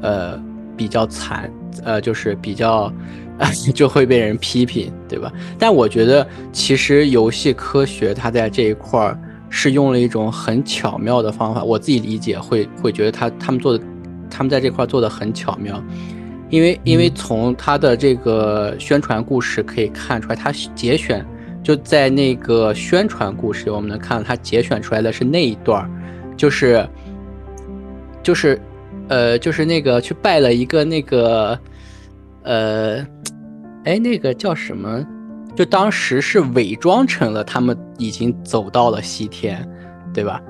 [0.00, 0.40] 呃
[0.76, 1.52] 比较惨，
[1.84, 2.92] 呃，就是比较。
[3.74, 5.32] 就会被人批评，对吧？
[5.58, 9.18] 但我觉得，其实游戏科学它在这一块儿
[9.48, 11.64] 是用了一种很巧妙的方法。
[11.64, 13.82] 我自己理解会会觉得他他们做的，
[14.30, 15.82] 他们在这块做的很巧妙，
[16.50, 21.26] 因为因为从他的这个宣传故事可以看出来，他节选
[21.64, 25.90] 就在那个宣传故事，我们能看到他节选出来的是那一段儿，
[26.36, 26.86] 就是
[28.22, 28.60] 就是
[29.12, 31.58] 呃就是那个去拜了一个那个
[32.42, 33.06] 呃。
[33.84, 35.04] 哎，那个叫什么？
[35.56, 39.68] 就当时是伪装成了他们已经走到了西天，
[40.14, 40.40] 对吧？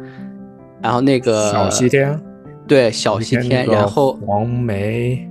[0.83, 2.21] 然后那个小西天，
[2.69, 5.27] 对小西天，然后黄梅，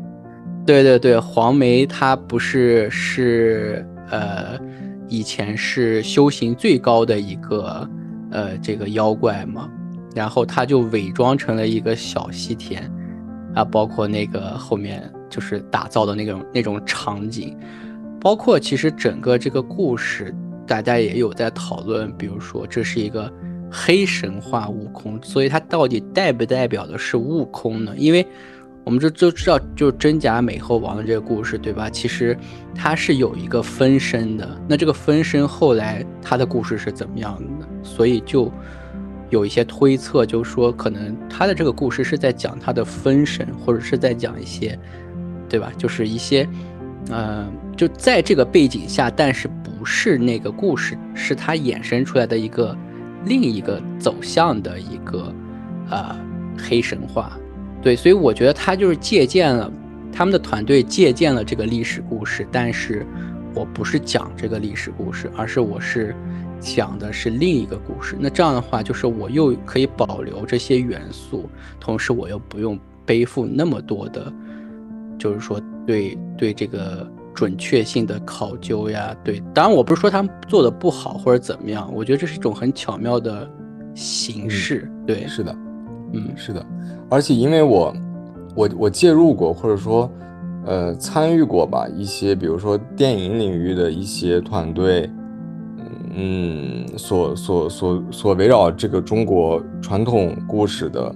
[0.65, 4.57] 对对对，黄梅她不是是呃
[5.07, 7.87] 以前是修行最高的一个
[8.31, 9.69] 呃这个妖怪嘛，
[10.15, 12.91] 然后他就伪装成了一个小西天
[13.55, 17.57] 啊，包括那个后面就是打造的那种那种场景。
[18.19, 20.33] 包括其实整个这个故事
[20.67, 23.31] 大家也有在讨论，比如说这是一个
[23.71, 27.93] 黑神话悟空，所以它到底代不代表的是悟空呢？
[27.97, 28.25] 因为
[28.83, 31.89] 我们就都知道，就真假美猴王的这个故事，对吧？
[31.89, 32.37] 其实
[32.75, 34.47] 它是有一个分身的。
[34.67, 37.67] 那这个分身后来他的故事是怎么样的？
[37.83, 38.51] 所以就
[39.31, 44.77] 有一些推测，就是说可能他的这个故事是在讲他的分身，或者是在讲一些，
[45.49, 45.71] 对吧？
[45.77, 46.47] 就是一些，
[47.09, 52.77] 呃，就在这个背景下，但是不是那个故事，是他衍生出来的一个
[53.25, 55.33] 另一个走向的一个
[55.89, 56.15] 呃
[56.57, 57.31] 黑神话。
[57.81, 59.71] 对，所以我觉得他就是借鉴了
[60.11, 63.07] 他们的团队借鉴了这个历史故事，但是
[63.55, 66.13] 我不是讲这个历史故事，而是我是
[66.61, 68.15] 讲的是另一个故事。
[68.17, 74.31] 那这样的话，就是我又可以保留这些元素，同时我又不用背负那么多的，
[75.17, 79.13] 就是说对对这个准确性的考究呀。
[79.23, 83.49] 对，当然我不是说他们做的不好或者怎么样，我觉得这是一种很巧妙的
[83.95, 84.89] 形式。
[85.05, 85.55] 对，是的，
[86.13, 86.65] 嗯，是的。
[87.09, 87.93] 而且因为我，
[88.55, 90.09] 我我介入过，或者说，
[90.65, 95.09] 呃，参与过吧一些，比如说电影领域的一些团队，
[96.13, 101.15] 嗯，所所所所围绕这个中国传统故事的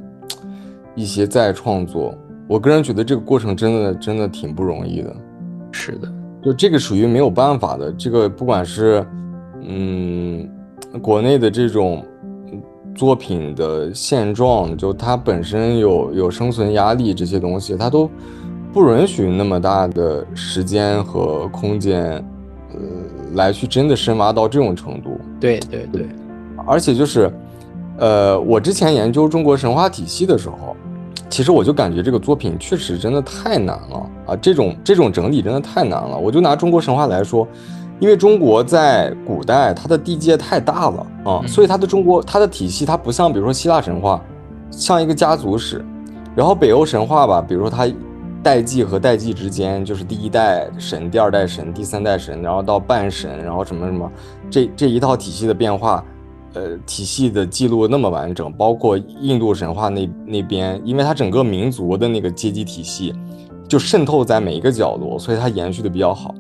[0.96, 2.18] 一些再创作，
[2.48, 5.16] 我个人觉得这个过程真的真的挺不容易的。
[5.72, 6.12] 是的，
[6.44, 9.06] 就这个属于没有办法的，这个不管是，
[9.62, 10.50] 嗯，
[11.02, 12.04] 国内的这种。
[12.96, 18.10] 作品的现状，就它本身有有生存压力，这些东西它都
[18.72, 22.14] 不允许那么大的时间和空间，
[22.72, 22.78] 呃，
[23.36, 25.20] 来去真的深挖到这种程度。
[25.40, 26.08] 对对对，
[26.66, 27.32] 而且就是，
[27.98, 30.76] 呃，我之前研究中国神话体系的时候，
[31.30, 36.18] 其实我就感觉这个作品确实真的太难了啊，这种这种整理真的太难了。
[36.18, 37.48] 我就拿中国神话来说。
[37.98, 44.22] 因为中国在古代，它的地界太大了啊，所以它的中国它的体系，它不像比如说希腊神话，
[44.70, 45.82] 像一个家族史。
[46.36, 47.88] 然后北欧神话吧，比如说它
[48.46, 54.12] 代际和代际之间，就是第一代神、第二代神、第三代神，然后到半神，然后什么什么，
[54.52, 56.06] 这这一套体系的变化，
[56.54, 58.54] 呃，体系的记录那么完整。
[58.54, 63.12] 包括印度神话那那边，因为它整个民族的那个阶级体系
[63.68, 66.36] 就渗透在每一个角落，所以它延续的比较好。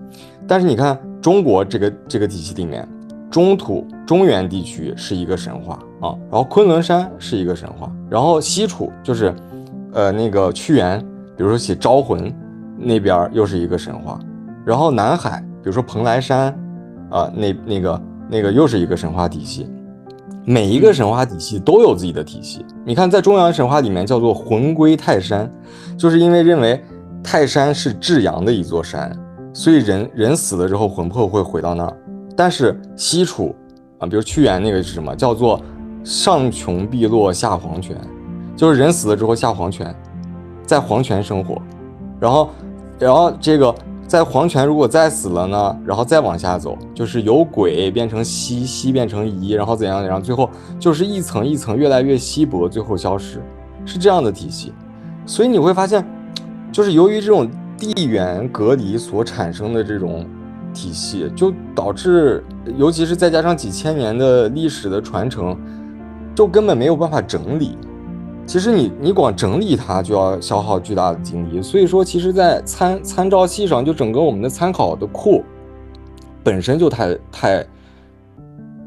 [0.47, 0.95] 但是你看。
[1.25, 2.87] 中国这个这个体系里面，
[3.31, 9.33] 中土中原地区是一个神话啊，然后昆仑山是一个神话，然后西楚就是，
[9.91, 11.03] 呃那个屈原，
[11.37, 12.33] 比如说写招魂
[12.77, 14.19] 那边又是一个神话，
[14.65, 16.53] 然后南海，比如说蓬莱山，
[17.09, 19.69] 啊那那个那个又是一个神话体系，
[20.45, 22.65] 每一个神话体系都有自己的体系。
[22.85, 25.51] 你看在中原神话里面叫做魂归泰山，
[25.97, 26.83] 就是因为认为
[27.23, 29.11] 泰山是至阳的一座山。
[29.53, 31.97] 所以人人死了之后，魂魄会回到那儿。
[32.35, 33.55] 但是西楚
[33.99, 35.15] 啊，比如屈原那个是什么？
[35.15, 35.61] 叫做
[36.03, 37.95] 上穷碧落下黄泉，
[38.55, 39.95] 就是人死了之后下黄泉，
[40.65, 41.61] 在黄泉生活。
[42.19, 42.49] 然后，
[42.99, 43.73] 然后这个
[44.07, 45.77] 在黄泉如果再死了呢？
[45.85, 50.01] 然后再往下走，就是由鬼变成西西变成夷，然后怎样？
[50.01, 53.41] 怎样最后就是一层一层越来越稀薄，最后消失，
[53.85, 54.73] 是这样的体系。
[55.25, 56.05] 所以你会发现，
[56.71, 57.49] 就是由于这种。
[57.77, 60.25] 地缘隔离所产生的这种
[60.73, 62.41] 体系，就导致，
[62.77, 65.57] 尤其是再加上几千年的历史的传承，
[66.33, 67.77] 就根本没有办法整理。
[68.45, 75.43] 其实你你光整理它就要消耗巨大的精力，所以说，其实，在参参照系上，就整个我们的参考的库
[76.43, 77.67] 本身就太太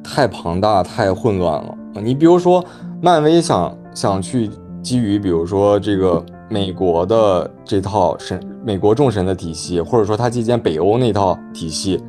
[0.02, 2.64] 太庞大、太混乱了你比如说，
[3.02, 4.50] 漫威想想去
[4.82, 6.24] 基于，比如说这个。
[6.50, 12.02] 美国的这套神，美国众神的体系，或者说他借鉴北欧那套体系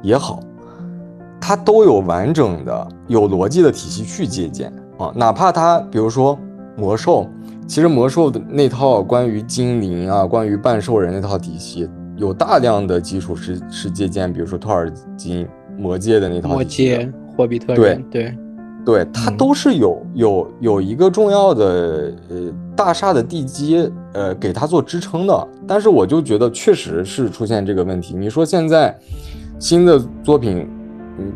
[0.00, 0.38] 也好，
[1.40, 5.10] 它都有完整的、有逻辑的体系去借鉴啊。
[5.16, 6.38] 哪怕它，比如说
[6.80, 7.28] 魔兽，
[7.66, 11.86] 其实魔兽的那套关于精灵啊、关于半兽人那套体系，
[12.16, 15.46] 有大量的基础是是借鉴，比如说托尔金
[15.76, 16.48] 魔戒的那套。
[16.48, 18.34] 魔戒、霍比特人，对。
[18.82, 22.36] 对它都是有有有一个重要的呃
[22.74, 28.14] 大厦的地基呃给它做支撑的，但是我就觉得确实是出现这个问题。
[28.14, 28.98] 你说现在
[29.58, 30.66] 新的作品，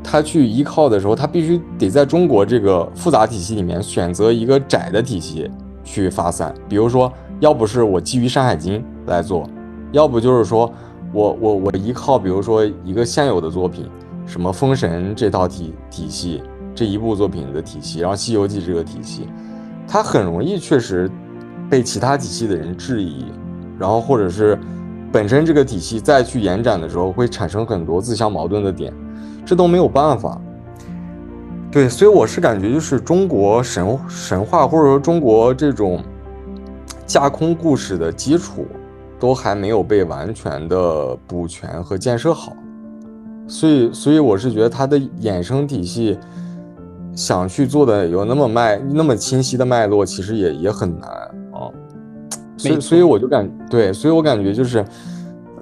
[0.03, 5.51] 他，去依靠的时候，他必须得在中国这个复杂体系里面选择一个窄的体系
[5.83, 6.55] 去发散。
[6.69, 9.49] 比如说，要不是我基于《山海经》来做，
[9.93, 10.73] 要不就是说
[11.13, 13.87] 我我我依靠比如说一个现有的作品，
[14.27, 16.43] 什么《封神》这套体体系。
[16.77, 19.29] 这一部作品的体系，然后《西游记》这个体系，
[19.87, 21.09] 它很容易确实
[21.71, 23.27] 被其他体系的人质疑，
[23.79, 24.59] 然后或者是
[25.13, 28.93] 本身这个体系再去延展的时候，会产生很多自相矛盾的点。
[29.45, 30.41] 这都没有办法。
[31.71, 36.03] 对，所以我是感觉就是中国神神话或者说中国这种
[37.05, 38.67] 架空故事的基础
[39.19, 42.53] 都还没有被完全的补全和建设好，
[43.49, 46.17] 所以所以我是觉得它的衍生体系
[47.13, 51.11] 想去做的有那么脉那么清晰的脉络，其实也也很难
[51.53, 51.67] 啊。
[52.57, 54.85] 所以所以我就感对，所以我感觉就是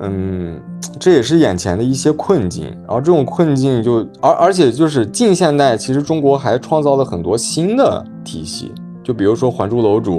[0.03, 0.61] 嗯。
[1.01, 8.73] 这也是眼前的一些困境，然后这种困境就而而且就是近现代，其实中国还创造了很多新的体系，
[9.03, 10.19] 就比如说《还珠楼主》，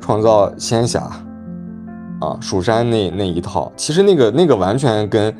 [0.00, 1.00] 创造仙侠，
[2.20, 5.32] 啊，蜀山那那一套，其实那个那个完全跟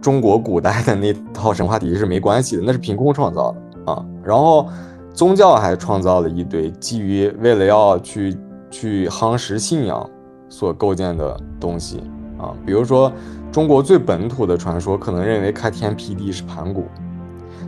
[0.00, 4.04] 中国古代的那套神话体系是没关系的，那是凭空创造的啊。
[4.22, 4.68] 然后
[5.14, 8.36] 宗教还创造了一堆基于为了要去
[8.70, 10.08] 去夯实信仰
[10.48, 12.02] 所构建的东西
[12.42, 13.10] 啊，比如说。
[13.52, 16.86] 中国最本土的传说可能认为开天辟地是盘古，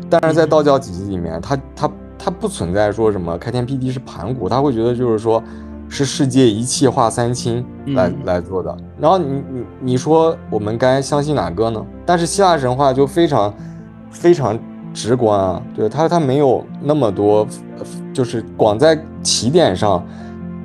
[0.08, 5.42] 但是在道教体系里面，它它它不存在说什么开天辟地是盘古，他会觉得就是说，
[5.86, 8.74] 是世界一气化三清来来做的。
[8.98, 11.84] 然后你你你说我们该相信哪个呢？
[12.06, 13.52] 但是希腊神话就非常
[14.10, 14.58] 非常
[14.94, 17.46] 直观啊，对它它没有那么多，
[18.14, 20.02] 就是光在起点上，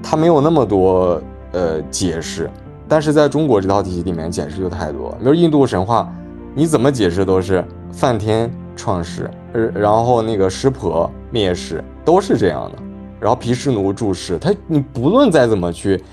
[0.02, 1.22] 它没有那么多
[1.52, 2.50] 呃解释。
[2.90, 5.12] 但是在中国这套体系里面，解释就太多。
[5.20, 6.12] 比如印度神话，
[6.56, 12.80] 你怎么解释都是梵天创世，呃，然后那个湿婆灭世，都是这样的。
[13.20, 16.04] 然后毗湿奴注释，他你不论再怎么去，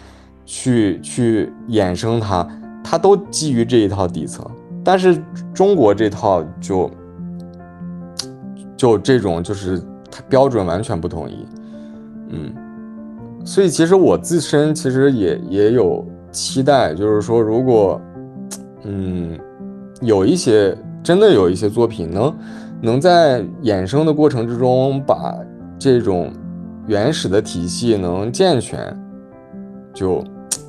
[0.45, 2.47] 去去衍生它，
[2.85, 4.45] 它都基于这一套底层。
[4.85, 5.19] 但是
[5.55, 6.91] 中国这套就，
[8.77, 9.81] 就这种就是
[10.11, 11.47] 它标准完全不统一，
[12.29, 12.55] 嗯，
[13.47, 16.05] 所以其实我自身其实也也有。
[16.37, 17.99] 期待就是说，如果，
[18.85, 19.39] 嗯，
[20.03, 22.37] 有一些真的有一些作品能
[22.83, 25.35] 能在衍生的过程之中把
[25.79, 26.31] 这种
[26.87, 28.95] 原始的体系能健全，
[29.95, 30.23] 就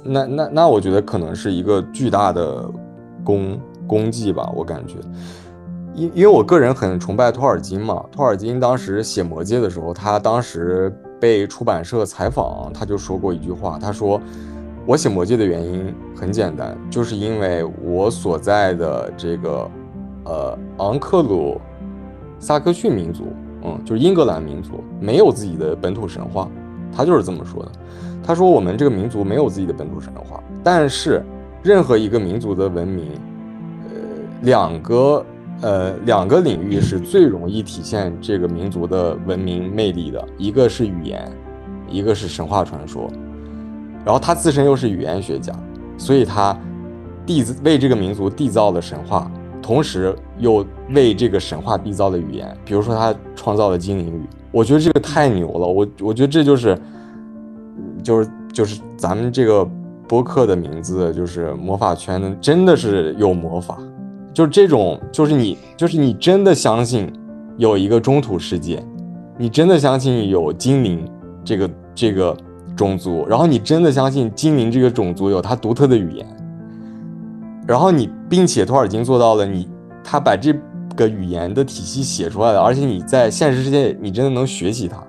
[0.05, 2.65] 那那那我觉得可能是一个巨大的
[3.21, 4.49] 功功绩吧。
[4.55, 4.95] 我感觉，
[5.93, 14.21] 因因为我个人很崇拜托尔金嘛，托尔金当时写《魔戒》的时候，他当时被出版社采访，他就说过一句话，他说。
[14.87, 19.69] 我写魔戒的原因很简单，就是因为我所在的这个，
[20.23, 21.59] 呃，昂克鲁
[22.39, 23.25] 萨克逊民族，
[23.63, 26.49] 嗯，就是英格兰民族，没有自己的本土神话，
[26.89, 27.71] 他就是这么说的。
[28.23, 31.21] 他说我们这个民族没有自己的本土神话，但是
[31.61, 33.11] 任何一个民族的文明，
[33.89, 33.91] 呃，
[34.43, 35.25] 两个
[35.63, 41.29] 呃两个领域是最容易体现这个民族的文明魅力的，一个是语言，
[41.89, 43.11] 一个是神话传说。
[44.07, 45.53] 然后他自身又是语言学家，
[45.97, 46.57] 所以他
[47.25, 49.29] 缔为这个民族缔造了神话，
[49.61, 52.57] 同时又为这个神话缔造了语言。
[52.63, 55.67] 比如说，他创造了精灵语，我觉得这个太牛了。
[55.67, 56.79] 我我觉得这就是，
[58.01, 59.69] 就是就是咱们这个
[60.07, 63.77] 播客的名字，就是魔法圈的，真的是有魔法。
[64.33, 67.11] 就是这种，就是你，就是你真的相信
[67.57, 68.81] 有一个中土世界，
[69.37, 71.05] 你真的相信有精灵
[71.43, 72.33] 这个这个。
[72.77, 76.25] 种族，然后你真的相信精灵这个种族有它独特的语言，
[77.67, 79.67] 然后你并且托尔金做到了，你
[80.03, 80.53] 他把这
[80.95, 85.03] 个语言的体系写出来了，而且你在现实世界你真的能学习它，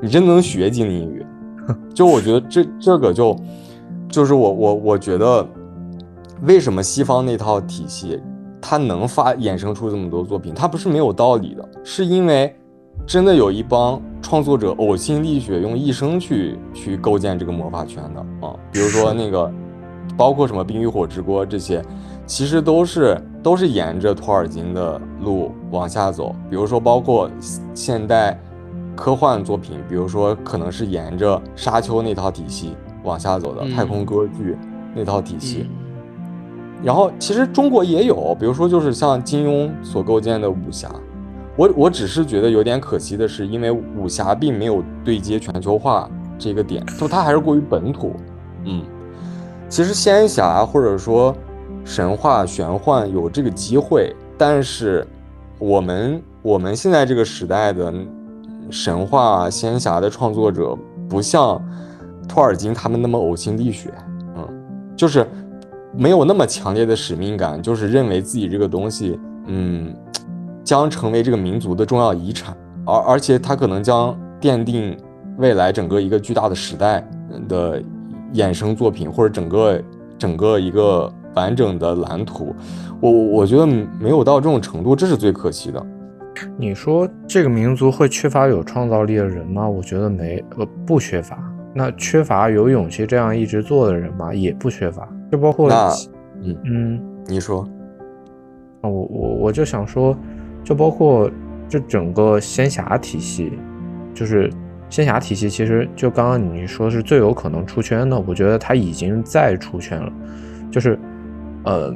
[0.00, 1.26] 你真的能学精灵语，
[1.94, 3.36] 就我觉得这这个就
[4.08, 5.46] 就是我我我觉得
[6.42, 8.20] 为什么西方那套体系
[8.60, 12.54] 它能发衍生出这么多作品，它不是没有道理的，是因为
[13.06, 14.00] 真的有一帮。
[14.22, 19.52] 创作者呕心沥血，用一生去去构建这个魔法圈的啊，比如说那个，
[20.16, 21.84] 包括什么《冰与火之歌》这些，
[22.24, 26.34] 其实都是都是沿着托尔金的路往下走。
[26.48, 27.30] 比如说，包括
[27.74, 28.40] 现代
[28.96, 34.56] 科幻作品，比如说可能是沿着沙丘那套体系往下走的太空歌剧
[34.94, 35.68] 那套体系。
[36.82, 40.90] 然后，其实中国也有，比如说就是像金庸所构建的武侠。
[41.56, 48.16] 我我只是觉得有点可惜的是，因为武侠并没有对接全球化这个点，就它还是过于本土。
[48.64, 48.82] 嗯，
[49.68, 51.32] 其实仙侠或者说
[51.84, 55.06] 神话玄幻有这个机会，但是
[55.58, 57.94] 我们我们现在这个时代的
[58.68, 60.76] 神话仙侠的创作者
[61.08, 61.62] 不像
[62.28, 63.94] 托尔金他们那么呕心沥血，
[64.36, 64.48] 嗯，
[64.96, 65.24] 就是
[65.96, 69.94] 没有那么强烈的使命感，就是认为自己这个东西，嗯。
[70.64, 74.96] 将成为这个民族的重要遗产，而而且它可能将奠定
[75.36, 77.06] 未来整个一个巨大的时代
[77.48, 77.80] 的
[78.32, 79.80] 衍生作品，或者整个
[80.18, 82.54] 整个一个完整的蓝图。
[83.00, 85.86] 我我觉得没有到这种程度，这是最可惜的。
[86.56, 89.68] 你说这个民族会缺乏有创造力的人吗？
[89.68, 91.38] 我觉得没，呃，不缺乏。
[91.72, 94.32] 那缺乏有勇气这样一直做的人吗？
[94.32, 95.08] 也不缺乏。
[95.30, 95.68] 就包括，
[96.40, 97.68] 嗯嗯，你说，
[98.82, 100.16] 我我我就想说，
[100.64, 101.30] 就包括
[101.68, 103.52] 这整个仙侠体系，
[104.14, 104.50] 就是
[104.90, 110.12] 仙侠体系，其实就刚刚你说是最有可能出圈的，我觉得它已经在出圈了。
[110.70, 110.98] 就是，
[111.64, 111.94] 嗯，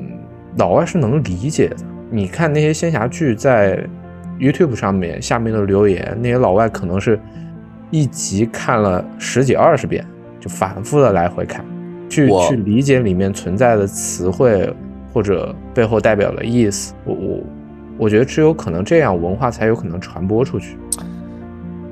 [0.58, 1.76] 老外是能理解的。
[2.10, 3.84] 你看那些仙侠剧在。
[4.40, 7.18] YouTube 上面下面的留言，那些老外可能是
[7.90, 10.06] 一集看了十几二十遍，
[10.38, 11.64] 就反复的来回看，
[12.08, 14.72] 去去理解里面存在的词汇
[15.12, 16.94] 或者背后代表的意思。
[17.04, 17.42] 我我
[17.98, 20.78] 我觉得只有可能这样，文化才有可能传播出去。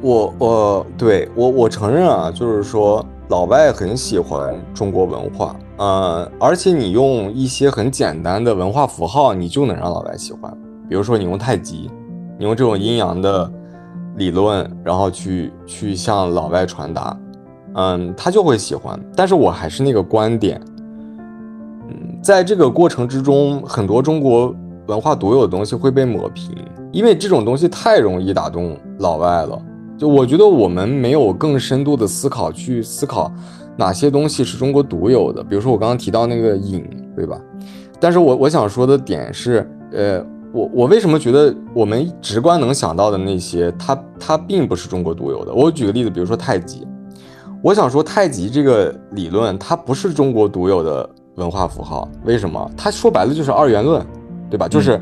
[0.01, 10.51] 我我对我我承认啊，就是说老外很喜欢中国文化，呃，而且你用一些很简单的文化符号，你就能让老外喜欢，
[10.89, 11.91] 比如说你用太极。
[12.39, 13.51] 你用这种阴阳的
[14.17, 17.19] 理论，然后去去向老外传达，
[17.77, 19.01] 嗯，他就会喜欢。
[19.17, 20.61] 但是我还是那个观点，
[21.89, 24.55] 嗯，在这个过程之中，很多中国
[24.87, 26.55] 文化独有的东西会被抹平，
[26.93, 29.61] 因为这种东西太容易打动老外了。
[29.99, 33.33] 就我觉得我们没有更深度的思考去思考
[33.77, 36.85] 哪些东西是中国独有的，比如说我刚刚提到那个影，
[37.15, 37.41] 对吧？
[37.99, 40.25] 但是我我想说的点是，呃。
[40.53, 45.53] 我我为什么觉得我们直观能想到的那些，它它并不是中国独有的？
[45.53, 46.87] 我举个例子，比如说太极，
[47.63, 52.09] 我想说太极这个理论，它不是中国独有的文化符号。
[52.25, 52.71] 为什么？
[52.75, 54.07] 它说白了就是二元论，
[54.51, 54.69] 对吧？
[54.69, 55.01] 就是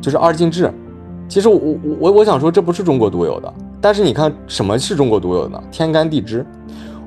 [0.00, 0.72] 就是二进制。
[1.28, 3.52] 其实我我我我想说，这不是中国独有的。
[3.80, 5.62] 但是你看，什么是中国独有的？
[5.70, 6.44] 天干地支。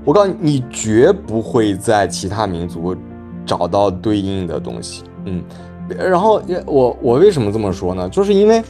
[0.04, 2.96] 我告诉你，你绝不会在其他民族
[3.46, 5.04] 找到对应的东西。
[5.26, 5.44] 嗯。
[5.98, 8.08] 然后我我为什么这么说呢？
[8.10, 8.62] 就是因为，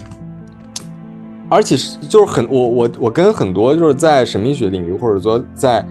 [1.49, 5.85] 而且是就是很我我我跟很多就是在神秘学领域或者说在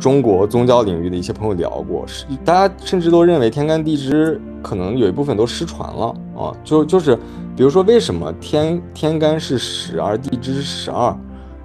[0.00, 6.56] 中国宗教领域的一些朋友聊过，是大家甚至都认为天干地支可能有一部分都失传了啊。
[6.64, 7.14] 就就是
[7.54, 11.14] 比如说为什么天天干是十而地支是十二，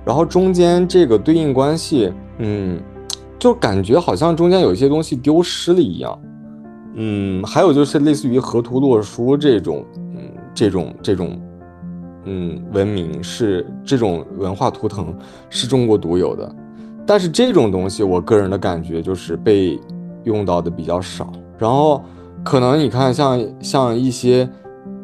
[0.04, 2.78] 然后中间这个对应关系，嗯，
[3.40, 6.20] 就感觉好像中间有一些东西丢失了一样。
[6.96, 11.40] 嗯，还有就是类似于河图洛书这种，嗯，这种这种，
[12.26, 15.18] 嗯，文明是这种文化图腾
[15.50, 16.56] 是中国独有的，
[17.06, 19.80] 但是这种东西，我个人的感觉就是被
[20.24, 21.32] 用到的比较少。
[21.58, 22.04] 然后
[22.44, 24.50] 可能你看，像像一些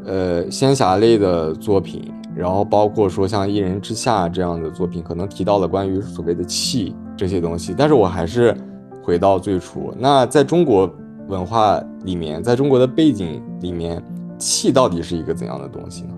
[0.06, 8.56] 呃仙侠类的作品，然后包括说像一人之下这样的作品，可能提到了关于所谓的气这些东西，但是我还是
[9.03, 10.90] 回到最初，那在中国。
[11.28, 14.03] 文化里面，在中国的背景里面，
[14.38, 16.10] 气到底是一个怎样的东西呢？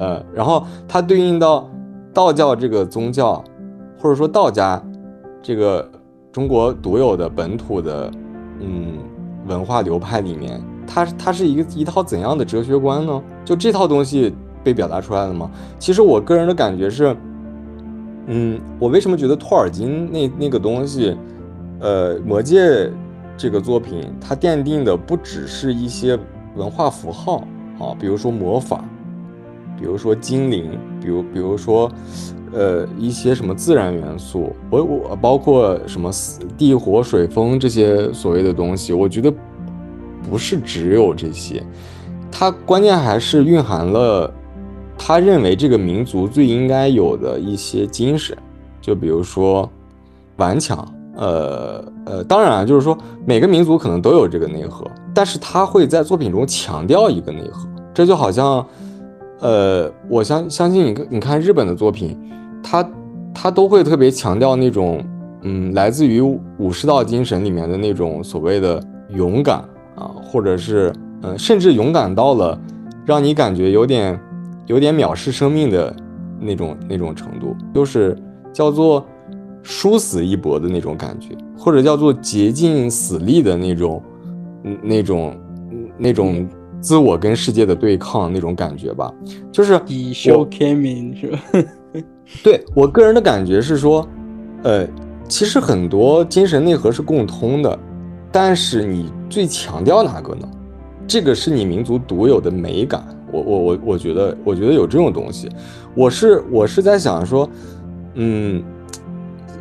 [0.00, 1.66] 呃，然后它对应到
[2.12, 3.42] 道教这个宗教，
[3.98, 4.82] 或者说道家
[5.42, 5.88] 这个
[6.32, 8.10] 中国独有的本土的
[8.60, 8.98] 嗯
[9.46, 13.22] 文化流派里面，它它是一个一套怎样的哲学观呢？
[13.44, 15.50] 就这套东西被表达出来了吗？
[15.78, 17.16] 其实我个人的感觉是，
[18.26, 21.16] 嗯，我为什么觉得托尔金那那个东西，
[21.80, 22.90] 呃，魔戒。
[23.36, 26.18] 这个作品它奠定的不只是一些
[26.56, 27.38] 文化符号
[27.78, 28.84] 啊，比如说魔法，
[29.78, 31.90] 比如说精灵，比如比如说，
[32.52, 36.10] 呃，一些什么自然元素，我我包括什么
[36.56, 39.32] 地火水风这些所谓的东西，我觉得
[40.28, 41.62] 不是只有这些，
[42.30, 44.32] 它关键还是蕴含了
[44.98, 48.36] 他认为这个民族最应该有的一些精神，
[48.80, 49.68] 就比如说
[50.36, 50.86] 顽强。
[51.16, 52.96] 呃呃，当然，就是说
[53.26, 58.64] 每个民族可能都有这个内核，但是他会在作品中强调一个内核，这就好像，
[59.40, 62.16] 呃，我相相信你，你看日本的作品，
[62.62, 62.90] 他
[63.34, 65.02] 他都会特别强调那种，
[65.42, 69.56] 嗯，来自于武士道精神里面的那种所谓的勇敢
[69.96, 70.92] 啊，或者是，
[71.22, 72.58] 嗯，甚至勇敢到了
[73.04, 74.20] 让你感觉有点
[74.66, 75.94] 有点藐视生命的
[76.38, 78.16] 那种那种程度，就是
[78.52, 79.04] 叫做。
[79.62, 84.02] 殊死一搏的那种感觉，或者叫做竭尽死力的那种，
[84.64, 85.36] 嗯，那种，
[85.98, 86.48] 那种
[86.80, 89.12] 自我跟世界的对抗那种感觉吧，
[89.52, 91.38] 就是以修天命是吧？
[92.42, 94.06] 对我个人的感觉是说，
[94.62, 94.86] 呃，
[95.28, 97.78] 其实很多精神内核是共通的，
[98.32, 100.48] 但是你最强调哪个呢？
[101.06, 103.04] 这个是你民族独有的美感。
[103.32, 105.48] 我我我我觉得，我觉得有这种东西。
[105.94, 107.48] 我是我是在想说，
[108.14, 108.62] 嗯。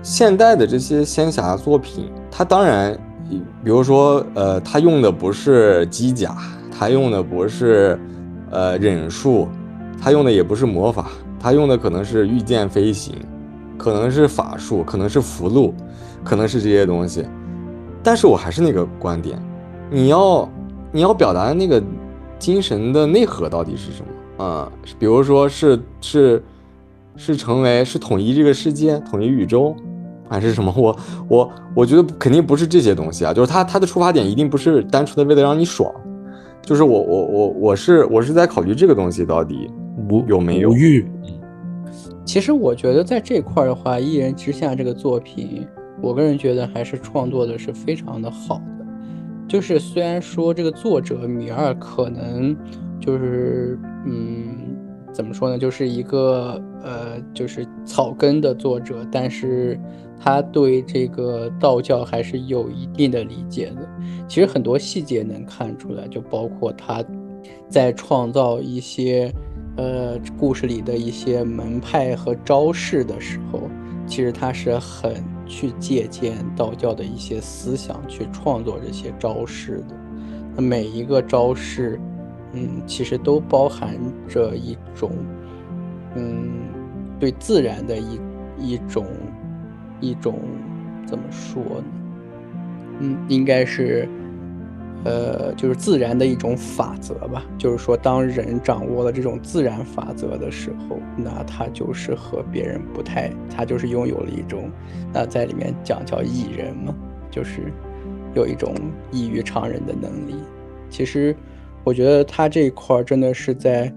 [0.02, 2.98] 现代的这些仙侠作品，它当然
[3.30, 6.38] 比如说，呃，它用的不是机甲，
[6.72, 8.00] 他用的不是
[8.50, 9.48] 呃忍术，
[10.02, 11.08] 他用的也不是魔法，
[11.40, 13.16] 他用的可能是御剑飞行，
[13.78, 15.74] 可能是法术，可能是符箓，
[16.24, 17.26] 可能是这些东西。
[18.02, 19.42] 但是我还是那个观点，
[19.90, 20.50] 你要
[20.92, 21.82] 你要表达的那个
[22.38, 24.04] 精神的内核到底是什
[24.38, 24.72] 么啊？
[24.98, 26.44] 比如说是是
[27.16, 29.76] 是成为是统一这个世界，统一宇宙。
[30.32, 30.72] 还是什么？
[30.78, 30.96] 我
[31.28, 35.92] 我我觉得肯定不是这些东西啊，就是他他的出发点一定不是单纯的为了让你爽，
[36.62, 39.70] 就是我我我我是我是在考虑这个东西到底
[40.10, 41.06] 无有没有无欲。
[42.24, 45.66] 其实我觉得在这块的话，《一人之下》这个作品，
[46.02, 48.86] 我个人觉得还是创作的是非常的好的。
[49.48, 52.56] 就是虽然说这个作者米二可能
[53.00, 54.78] 就是嗯
[55.12, 59.80] 怎么说呢，就是一个呃就是草根的作者，但是。
[60.20, 63.88] 他对这个道教还是有一定的理解的。
[64.28, 67.04] 其实很多细节能看出来，就包括他
[67.70, 69.34] 在创造一些
[69.78, 73.62] 呃故事里的一些门派和招式的时候，
[74.06, 79.96] 其实他是很去借鉴道教的一些思想去创作这些招式的。
[80.56, 82.00] 那每一个招式，
[82.54, 83.98] 嗯，其实都包含
[84.28, 85.12] 着一种
[86.16, 86.52] 嗯
[87.20, 88.20] 对自然的一
[88.60, 89.06] 一种。
[90.00, 90.40] 一种
[91.06, 91.84] 怎么说呢？
[93.00, 94.08] 嗯，应该是，
[95.06, 97.46] 呃，就是自然的一种法则吧。
[97.58, 104.70] 就是说，当人掌握了这种自然法则的时候，那他就是和别人不太，他就是拥有了一种，
[105.14, 106.94] 那在里面讲叫异人嘛，
[107.32, 107.72] 就是
[108.36, 108.76] 有一种
[109.12, 110.36] 异于常人的能力。
[110.90, 111.36] 其实，
[111.84, 113.94] 我觉得他这一块真的是在。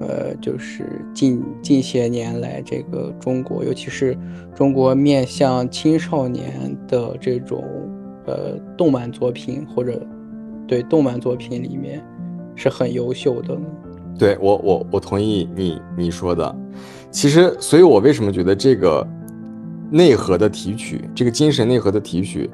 [0.00, 4.16] 呃，就是近近些年来，这个中国，尤其是
[4.54, 7.64] 中国面向青少年的这种
[8.26, 10.04] 呃动漫作品，或者
[10.66, 12.04] 对动漫作品里面
[12.56, 13.56] 是很优秀的。
[14.18, 16.56] 对我，我我同意你你说的。
[17.12, 19.06] 其实，所以我为什么觉得这个
[19.90, 22.50] 内核的提取，这个精神内核的提取，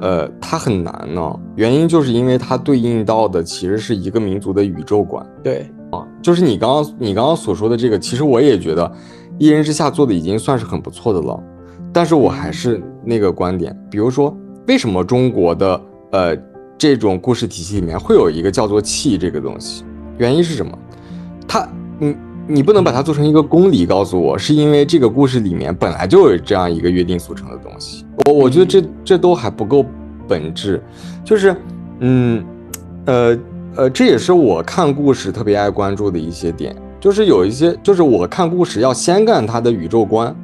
[0.00, 1.40] 呃，它很难呢？
[1.54, 5.24] 原因就是因为它对应到的其实是一个民族的宇宙观。
[5.42, 5.64] 对。
[5.90, 8.86] 啊，就是你刚刚你刚刚所说的这个，其实我也觉得
[9.38, 11.42] 《一人之下》做的已经算是很不错的了。
[11.92, 14.36] 但是我还是那个观点，比如说，
[14.66, 16.36] 为什么中国的呃
[16.76, 19.84] 这种故事体系里面会有一个叫做气这个东西？
[20.18, 20.78] 原因是什么？
[21.46, 21.66] 它，
[21.98, 22.16] 你
[22.46, 28.04] 你不能把它做成一个公理告诉我，是因为这个故事里面本来就有这样一个约定俗成的东西。
[28.26, 29.82] 我我觉得这这都还不够
[30.28, 30.82] 本质，
[31.24, 31.56] 就是
[32.00, 32.44] 嗯
[33.06, 33.38] 呃。
[33.78, 40.34] 呃，这也是我看故事特别爱关注的一些点，就是有一些，就是我看故事要先干它的宇宙观，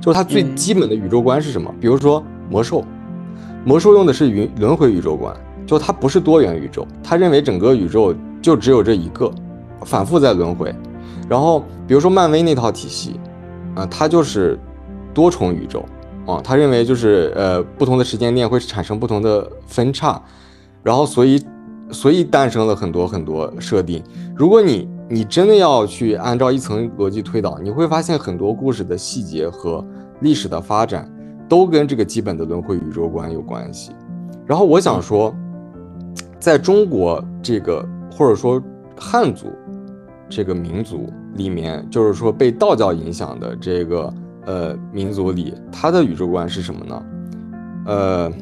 [0.00, 1.70] 就是它最基本的宇宙观是什么？
[1.78, 2.82] 比如说魔兽，
[3.66, 5.36] 魔兽用的是云轮回宇宙观，
[5.66, 9.30] 就它不是多元宇宙，它认为整个宇宙就只有这一个，
[9.84, 10.74] 反复在轮回。
[11.28, 13.20] 然后比如说漫威那套体系，
[13.74, 14.58] 啊，它就是
[15.12, 15.84] 多重宇宙，
[16.24, 20.18] 啊，他认为就是呃不同的时间链会产生不同的分叉，
[20.82, 21.38] 然后所以。
[21.92, 24.02] 所以诞生了很多很多设定。
[24.36, 29.84] 如果你你真的要去按照一层逻辑推导，你会发现很多故事的细节和
[30.20, 31.10] 历史的发展
[31.48, 33.92] 都跟这个基本的轮回宇宙观有关系。
[34.46, 35.34] 然后我想说，
[36.38, 38.62] 在中国这个或者说
[38.96, 39.46] 汉族
[40.28, 44.14] 这个民族里面，就是说被道教影响的这个
[44.46, 47.02] 呃民族里，它的宇宙观是什么呢？
[47.86, 48.32] 呃，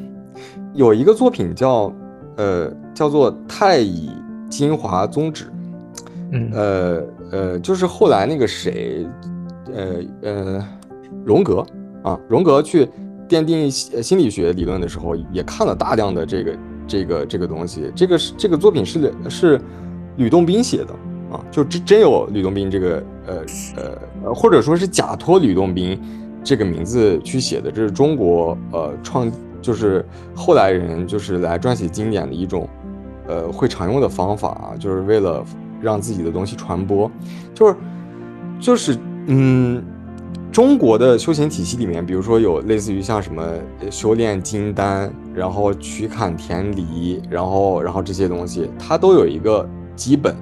[0.74, 1.92] 有一个作品叫。
[2.38, 4.10] 呃，叫做太乙
[4.48, 5.50] 金华宗旨，
[6.30, 7.02] 嗯，呃
[7.32, 9.04] 呃，就是后来那个谁，
[9.74, 10.68] 呃呃，
[11.24, 11.66] 荣格
[12.04, 12.88] 啊，荣格去
[13.28, 17.90] 奠定心理学理论的时候，也看了大量的这个这个这个东西。
[17.92, 19.60] 这个是这个作品是是
[20.16, 20.94] 吕洞宾写的
[21.32, 23.34] 啊，就真真有吕洞宾这个呃
[24.22, 26.00] 呃，或者说是假托吕洞宾
[26.44, 29.28] 这个名字去写的，这是中国呃创。
[29.60, 30.04] 就是
[30.34, 32.68] 后来人就是来撰写经典的一种，
[33.26, 35.44] 呃，会常用的方法啊，就是为了
[35.80, 37.10] 让自己的东西传播，
[37.54, 37.76] 就是
[38.60, 39.82] 就是嗯，
[40.52, 43.44] 中国的修行体系里面，比如说有类似于像什么
[43.90, 50.34] 修炼金丹，然后取坎田离，然后然后这些东西，它都有一个基本，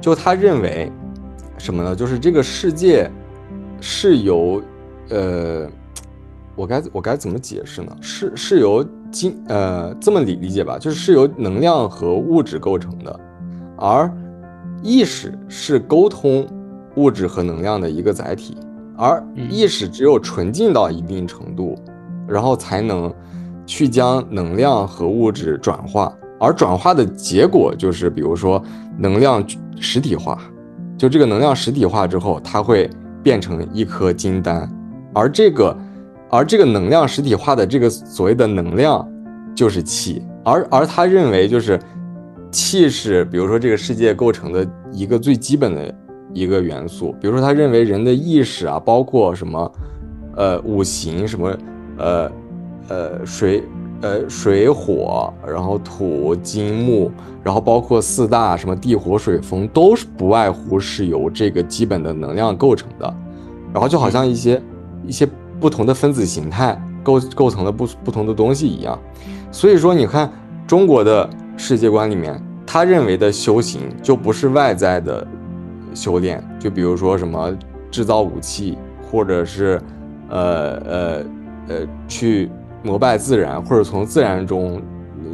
[0.00, 0.92] 就他认为
[1.58, 1.96] 什么呢？
[1.96, 3.10] 就是这个世界
[3.80, 4.62] 是由
[5.08, 5.68] 呃。
[6.54, 7.96] 我该我该怎么解释呢？
[8.00, 13.20] 是是由金呃这么理理解吧，就是是由能量和物质构成的，
[13.76, 14.10] 而
[14.82, 16.46] 意识是沟通
[16.96, 18.56] 物质和能量的一个载体，
[18.96, 21.74] 而意识只有纯净到一定程度，
[22.28, 23.12] 然后才能
[23.64, 28.62] 去将能量和物质转化，而转化的结果就是，比如说
[28.98, 29.42] 能量
[29.80, 30.38] 实体化，
[30.98, 32.90] 就这个能量实体化之后，它会
[33.22, 34.68] 变成一颗金丹，
[35.14, 35.76] 而这个，
[36.32, 39.06] 而这个能量实体化的这个所谓的能量
[39.54, 41.78] 就是气，而而他认为就是
[42.50, 45.94] 气是，比如说这个世界构成的一个最基本的
[46.32, 49.72] 一个元素，比如说他认为人的意识啊，包括什么，
[50.36, 51.56] 呃，五行什么，
[51.98, 52.32] 呃。
[52.88, 53.62] 呃，水，
[54.00, 57.10] 呃，水火，然后土金木，
[57.44, 63.14] 然后包括四大什么地火水风，都是不外乎是由这个基本的能量构成的，
[63.72, 64.60] 然后就好像一些
[65.06, 65.26] 一些
[65.62, 68.98] 不同的分子形态构构成了不不同的东西一样。
[69.50, 70.30] 所以说，你看
[70.66, 75.26] 中国的世界观里面，他认为的修行就不是外在的
[75.94, 77.56] 修炼，就比如说什么
[77.90, 78.76] 制造武器，
[79.10, 79.80] 或者是
[80.28, 81.24] 呃呃
[81.68, 81.76] 呃
[82.06, 82.50] 去。
[82.84, 84.82] 膜拜自然，或者从自然中，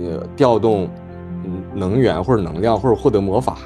[0.05, 0.87] 呃，调动，
[1.75, 3.57] 能源或者能量，或者获得魔法，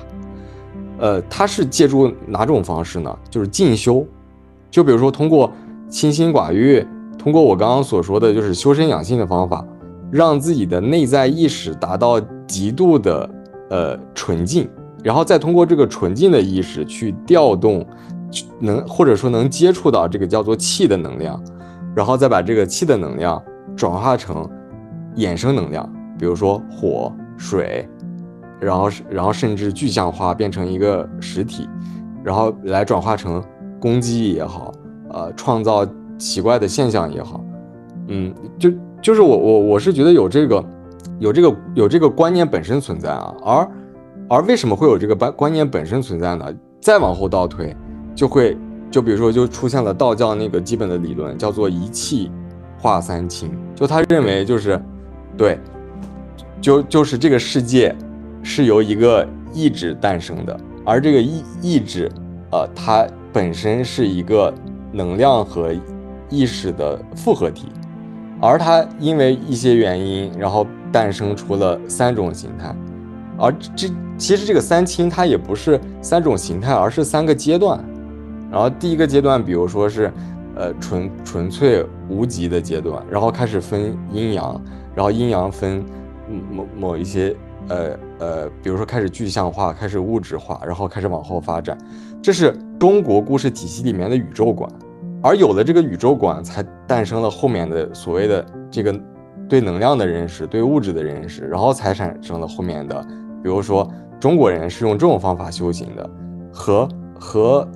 [0.98, 3.18] 呃，它是借助哪种方式呢？
[3.28, 4.06] 就是进修，
[4.70, 5.50] 就比如说通过
[5.92, 6.84] 清心寡欲，
[7.18, 9.64] 通过我刚刚所说的就是修身养性的方法，
[10.10, 13.30] 让自己的内在意识达到极度的
[13.68, 14.68] 呃纯净，
[15.04, 17.86] 然后再通过这个纯净的意识去调动，
[18.58, 21.38] 能或者说能接触到这个叫做气的能量，
[21.94, 23.40] 然后再把这个气的能量。
[23.74, 24.46] 转化成
[25.16, 27.88] 衍生能量，比如说火、水，
[28.60, 31.66] 然后然后甚至具象化变成一个实体，
[32.22, 33.42] 然后来转化成
[33.80, 34.70] 攻击也好，
[35.12, 35.86] 呃，创造
[36.18, 37.44] 奇怪的现象也好，
[38.08, 38.70] 嗯，就
[39.00, 40.64] 就是我我我是觉得有这个
[41.18, 43.68] 有这个有这个观念本身存在啊，而
[44.28, 46.46] 而为什么会有这个观观念本身存在呢？
[46.80, 47.76] 再往后倒推，
[48.14, 48.56] 就会
[48.90, 52.30] 就比如说就出现了道教那个基本的理论，叫做一气。
[52.78, 54.82] 化三清，就他认为就是，
[55.36, 55.56] 对，
[56.60, 57.94] 就就是这个世界
[58.42, 59.24] 是由一个
[59.54, 62.10] 意志诞生的，而这个意意志，
[62.50, 64.52] 呃，它本身是一个
[64.92, 65.74] 能量和
[66.28, 67.68] 意识的复合体，
[68.40, 72.74] 而它因为一些原因，然后诞生出了三种形态，
[73.38, 77.82] 而这其实这个三清它也不是三种形态，而是三个阶段，
[78.50, 80.12] 然后第一个阶段，比如说是。
[80.54, 84.60] 呃，纯纯粹无极的阶段，然后开始分阴阳，
[84.94, 85.82] 然后阴阳分
[86.50, 87.34] 某某一些
[87.68, 91.78] 呃呃，比如说开始具象化，开始物质化，然后开始往后发展，
[92.22, 94.68] 这是中国故事体系里面的宇宙观，
[95.22, 98.92] 而有了这个宇宙观，才诞生了后面的所谓的这个
[99.48, 103.00] 对能量的认识，对物质的认识，然后才产生了后面的，
[103.40, 103.88] 比如说
[104.18, 106.10] 中国人是用这种方法修行的，
[106.52, 106.88] 和
[107.20, 107.68] 和。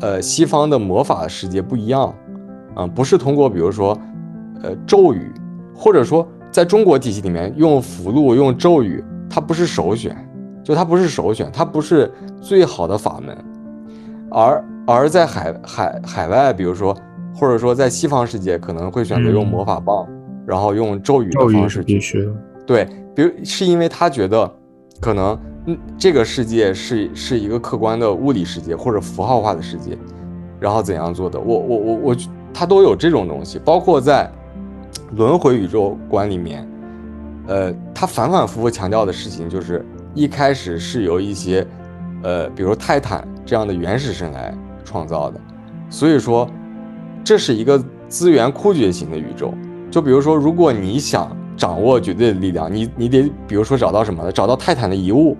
[0.00, 2.14] 呃，西方的魔法世界不一样，
[2.74, 3.94] 啊，不是通过比如说，
[4.62, 5.34] 呃，咒语，
[5.74, 10.16] 或者说在中国体系里面用符箓、用咒语，它不是首选，
[10.64, 12.10] 就它不是首选，它不是
[12.40, 13.36] 最好的法门，
[14.36, 16.94] 而而在海海海外，比如说
[17.34, 20.06] 或者说在西方世界，可能会选择用魔法棒，
[20.46, 22.28] 然后用咒语的方式去，
[22.66, 24.48] 对，比如是因为他觉得
[25.00, 25.38] 可能。
[25.68, 29.98] 嗯，这个世界是是一个客观的物理世界或者符号化的世界，
[30.60, 31.40] 然后怎样做的？
[31.40, 32.16] 我我我我，
[32.54, 34.30] 他都有这种东西，包括在
[35.16, 36.64] 轮回宇宙观里面，
[37.48, 39.84] 呃，他反反复复强调的事情就是，
[40.14, 41.66] 一开始是由一些，
[42.22, 44.54] 呃，比如泰坦这样的原始神来
[44.84, 45.40] 创造的，
[45.88, 46.46] 所以说
[47.24, 49.54] 这是一个资源枯竭型的宇宙。
[49.90, 54.30] 就比如说，如果你想掌握绝对的力量，你你得比如说找到什么？
[54.32, 55.34] 找到泰坦的遗物。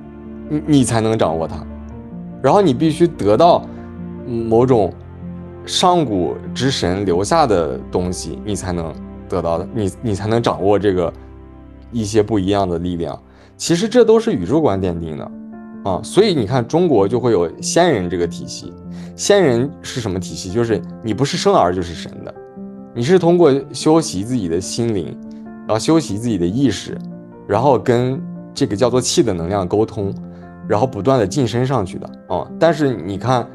[0.49, 1.57] 你你才能掌握它，
[2.41, 3.66] 然后你必须得到
[4.24, 4.93] 某种
[5.65, 8.95] 上古之神留下的东西，你才能
[9.28, 11.12] 得到，你你才能掌握这个
[11.91, 13.20] 一些不一样的力量。
[13.57, 15.28] 其实这都是宇宙观奠定的
[15.87, 18.73] 啊，所以你看中国就会有仙人这个体系。
[19.15, 20.51] 仙人是什么体系？
[20.51, 22.35] 就是你不是生儿就是神的，
[22.95, 25.17] 你是通过修习自己的心灵，
[25.61, 26.99] 然后修习自己的意识，
[27.47, 28.21] 然后跟
[28.53, 30.13] 这个叫做气的能量沟通。
[30.69, 33.47] 然后不断的晋升上去的啊，但是你看，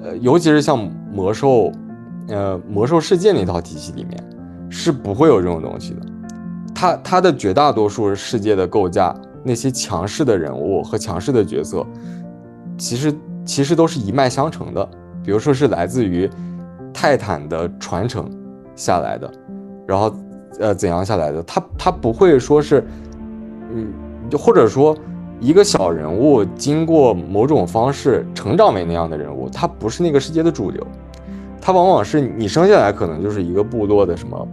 [0.00, 0.78] 呃，尤其是像
[1.12, 1.72] 魔兽，
[2.28, 4.22] 呃，魔兽世界那套体系里面，
[4.70, 6.00] 是不会有这种东西的。
[6.72, 9.12] 它它的绝大多数世界的构架，
[9.44, 11.86] 那些强势的人物和强势的角色，
[12.76, 13.14] 其实
[13.44, 14.88] 其实都是一脉相承的。
[15.22, 16.28] 比如说是来自于
[16.92, 18.28] 泰坦的传承
[18.74, 19.30] 下来的，
[19.86, 20.12] 然后
[20.58, 21.42] 呃怎样下来的？
[21.42, 22.84] 他他不会说是，
[23.72, 23.92] 嗯，
[24.36, 24.96] 或者说。
[25.40, 30.86] 一个小人物经过某种方式成长为那样的人物，他不是那个世界的主流，
[31.60, 34.48] 他往往是你生下来可能就是一个部落的什么，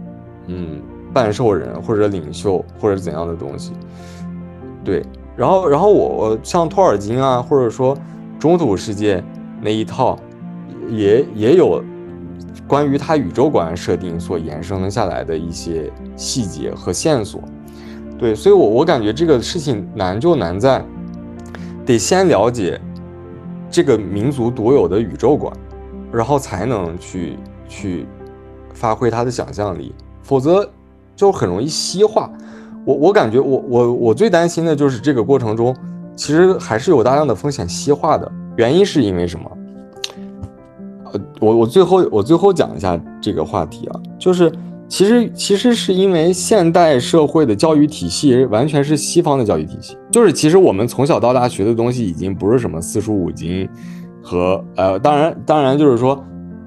[0.48, 0.82] 嗯，
[1.14, 3.72] 半兽人或者领袖或者怎样的东西。
[4.84, 5.04] 对，
[5.36, 7.96] 然后然后我我像托尔金啊，或者说
[8.38, 9.22] 中土世界
[9.60, 10.18] 那一套，
[10.88, 11.82] 也也有
[12.66, 17.40] 关于他宇宙观设定所延伸下来的一些细节和线索。
[18.18, 20.84] 对，所以我我感觉这个事情难就难在，
[21.84, 22.80] 得先了解
[23.70, 25.52] 这个民族独有的宇宙观，
[26.12, 27.36] 然后才能去
[27.68, 28.06] 去
[28.74, 30.68] 发挥他的想象力，否则
[31.14, 32.30] 就很容易西化。
[32.84, 35.74] 我我感觉我我我最担心的就是这个过程中，
[36.16, 39.50] 其实还是有大量的风险西化的原因是因为什么？
[41.12, 44.52] 呃，我我最后我最后讲一下这个话题啊，就是。
[44.88, 53.66] 其实，其实是因为现代社会的教育体系完全是西方的教育体系，就是其实我们从小到大学的东西已经不是什么四书五经，
[54.22, 56.22] 和呃，当然，当然就是说，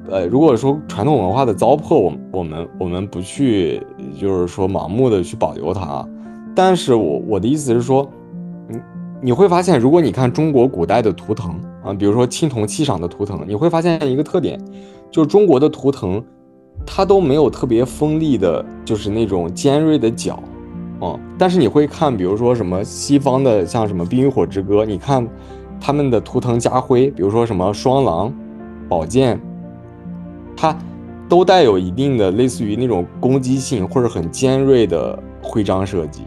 [0.10, 3.82] 呃，如果说传统文化的糟粕，我我们我们不去，
[4.20, 6.08] 就是说盲目的去保留它啊，
[6.56, 8.10] 但是我我的意思是说，
[8.68, 8.80] 你
[9.22, 14.60] 你会发现，如果你看中国古代的图腾啊，比如说青铜器上的图腾，你会发现一个特点，
[15.10, 16.24] 就是中国的图腾。
[16.86, 20.38] 它都没有特别锋利的，就是那种尖锐的角，
[21.00, 25.26] 嗯，但是你会看，比如说什么西方的，像什么《冰与火之歌》，你看
[25.80, 28.32] 他们的图腾家徽，比如说什么双狼、
[28.90, 29.40] 宝剑，
[30.56, 30.78] 它
[31.28, 36.22] 都带有一定的类似于那种攻击性或者很尖锐的徽章设计。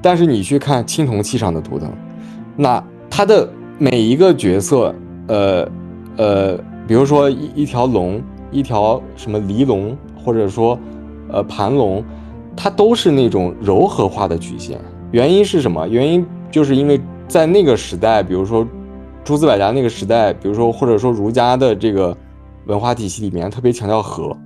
[0.00, 1.90] 但是你去看青铜器上的图腾，
[2.56, 3.48] 那它的
[3.78, 4.94] 每一个角色，
[5.26, 5.68] 呃
[6.16, 6.56] 呃，
[6.86, 8.20] 比如说一一条龙。
[8.50, 9.94] 一条什么离龙，
[10.24, 10.78] 或者说，
[11.30, 12.02] 呃盘龙，
[12.56, 14.80] 它都是那种柔和化的曲线。
[15.12, 15.86] 原因是什么？
[15.86, 16.98] 原因就是因为
[17.28, 18.66] 在那个时代，比如说
[19.22, 22.16] 诸子百家那个时代，比如说或者说儒家的这个
[22.68, 24.36] 文化体系里面，特别强调和，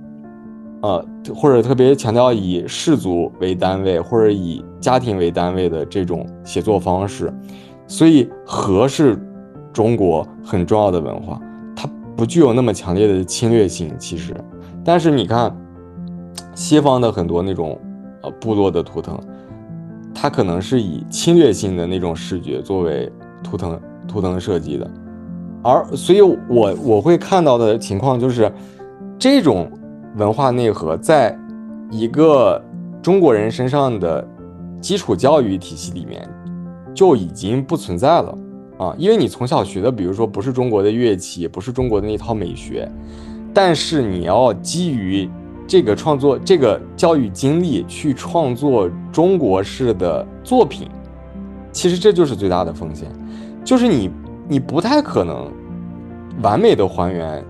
[0.81, 1.05] 呃，
[1.35, 7.31] 或者特别强调以氏族为单位或者以家庭为单位的这种写作方式，
[7.85, 9.21] 所以和是
[9.73, 11.37] 中国很重要的文化。
[11.75, 14.33] 它不具有那么强烈的侵略性，其实，
[14.85, 15.53] 但是你看，
[16.55, 17.77] 西方的很多那种
[18.21, 19.19] 呃部落的图腾，
[20.13, 23.11] 它可能是以侵略性的那种视觉作为
[23.43, 23.77] 图腾
[24.07, 24.89] 图腾设计的，
[25.63, 28.51] 而所以，我我会看到的情况就是，
[29.17, 29.71] 这种
[30.17, 31.37] 文化内核在
[31.89, 32.61] 一个
[33.01, 34.27] 中国人身上的
[34.81, 36.27] 基础教育体系里面
[36.93, 38.37] 就已经不存在了。
[38.77, 42.91] 啊，因为你从小学的，比如说不是中国的乐器，不是中国的那套美学，
[43.53, 45.29] 但是你要基于
[45.67, 50.89] 这个创作、这个教育经历去创作中国式的作品，
[51.71, 53.07] 其实这就是最大的风险，
[53.63, 54.09] 就是你
[54.47, 55.51] 你不太可能
[56.41, 57.43] 完美的还原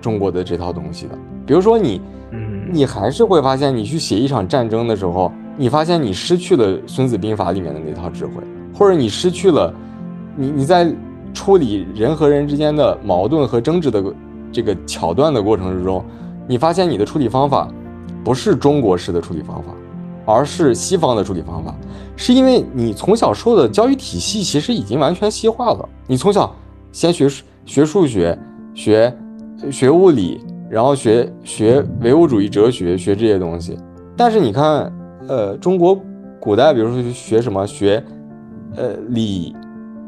[0.00, 1.18] 中国的这套东西的。
[1.44, 2.00] 比如说你，
[2.70, 8.34] 你还是会发现，你去写一场战争的时候，你发现你失去了《孙子兵法》里面的那套智慧，
[8.74, 9.72] 或者你失去了。
[10.34, 10.90] 你你在
[11.34, 14.02] 处理人和人之间的矛盾和争执的
[14.50, 16.02] 这个桥段的过程之中，
[16.48, 17.68] 你发现你的处理方法
[18.24, 19.72] 不是中国式的处理方法，
[20.24, 21.74] 而是西方的处理方法，
[22.16, 25.88] 是因为你从小受的教育体系其实已经完全西化了。
[26.06, 26.54] 你从小
[26.92, 27.28] 先学
[27.64, 28.38] 学数学，
[28.74, 29.16] 学
[29.70, 33.78] 学物理，然后学学唯物主义哲学，学这些东西。
[34.16, 34.92] 但是你看，
[35.28, 35.98] 呃，中国
[36.40, 38.04] 古代，比如说学什么，学
[38.76, 39.54] 呃礼。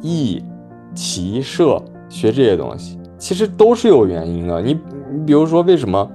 [0.07, 0.45] 义、
[0.95, 4.61] 骑射学这些东西，其实都是有原因的。
[4.61, 4.79] 你
[5.11, 6.07] 你比如说，为什么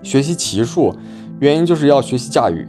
[0.00, 0.94] 学习骑术？
[1.40, 2.64] 原因就是要学习驾驭。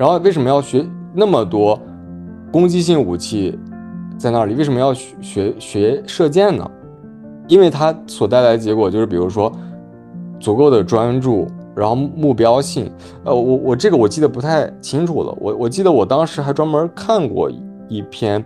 [0.00, 0.82] 然后为什么要学
[1.12, 1.78] 那么多
[2.50, 3.58] 攻击性武器
[4.16, 4.54] 在那里？
[4.54, 6.66] 为什么要学学射箭呢？
[7.46, 9.52] 因为它所带来的结果就是，比如说
[10.38, 11.46] 足够的专注，
[11.76, 12.90] 然后目标性。
[13.24, 15.36] 呃，我我这个我记得不太清楚了。
[15.38, 17.50] 我我记得我当时还专门看过
[17.90, 18.42] 一篇。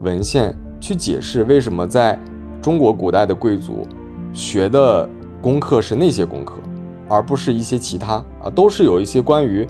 [0.00, 2.18] 文献去解释为什么在
[2.62, 3.86] 中国古代的贵族
[4.32, 5.06] 学的
[5.42, 6.54] 功课是那些功课，
[7.06, 9.66] 而不是一些其他啊，都是有一些关于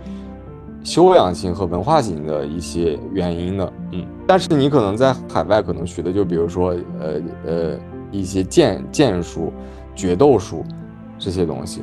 [0.82, 3.72] 修养型和文化型的一些原因的。
[3.92, 7.78] 嗯，但是你可能在海外可能学的就比如说呃呃
[8.10, 9.52] 一些剑剑术、
[9.94, 10.64] 决斗术
[11.18, 11.82] 这些东西，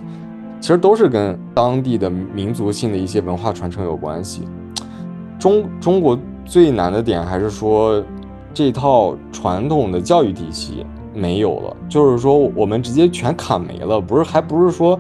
[0.60, 4.48] 其实都是跟当地的民族性的一些文化传承有关系。
[5.40, 8.04] 中中国最难的点还是说。
[8.54, 10.84] 这套传统的教育体系
[11.14, 15.00] 没有了，就是说我们直接全砍没了，不是还不是说，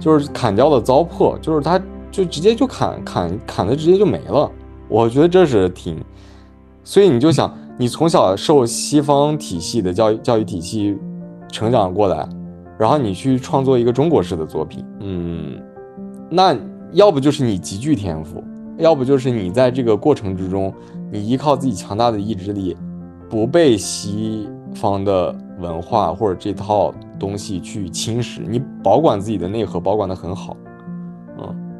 [0.00, 4.50] 就是砍掉了糟粕，就是它就直接就砍砍砍的直接就没了。
[4.88, 5.96] 我觉得这是挺，
[6.82, 10.98] 所以你就想，你从小受西方体系的教育教育体系
[11.48, 12.28] 成长过来，
[12.78, 15.60] 然后你去创作一个中国式的作品，嗯，
[16.28, 16.56] 那
[16.92, 18.42] 要不就是你极具天赋，
[18.78, 20.74] 要不就是你在这个过程之中，
[21.12, 22.76] 你依靠自己强大的意志力，
[23.28, 30.56] 不被西方的文化或者这套东西去侵蚀，你保管自己的内核，保管的很好，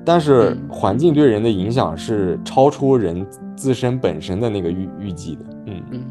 [0.05, 6.05] 但是环境对人的影响是超出人自身本身的那个预预计的，嗯嗯。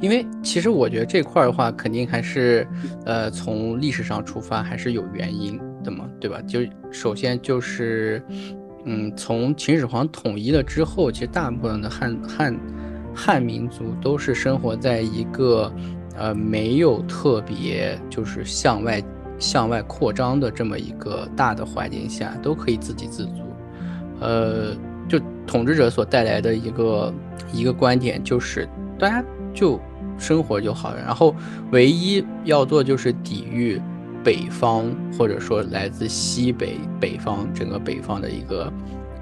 [0.00, 2.64] 因为其实我觉得这块的话，肯定还是，
[3.04, 6.40] 呃，从历史上出发还是有原因的嘛，对吧？
[6.42, 6.60] 就
[6.92, 8.22] 首先就是，
[8.84, 12.56] 嗯，从秦始皇统一了之后，其实大部分的汉汉
[13.12, 15.72] 汉民族都是生活在一个，
[16.16, 19.02] 呃，没有特别就是向外
[19.38, 23.42] 向外扩张的这么一个大的环境下，都可以自给自足。
[24.20, 24.74] 呃，
[25.08, 27.12] 就统治者所带来的一个
[27.52, 29.24] 一个观点就是大家。
[29.54, 29.80] 就
[30.18, 31.34] 生活就好了，然后
[31.72, 33.80] 唯一要做就是抵御
[34.22, 34.84] 北方
[35.16, 38.70] 或者说来自西北北方整个北方的一个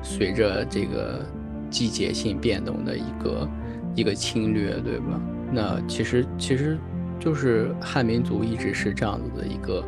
[0.02, 1.24] 随着这个
[1.70, 3.48] 季节性变动的一个
[3.94, 5.18] 一个侵略，对吧？
[5.50, 6.76] 那其实其实
[7.18, 9.84] 就是汉民族一直是这样子的一个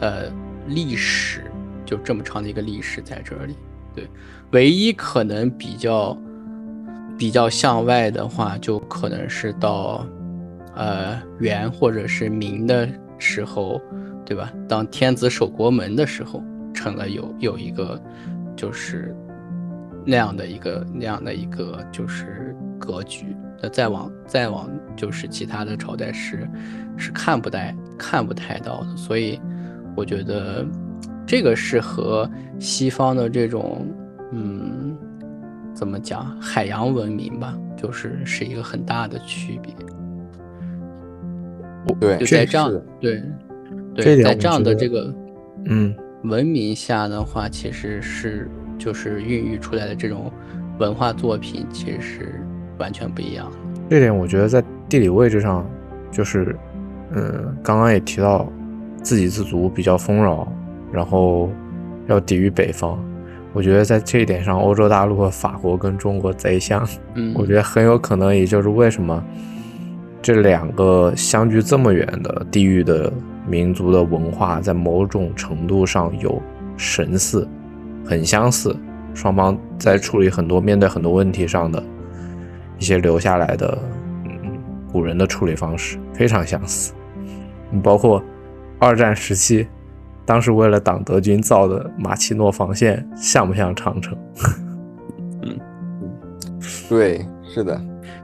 [0.00, 0.32] 呃
[0.66, 1.50] 历史，
[1.84, 3.54] 就这么长的一个历史在这里。
[3.94, 4.08] 对，
[4.52, 6.16] 唯一可能比较。
[7.18, 10.06] 比较向外的话，就可能是到，
[10.74, 12.88] 呃元或者是明的
[13.18, 13.78] 时候，
[14.24, 14.50] 对吧？
[14.66, 16.42] 当天子守国门的时候，
[16.72, 18.02] 成了有有一个，
[18.56, 19.14] 就是
[20.10, 23.36] 那样的一个那样的一个就是格局。
[23.62, 26.48] 那再往再往就是其他的朝代是
[26.96, 28.96] 是看不太看不太到的。
[28.96, 29.40] 所以
[29.96, 30.66] 我觉得
[31.26, 32.28] 这个是和
[32.58, 33.86] 西方的这种
[34.32, 34.96] 嗯。
[35.72, 36.38] 怎么讲？
[36.40, 39.72] 海洋文明吧，就是是一个很大的区别。
[41.98, 42.70] 对，就在这样
[43.00, 43.22] 对
[43.94, 45.14] 对，在这样的这个
[45.66, 50.30] 嗯文明下的话，其实是就是孕育出来的这种
[50.78, 52.46] 文化作品，其实是
[52.78, 53.56] 完全不一样的。
[53.88, 55.66] 这点我觉得在地理位置上，
[56.10, 56.54] 就是
[57.12, 58.50] 嗯，刚刚也提到
[59.02, 60.46] 自给自足比较丰饶，
[60.92, 61.50] 然后
[62.06, 63.02] 要抵御北方。
[63.52, 66.86] 我觉得在这一点上，欧洲大陆和法国跟中国贼像。
[67.14, 69.24] 嗯，我觉得很有可能，也就是为什么
[70.22, 73.12] 这两个相距这么远的地域的
[73.48, 76.40] 民族的文化，在某种程度上有
[76.76, 77.46] 神似，
[78.04, 78.76] 很相似。
[79.14, 81.82] 双方在处理很多面对很多问题上的
[82.78, 83.78] 一些留下来的，
[84.24, 84.58] 嗯，
[84.92, 86.92] 古人的处理方式非常相似。
[87.82, 88.22] 包括
[88.78, 89.66] 二战时期。
[90.26, 94.16] 当时为了挡德军造的马奇诺防线，像不像长城？
[95.42, 95.58] 嗯，
[96.88, 97.80] 对，是的。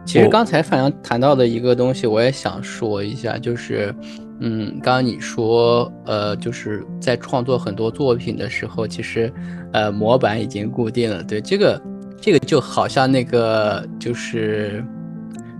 [0.06, 3.94] 其实刚才范阳谈到的一个东西，我也想说一下，就是，
[4.40, 9.32] 嗯，刚刚你说，呃，就是在创作很多作品的时候，其实，
[9.72, 11.22] 呃，模板已经固定了。
[11.24, 11.82] 对，这个，
[12.20, 14.82] 这个就好像那个，就是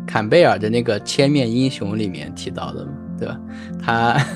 [0.06, 3.40] 坎贝尔的那个《千面英雄》里面提到的嘛，对吧？
[3.82, 4.26] 他。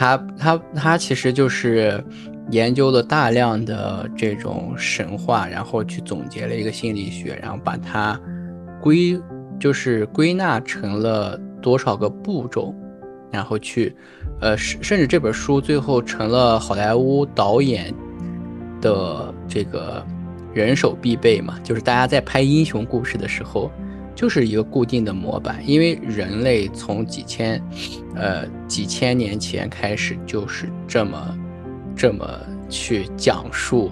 [0.00, 2.02] 他他他其实就是
[2.50, 8.18] 研究了大量的这种神话，然后去总结了一个心理学，然后把它
[8.80, 9.20] 归
[9.58, 12.74] 就是归纳成了多少个步骤，
[13.30, 13.94] 然后去
[14.40, 17.94] 呃甚甚至这本书最后成了好莱坞导演
[18.80, 20.04] 的这个
[20.52, 23.70] 人手必备嘛，就是大家在拍英雄故事的时候。
[24.12, 27.62] 就是一个固定的模板，因为人类从几千，
[28.14, 31.38] 呃几千年前开始就是这么，
[31.96, 32.28] 这么
[32.68, 33.90] 去讲述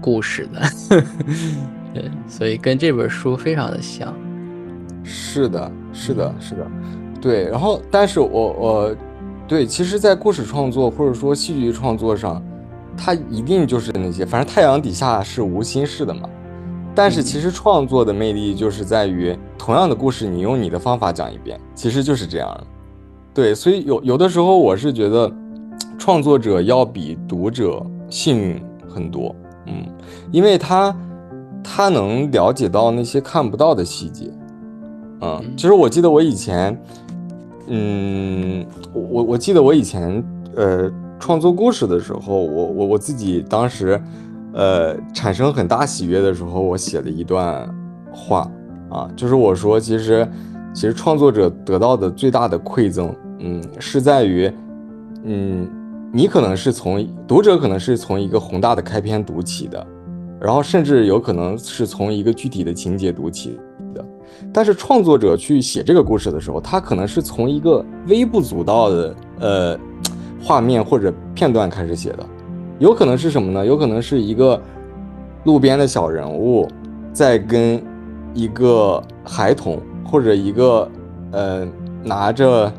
[0.00, 0.62] 故事的，
[1.96, 4.14] 对，所以跟这本书非常的像。
[5.02, 6.66] 是的，是的，是的，
[7.22, 7.48] 对。
[7.48, 8.96] 然后，但是我我，
[9.48, 12.42] 对，其实，在故事创作或者说戏剧创作上，
[12.98, 16.28] 它一定就是那些，反正太阳底下是无心事的嘛。
[16.94, 22.66] 但是其实创作的魅力就是在于，同样的故事，你用你的方法讲一遍，其实就是这样的。
[23.32, 25.32] 对，所以有有的时候我是觉得，
[25.98, 29.34] 创作者要比读者幸运很多，
[29.66, 29.86] 嗯，
[30.32, 30.94] 因为他
[31.68, 34.30] 他能了解到那些看不到的细节，
[35.20, 36.80] 嗯，其实我记得我以前，
[37.66, 40.22] 嗯，我我记得我以前
[40.54, 40.88] 呃
[41.18, 44.00] 创作故事的时候，我我我自己当时。
[44.58, 47.68] 呃，产生很大喜悦的时候，我写了一段
[48.10, 48.50] 话。
[48.88, 50.26] 啊，就是我说，其实，
[50.72, 54.50] 其实创作者得到的最大的馈赠，嗯，是在于，
[55.24, 55.68] 嗯，
[56.10, 59.86] 你可能是从读者可能是从一个宏大的开篇读起的，
[60.40, 63.58] 然后甚至有可能是从一个具体的情节读起
[63.94, 64.04] 的，
[64.52, 69.78] 但是创作者去写这个故事的时候，他可能是从一个微不足道的呃
[70.42, 72.26] 画面或者片段开始写的。
[72.78, 73.64] 有可能是什么呢？
[73.64, 74.60] 有可能是一个
[75.44, 76.68] 路边的小人物
[77.12, 77.82] 在跟
[78.34, 80.86] 一个孩童或者一个
[81.32, 81.66] 呃
[82.04, 82.70] 拿着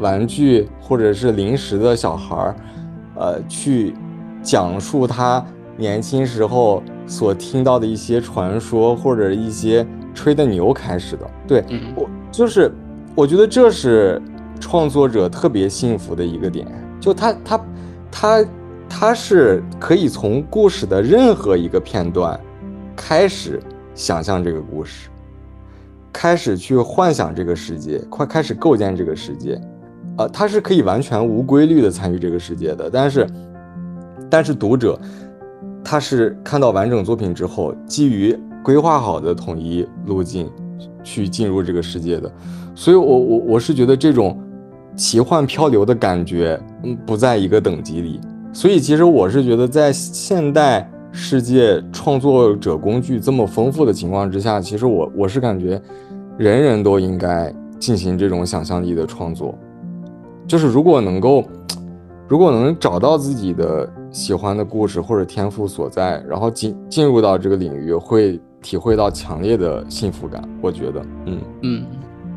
[0.00, 2.56] 玩具或者是零食的小孩儿，
[3.14, 3.94] 呃，去
[4.42, 5.44] 讲述他
[5.78, 11.30] 年轻时候所听到的一些传说或者一些吹的牛开始的。
[11.46, 11.64] 对
[11.94, 12.70] 我就是
[13.14, 14.20] 我觉得这是
[14.60, 16.66] 创作者特别幸福的一个点，
[17.00, 17.60] 就他他
[18.10, 18.44] 他。
[18.90, 22.40] 他是可以从故事的任何一个片段
[22.96, 23.60] 开始
[23.94, 25.10] 想象这个故事，
[26.10, 29.60] 开始去幻想这个世界，快开始构建这个世界，
[30.16, 32.88] 呃，他是可以完全无规律的参与这个世界的。
[32.90, 33.26] 但是，
[34.30, 34.98] 但是读者
[35.90, 40.46] 他是看到完整作品之后，基于规划好的统一路径
[41.02, 42.30] 去进入这个世界的。
[42.74, 44.38] 所以，我我我是觉得这种
[44.94, 48.20] 奇幻漂流的感觉，嗯，不在一个等级里。
[48.52, 55.80] 所以，其实我是觉得，在现代世界创作者工具这么丰富的情况之下，其实我我是感觉，
[56.36, 59.56] 人人都应该进行这种想象力的创作。
[60.46, 61.42] 就是如果能够，
[62.28, 70.42] 如果能找到自己的喜欢的故事或者天赋所在，然后进进入到这个领域，会体会到强烈的幸福感。
[70.60, 71.86] 我觉得，嗯嗯，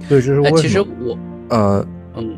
[0.08, 0.52] 对，这是？
[0.58, 1.18] 其实我，
[1.50, 1.86] 呃，
[2.16, 2.36] 嗯，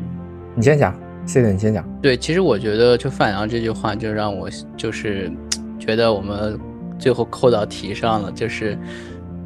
[0.54, 0.94] 你先讲。
[1.26, 1.82] 谢谢你先讲。
[2.02, 4.46] 对，其实我觉得就范阳这句话，就让我
[4.76, 5.32] 就是
[5.78, 6.60] 觉得我们
[6.98, 8.78] 最后扣到题上了，就是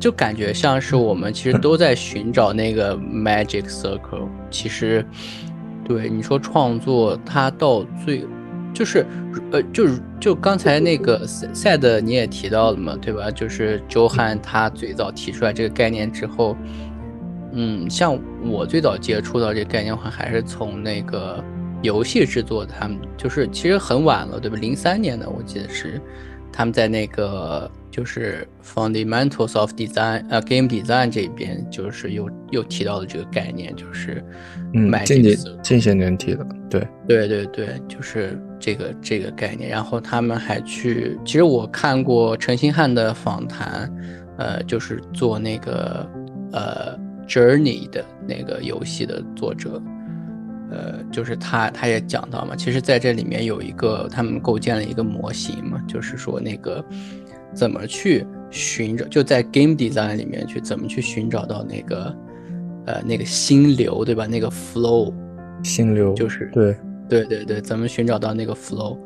[0.01, 4.27] 就感觉像是我们其实都在寻找那个 magic circle。
[4.51, 5.07] 其实，
[5.85, 8.27] 对你说创作，它到最
[8.73, 9.07] 就是
[9.51, 13.31] 呃，就是就刚才那个赛赛的你也提到了嘛，对吧？
[13.31, 16.57] 就是周汉他最早提出来这个概念之后，
[17.53, 21.43] 嗯，像我最早接触到这个概念的话，还是从那个。
[21.81, 24.57] 游戏制作，他们就是其实很晚了，对吧？
[24.57, 26.01] 零三年的我记得是，
[26.53, 34.25] 他们在那个就是 Fundamentals of Design，呃，Game Design 这边就是又又提到了这个概念，就是
[34.73, 39.69] 嗯，近年近些年提的，对对对对，就是这个这个概念。
[39.69, 43.93] 然后他们还去，其实我看过陈星汉的访谈，
[44.37, 46.09] 呃，就是做那个
[46.53, 46.97] 呃
[47.27, 49.83] Journey 的那个游戏的作者。
[50.71, 56.85] 呃，就是他，他也讲到嘛，其实在这里面有一个，他们构建了一个模型嘛，就是说那个
[57.55, 62.17] 怎么去寻找，就在 game design 里面去怎么去寻找到那个
[62.87, 64.27] 呃那个心流，对吧？
[64.27, 65.13] 那个 flow，
[65.63, 66.77] 心流就是对
[67.09, 68.99] 对对对，怎么寻找到那个 flow，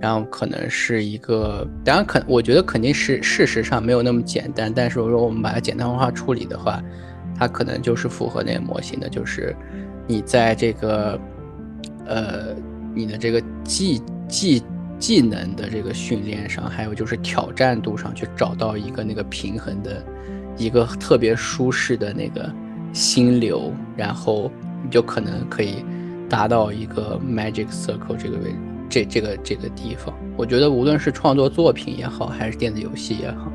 [0.00, 6.82] 然后可能是一个，当然可我觉得肯定是事实上没有那么简单，但是如果我们把它简单化处理的话，
[7.38, 9.54] 它可能就是符合那个模型的，就是。
[10.08, 11.18] 你在这个，
[12.06, 12.54] 呃，
[12.94, 14.62] 你的这个技技
[14.98, 20.04] 技能的这个训练上，还有就是挑战度上去找到一个那个平衡的，
[20.56, 22.52] 一个特别舒适的那个
[22.92, 24.50] 心流，然后
[24.82, 25.84] 你就可能可以
[26.28, 28.54] 达到一个 magic circle 这个位
[28.88, 30.14] 这这个这个地方。
[30.36, 33.50] 我觉得无论是创作作品也好，还是电子游戏也好，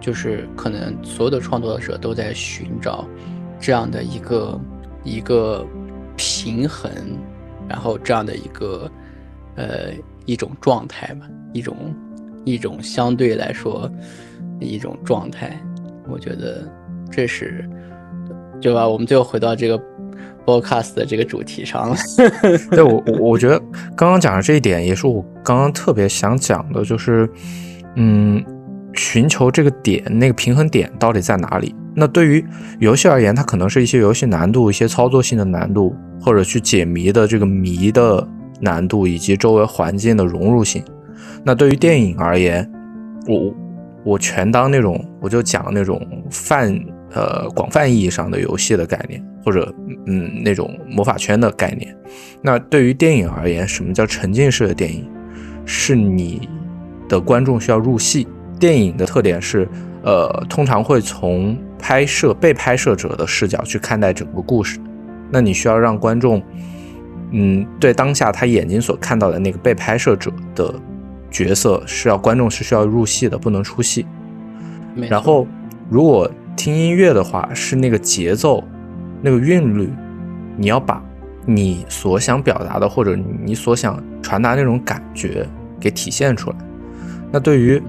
[0.00, 3.06] 就是可能所有的创作者都在寻找
[3.60, 4.60] 这样的一个。
[5.08, 5.64] 一个
[6.16, 6.90] 平衡，
[7.68, 8.90] 然后这样的一个
[9.54, 9.92] 呃
[10.26, 11.76] 一种状态吧，一种
[12.44, 13.90] 一种相对来说
[14.60, 15.58] 一种状态，
[16.08, 16.68] 我觉得
[17.10, 17.64] 这是
[18.60, 18.86] 对吧？
[18.86, 19.80] 我们最后回到这个
[20.44, 21.96] broadcast 的这个主题上了。
[22.70, 23.58] 对我我我觉得
[23.96, 27.28] 刚刚讲的这一点也是我刚刚特别想讲的，就是
[27.96, 28.44] 嗯，
[28.94, 31.74] 寻求这个点，那个平衡点到底在哪里？
[31.94, 32.44] 那对于
[32.78, 38.26] 游戏而言，它可能是一些游戏难度、一些操作性的难度，或者去解谜的这个谜的
[38.60, 40.82] 难度，以及周围环境的融入性。
[41.44, 42.70] 那对于电影而言，
[43.26, 43.54] 我
[44.04, 46.00] 我全当那种，我就讲那种
[46.30, 46.78] 泛
[47.12, 49.72] 呃广泛意义上的游戏的概念，或者
[50.06, 51.96] 嗯那种魔法圈的概念。
[52.42, 55.08] 那对于电影而言，什么叫沉浸式的电影？
[55.64, 56.48] 是你
[57.08, 58.26] 的观众需要入戏。
[58.58, 59.68] 电影的特点是，
[60.02, 64.78] 呃，通常会从拍摄被拍摄者的视角去看待整个故事，
[65.30, 66.42] 那你需要让观众，
[67.30, 70.74] 嗯，对当下他眼睛所看到的那个被拍摄者的
[71.30, 74.06] 角色是要观众是需要入戏的，不能出戏。
[74.94, 75.46] 然后，
[75.88, 78.62] 如果听音乐的话，是那个节奏，
[79.22, 79.90] 那个韵律，
[80.56, 81.02] 你要把
[81.44, 85.46] 你所想表达的或者你所想传达那种感觉
[85.78, 86.56] 给体现出来。
[87.30, 87.82] 那对于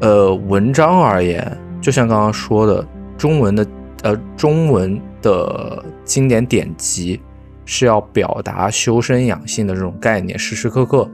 [0.00, 2.86] 呃文章而言，就像刚刚说的。
[3.16, 3.64] 中文的
[4.02, 7.18] 呃，中文的经典典籍
[7.64, 11.08] 是要表达修身养性的这种概念，时时刻刻，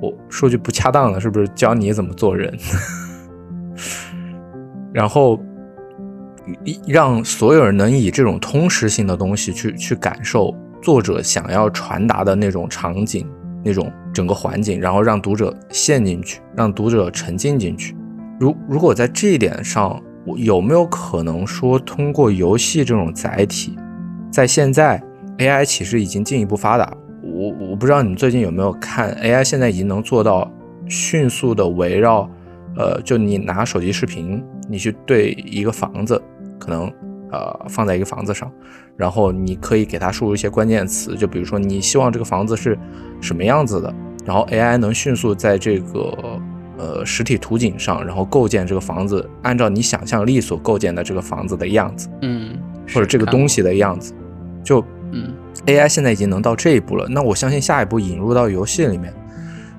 [0.00, 2.52] 我说句不恰当的，是不是教你怎么做人？
[4.92, 5.40] 然后
[6.86, 13.26] 让所有人能以这种通识性的东西去去感受作者想要传达的那种场景、
[13.64, 17.96] 那种整个环境，然后让读者陷进去，让读者沉浸进去。
[18.38, 23.76] 如如果在这一点上，我有没有可能说通过游戏这种载体，
[24.30, 25.02] 在现在
[25.38, 26.92] AI 其实已经进一步发达。
[27.22, 30.50] 我我不知道你最近有没有看 AI，现在已经能做到
[30.88, 32.28] 迅速的围绕，
[32.76, 36.20] 呃，就你拿手机视频，你去对一个房子。
[36.58, 36.88] 可能
[37.32, 38.48] 呃放在一个房子上，
[38.96, 42.78] 然后你可以给它输入一些关键词，就比如说你希望这个房子是
[43.20, 43.92] 什么样子的，
[44.24, 46.40] 然后 AI 能迅速在这个
[46.78, 52.56] 呃实体图景上，然后构建这个房子，按照你想象力所构建的这个房子的样子，嗯，
[52.94, 54.14] 或者这个东西的样子，
[54.62, 54.80] 就
[55.12, 55.32] 嗯
[55.66, 59.14] ，AI 现在已经能到这一步了，那我相信下一步引入到游戏里面，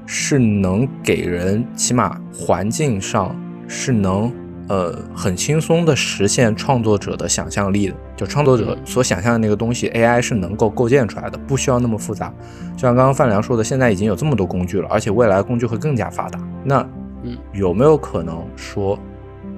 [0.06, 3.36] 是能给人起码环境上
[3.68, 4.32] 是能。
[4.70, 12.34] 呃，很轻松的实现创作者的想象力的，就创作者所想象的那个东西，AI 是能够构建出来的，不需要那么复杂。
[12.74, 16.40] 就像刚刚范良说的，现在已经有这么多工具了，而且未来工具会更加发达。
[16.64, 16.80] 那，
[17.24, 18.98] 嗯，有没有可能说，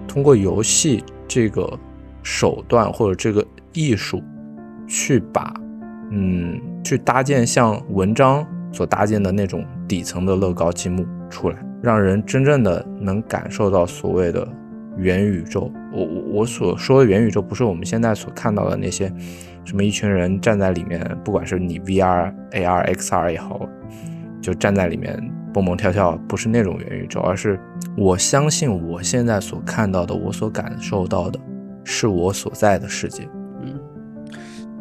[0.08, 1.72] 通过游戏这个
[2.24, 4.24] 手段或者这个艺术，
[4.88, 5.54] 去把，
[6.12, 14.48] 嗯，去搭建像文章所搭建的那种底层的乐高积木出来，让人真正的能感受到所谓的。
[14.98, 19.12] 元宇宙，我我我所说的元宇宙，不是我们现在所看到的那些，
[19.66, 23.68] 什么一群人站在里面，不管是你 VR、AR、XR 也好，
[24.42, 25.22] 就站在里面
[25.54, 27.60] 蹦蹦跳跳，不是那种元宇宙，而是
[27.98, 31.38] 我相信我现在所看到的，我所感受到的，
[31.84, 33.28] 是我所在的世界。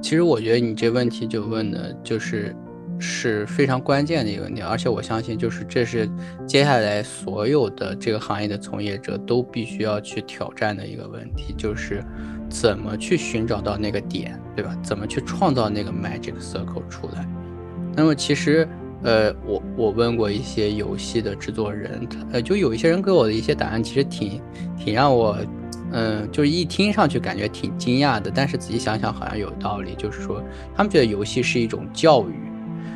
[0.05, 2.55] 其实我觉得你这问题就问的就是。
[2.97, 6.09] 是非常关键的一个问题，而且我相信，就是这是
[6.47, 12.03] 接下来所有的这个行业的从业者都必须要去挑战的一个问题，就是
[12.49, 14.79] 怎么去寻找到那个点，对吧？
[14.81, 17.29] 怎么去创造那个 magic circle 出来？
[17.97, 18.67] 那么其实，
[19.03, 24.41] 呃，我我问过一些游戏的制作人，呃，就有一些人给我的一些答案，其实挺
[24.79, 25.37] 挺让我，
[25.97, 30.43] 嗯，就是一听上去感觉挺惊讶的，但是仔细想想好像有道理，就是说
[30.75, 32.35] 他们觉得游戏是一种教育。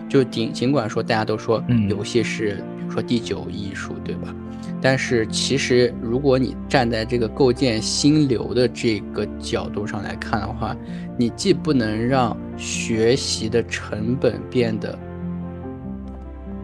[0.09, 4.35] 就尽尽管说大家都说游戏是比如说第九艺术，对吧？
[4.81, 10.77] 但是其实如果你站在这个构建心流的这个角度上来看的话，
[11.17, 14.99] 你既不能让学习的成本变得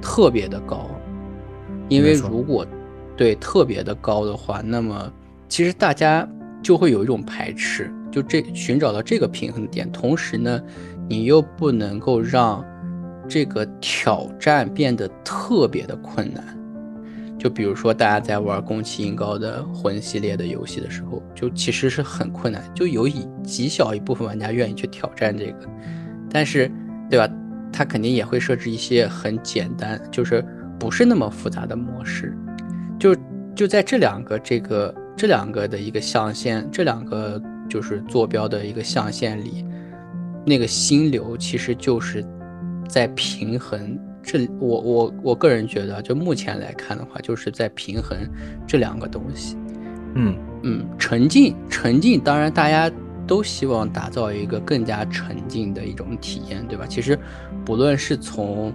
[0.01, 0.89] 特别的高，
[1.89, 2.67] 因为如果
[3.17, 5.13] 对特别的高的话，那么
[5.49, 6.29] 其实大家
[6.63, 10.61] 就会有一种排斥，就这寻找到这个平衡点，同时呢，
[11.09, 12.65] 你又不能够让。
[13.27, 16.45] 这个挑战变得特别的困难，
[17.39, 25.67] 就比如说大家在玩宫崎英高的魂系列的游戏的时候，就其实是很困难，就有一极小一部分玩家愿意去挑战这个，
[26.29, 26.71] 但是，
[27.09, 27.27] 对吧？
[27.73, 30.45] 他肯定也会设置一些很简单，就是
[30.79, 32.37] 不是那么复杂的模式，
[32.99, 33.17] 就
[33.55, 39.65] 就在这两个这个这两个的一个象限，这两个就是坐标的一个象限里，
[40.47, 42.25] 那个心流其实就是。
[42.87, 48.17] 在平衡这，我我我个人觉得，就目前来看的话，就是在平衡
[48.67, 49.57] 这两个东西。
[50.15, 52.95] 嗯嗯，沉浸沉浸，当然大家
[53.27, 56.85] 都希望打造一个更加沉浸的一种体验，对吧？
[56.87, 57.19] 其实
[57.65, 58.71] 不论是从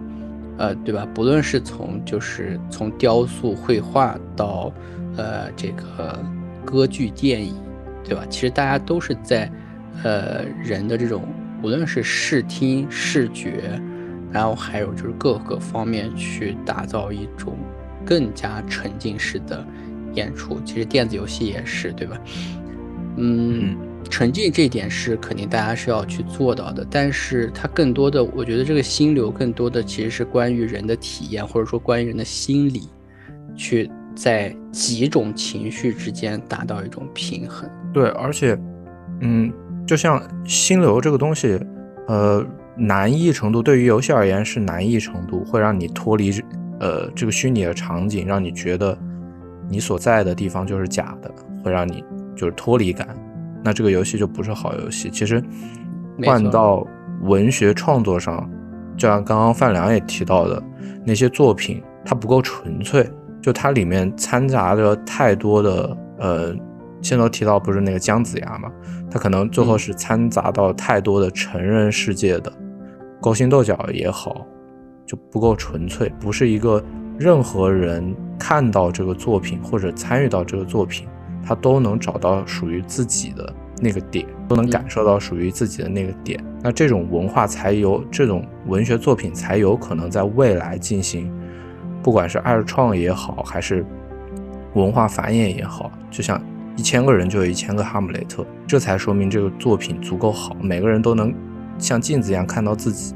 [0.57, 1.07] 呃，对吧？
[1.13, 4.73] 不论是从就是从雕塑、绘画到
[5.17, 6.23] 呃这个
[6.65, 7.55] 歌剧、电影，
[8.03, 8.25] 对吧？
[8.29, 9.51] 其实大家都是在
[10.03, 11.27] 呃人的这种
[11.61, 13.81] 无论是视听、视觉。
[14.31, 17.57] 然后还有就是各个方面去打造一种
[18.05, 19.65] 更加沉浸式的
[20.13, 22.15] 演出，其实电子游戏也是，对吧？
[23.17, 23.75] 嗯，
[24.07, 32.87] 沉浸这点是肯定大家是要去做到的，但是它更多的，我觉得这个心流更多的其实是关于人的体验，或者说关于人的心理，
[33.55, 33.89] 去
[34.21, 37.69] 在几种情绪之间达到一种平衡。
[37.93, 38.59] 对，而且，
[39.21, 39.51] 嗯，
[39.87, 41.59] 就像心流这个东西，
[42.07, 42.45] 呃。
[42.81, 46.31] 难易程度对于游戏而言是难易程度，会让你脱离
[46.79, 48.97] 呃这个虚拟的场景，让你觉得
[49.67, 51.29] 你所在的地方就是假的，
[51.61, 52.01] 会让你
[52.37, 53.09] 就是脱离感。
[53.61, 55.09] 那这个游戏就不是好游戏。
[55.09, 55.43] 其实
[56.23, 56.87] 换到
[57.23, 58.49] 文学创作上，
[58.95, 60.63] 就像刚刚范良也提到的
[61.05, 63.05] 那些作品，它不够纯粹，
[63.41, 66.55] 就它里面掺杂着太多的呃，
[67.01, 68.71] 先头提到不是那个姜子牙嘛，
[69.09, 72.51] 它可能最后是掺杂到太多的成人世界的。
[73.21, 74.45] 勾心斗角也好，
[75.05, 76.83] 就不够纯粹，不是一个
[77.17, 81.07] 任何人看到这个作品或者参与到这个作品，
[81.45, 86.41] 他都能找到属于自己的那个点，都能感受到属于自己的那个点。
[86.61, 91.29] 那这种文化才有，这种文学作品才有可能在未来进行，
[92.01, 93.85] 不管是二创也好，还是
[94.73, 96.41] 文化繁衍也好，就像
[96.75, 101.33] 一千个人就有一千个哈姆雷特，这才说明这个作品足够好，每个人都能
[101.77, 103.15] 像镜子一样看到自己。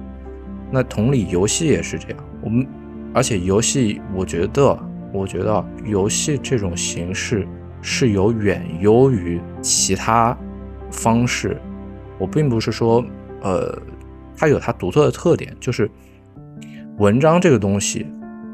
[0.72, 2.18] 那同理，游戏也是这样。
[2.42, 2.68] 我们，
[3.14, 4.78] 而且游戏，我觉得，
[5.14, 7.48] 我觉得游戏这种形式
[7.82, 10.36] 是有远优于其他
[10.90, 11.62] 方式。
[12.18, 13.06] 我并不是说，
[13.42, 13.80] 呃，
[14.36, 15.90] 它有它独特的特点，就是
[16.98, 18.08] 文章这个东西，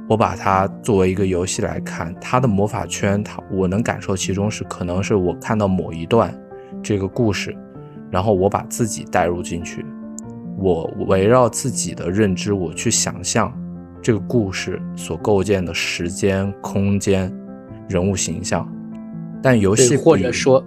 [0.09, 6.35] 我把它作为一个游戏来看，它的魔法圈，它我能感受其中是可能是我看到某一段
[6.81, 7.55] 这个故事，
[8.09, 9.85] 然后我把自己带入进去。
[10.57, 13.55] 我围绕自己的认知，我去想象
[14.01, 17.31] 这个故事所构建的时间、空间、
[17.87, 18.67] 人物形象。
[19.43, 20.61] 但游戏或者说，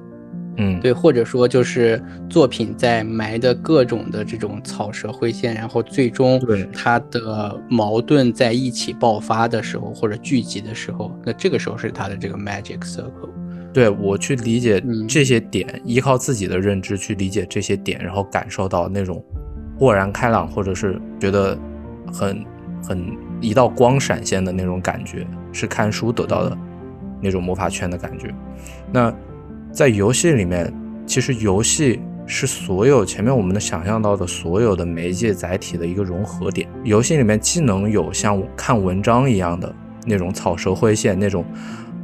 [0.57, 6.41] 嗯，对，或者说就是作品在埋的各种的这种草蛇灰线，然后最终
[6.73, 13.31] 它的矛盾在一起爆发的时候，或者聚集的时候，那这个时候是它的这个 magic circle。
[13.73, 19.25] 对我去理解这些点，依靠自己的认知去理解这些点，然后感受到那种。
[19.79, 21.59] 豁然开朗，或者是觉得
[22.13, 22.45] 很
[22.87, 26.57] 很一道光闪现的那种感觉，是看书得到的
[27.21, 28.33] 那种魔法圈的感觉。
[28.93, 29.13] 那
[29.73, 30.73] 在游戏里面，
[31.07, 36.69] 其实游戏是所有前面我们能想象到的所有的媒介载体的一个融合点。
[36.85, 39.75] 游戏里面既能有像看文章一样的
[40.07, 41.45] 那种草蛇灰线，那种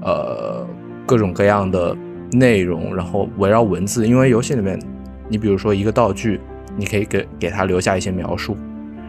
[0.03, 0.67] 呃
[1.07, 1.97] 各种各样的
[2.33, 4.81] 内容，然后围绕文字，因为游戏里面，
[5.29, 6.41] 你比如说一个道具。
[6.77, 8.57] 你可以给给他留下一些描述，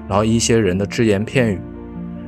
[0.08, 1.60] 然后一些人的只言片语，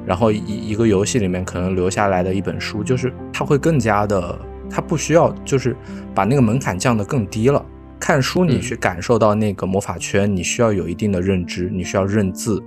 [0.06, 4.38] 然后一一个游戏里面可能留下来的一本书，就是它会更加的，
[4.72, 5.76] 它不需要就是
[6.16, 7.64] 把那个门槛降得更低了。
[8.00, 12.64] 看书你去感受到那个魔法圈，你需要有一定的认知，你需要认字，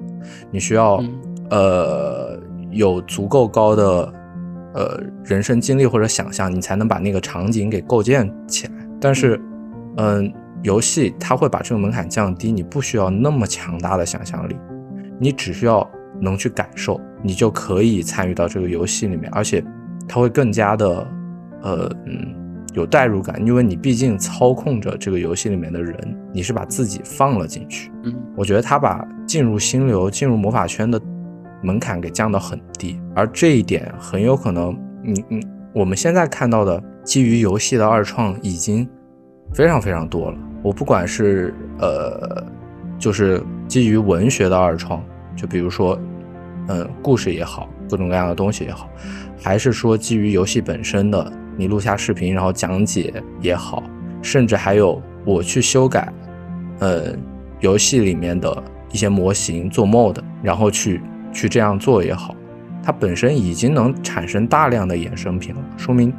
[0.51, 1.03] 你需要
[1.51, 2.39] 呃
[2.71, 4.15] 有足够高的
[4.75, 8.73] 呃人生经历或者想象，你才能把那个场景给构建起来。
[9.01, 9.41] 但是，
[9.97, 10.33] 嗯。
[10.63, 14.57] 游戏它会把这个门槛降低，你不需要那么强大的想象力，
[15.21, 15.87] 你只需要
[16.23, 19.63] 能去感受，你就可以参与到这个游戏里面，而且
[20.09, 21.07] 它会更加的，
[21.65, 22.35] 呃嗯，
[22.75, 25.97] 有代入感，因为你毕竟操控着这个游戏里面的人，
[26.33, 27.91] 你是把自己放了进去。
[28.05, 31.01] 嗯，我觉得他把进入心流、进入魔法圈的
[31.63, 38.89] 门槛给降到很低，而这一点很有可能，你你我们现在看到的基于游戏的二创已经
[39.53, 40.39] 非常非常多了。
[40.63, 42.45] 我不管是呃，
[42.99, 45.03] 就是基于文学的二创，
[45.35, 45.99] 就比如说，
[46.69, 48.89] 嗯，故事也好，各种各样的东西也好，
[49.43, 53.83] 还是说基于游戏本身的，你录下视频然后讲解也好，
[54.23, 56.13] 甚至还有我去修改，
[56.81, 57.15] 呃，
[57.61, 58.63] 游戏里面的
[58.93, 61.01] 一些模型做 mod，然后去
[61.33, 62.35] 去这样做也好，
[62.83, 66.13] 它本身已经能产生大量的衍生品了，说明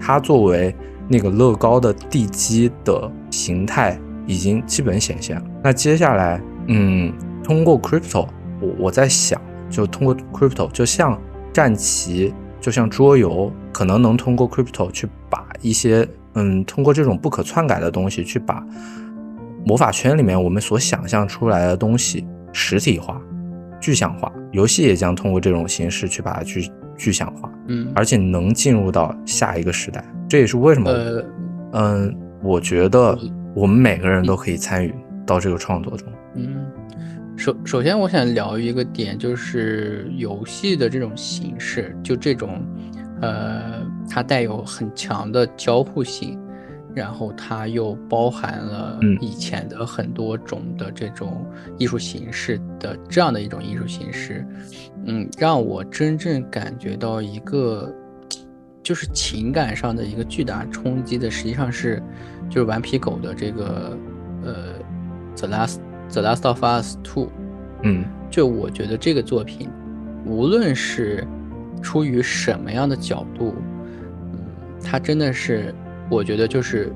[0.00, 0.74] 它作为。
[1.10, 5.42] 那个乐高的地基的形态已经基本显现了。
[5.64, 7.10] 那接下来，嗯，
[7.42, 8.28] 通过 crypto，
[8.60, 9.40] 我我在想，
[9.70, 11.18] 就通过 crypto，就像
[11.50, 18.60] 战棋，就像桌游，可能能通过 crypto 去把一些，嗯，通过这种不可篡改的东西，去把
[19.64, 23.22] 魔法圈里面我们所想象出来的东西实体化、
[23.80, 24.32] 具象化。
[24.50, 30.04] 游戏也将通过这种形式去把它具具象化，嗯，而且能进入到下一个时代。
[30.28, 31.24] 这也是为什么，呃
[31.74, 33.16] 嗯，我觉得
[33.54, 34.92] 我们每个人都可以参与
[35.24, 36.08] 到这个创作中。
[36.34, 36.66] 嗯，
[37.36, 42.60] 首首先我想聊一个点，就是游戏的这种形式，就这种，
[43.20, 46.38] 呃，它带有很强的交互性，
[46.94, 51.46] 然后它又包含了以前的很多种的这种
[51.78, 54.46] 艺术形式的这样的一种艺术形式，
[55.06, 57.92] 嗯，让我真正感觉到一个。
[58.80, 62.02] 就是情感上的一个巨大冲击的，实际上是，
[62.48, 63.94] 就是顽皮狗的这个，
[64.42, 64.54] 呃
[65.36, 65.78] ，The Last
[66.10, 67.28] The Last of Us Two，
[67.82, 69.68] 嗯，就我觉得这个作品，
[70.24, 71.26] 无论是
[71.78, 73.54] 出于什么样的角度，
[74.32, 74.38] 嗯，
[74.82, 75.74] 它真的是，
[76.10, 76.92] 我觉得就是，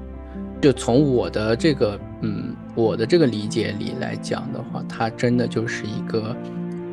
[0.61, 6.37] 就从我的这个，嗯，我的这个理解里来讲的话，它真的就是一个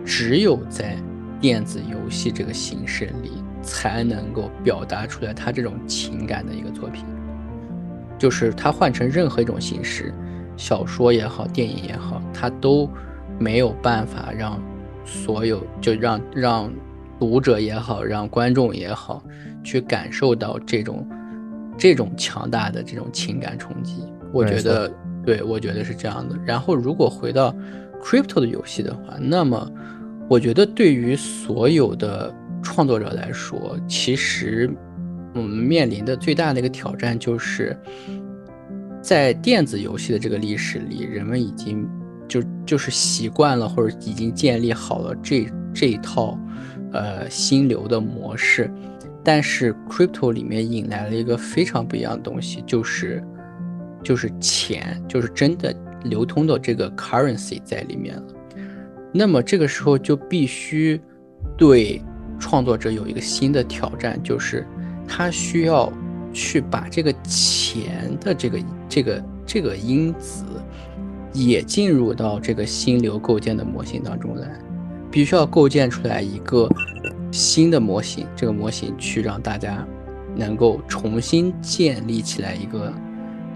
[0.06, 0.98] 只有在
[1.42, 3.32] 电子游戏这个形式里。
[3.62, 7.04] 才能够表达出来他这种情感的一个作品，
[8.18, 10.14] 就是他换成任何一种形式，
[10.56, 12.90] 小说也好，电影也好，他都
[13.38, 14.60] 没有办法让
[15.06, 16.72] 所有就让让
[17.20, 19.22] 读者也好，让观众也好，
[19.64, 21.08] 去感受到这种
[21.78, 24.04] 这种强大的这种情感冲击。
[24.32, 24.92] 我觉得，
[25.26, 26.36] 对我觉得是这样的。
[26.46, 27.54] 然后，如果回到
[28.02, 29.70] crypto 的游戏的话，那么
[30.30, 32.34] 我觉得对于所有的
[32.64, 34.70] 创作者来说，其实
[35.36, 37.76] 我们面临的最大的一个挑战就是，
[39.02, 41.88] 在电子游戏的这个历史里，人们已经
[42.28, 46.38] 就就是习惯了或者已经建立好了这这一套
[46.94, 48.72] 呃心流的模式，
[49.24, 53.24] 但是 crypto 里面引来了一个非常不一样的东西，就是。
[54.02, 55.76] 就是钱，就是真的
[56.06, 58.24] 流通的这个 currency 在里面了。
[59.12, 60.98] 那么这个时候就必须
[61.58, 62.02] 对
[62.40, 64.66] 创作者有一个新的挑战，就是
[65.06, 65.92] 他需要
[66.32, 70.46] 去把这个钱的这个这个这个因子
[71.34, 74.50] 也进入到这个心流构建的模型当中来，
[75.12, 76.70] 必须要构建出来一个
[77.32, 79.86] 新的模型，这个模型去让大家
[80.36, 82.94] 能够重新建立起来一个。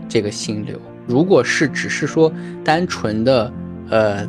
[0.09, 0.77] 这个心流，
[1.07, 2.31] 如果是只是说
[2.63, 3.51] 单纯的，
[3.89, 4.27] 呃，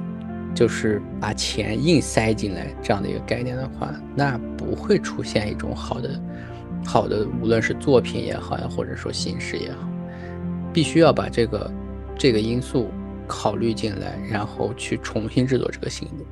[0.55, 6.19] 就是把钱硬塞进来这样的一个概念的话，那不会出现一种好的、
[6.87, 9.87] 好的，无论是作品也好呀，或者说形式也好，
[10.73, 11.71] 必须要把这个
[12.17, 12.89] 这个因素
[13.27, 16.25] 考虑进来，然后去重新制作这个心流。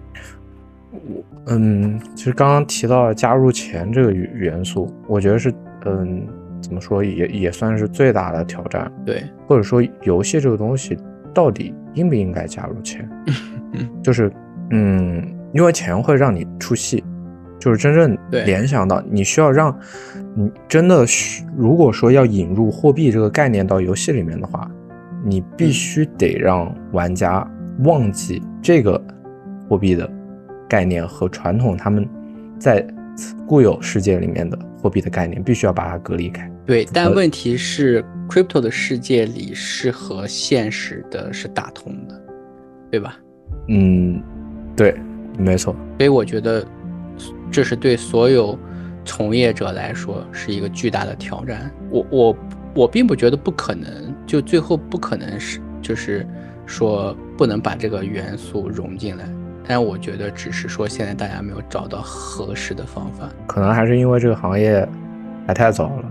[0.92, 5.52] 我嗯，其实刚刚提到加入钱这个元素，我觉得是
[5.86, 6.26] 嗯。
[6.62, 10.96] 怎么说也也算是最大的挑战，对，或者说游戏这个东西
[11.34, 13.06] 到底应不应该加入钱？
[14.00, 14.30] 就是
[14.70, 17.02] 嗯，因为钱会让你出戏，
[17.58, 19.76] 就是真正联想到你需要让
[20.36, 21.04] 你真的，
[21.56, 24.70] 如果说要引入货币这个概念到游戏里面的话，
[25.24, 27.44] 你必须得让玩家
[27.80, 29.04] 忘记这个
[29.68, 30.08] 货币的
[30.72, 32.08] 概念和传统他们
[32.58, 32.82] 在
[33.46, 36.50] 固有世界里面的货币的概念，必须要把它隔离开。
[36.64, 42.18] 对，但问题是，crypto 的世界里是和现实的是打通的，
[42.90, 43.18] 对吧？
[43.68, 44.22] 嗯，
[44.74, 44.98] 对，
[45.36, 45.76] 没错。
[45.98, 46.66] 所以我觉得，
[47.50, 48.58] 这是对所有
[49.04, 51.70] 从业者来说是一个巨大的挑战。
[51.90, 52.36] 我我
[52.74, 53.86] 我并不觉得不可能，
[54.26, 56.26] 就最后不可能是就是
[56.64, 59.28] 说不能把这个元素融进来，
[59.66, 64.86] 但我觉得只是说现在大家没有找到合适的方法，可能还是因为这个行业
[65.46, 66.04] 还太早了。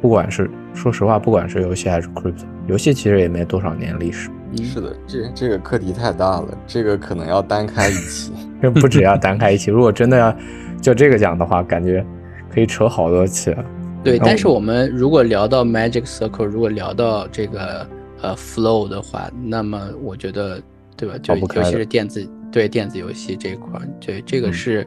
[0.00, 4.28] 不管是说实话，不管是游戏还是 crypto，游戏其实也没多少年历史。
[4.62, 8.32] 是的，这这个课题太大了，这个可能要单开一期。
[8.60, 10.36] 这不止要单开一期，如果真的要
[10.80, 12.04] 就这个讲的话，感觉
[12.52, 13.54] 可以扯好多期。
[14.02, 17.86] 对，但是我们如果聊到 Magic Circle，如果聊到这个
[18.20, 20.60] 呃 Flow 的话，那么我觉得，
[20.96, 21.16] 对吧？
[21.22, 24.86] 就尤其是电子对电子游戏这一块，对这个是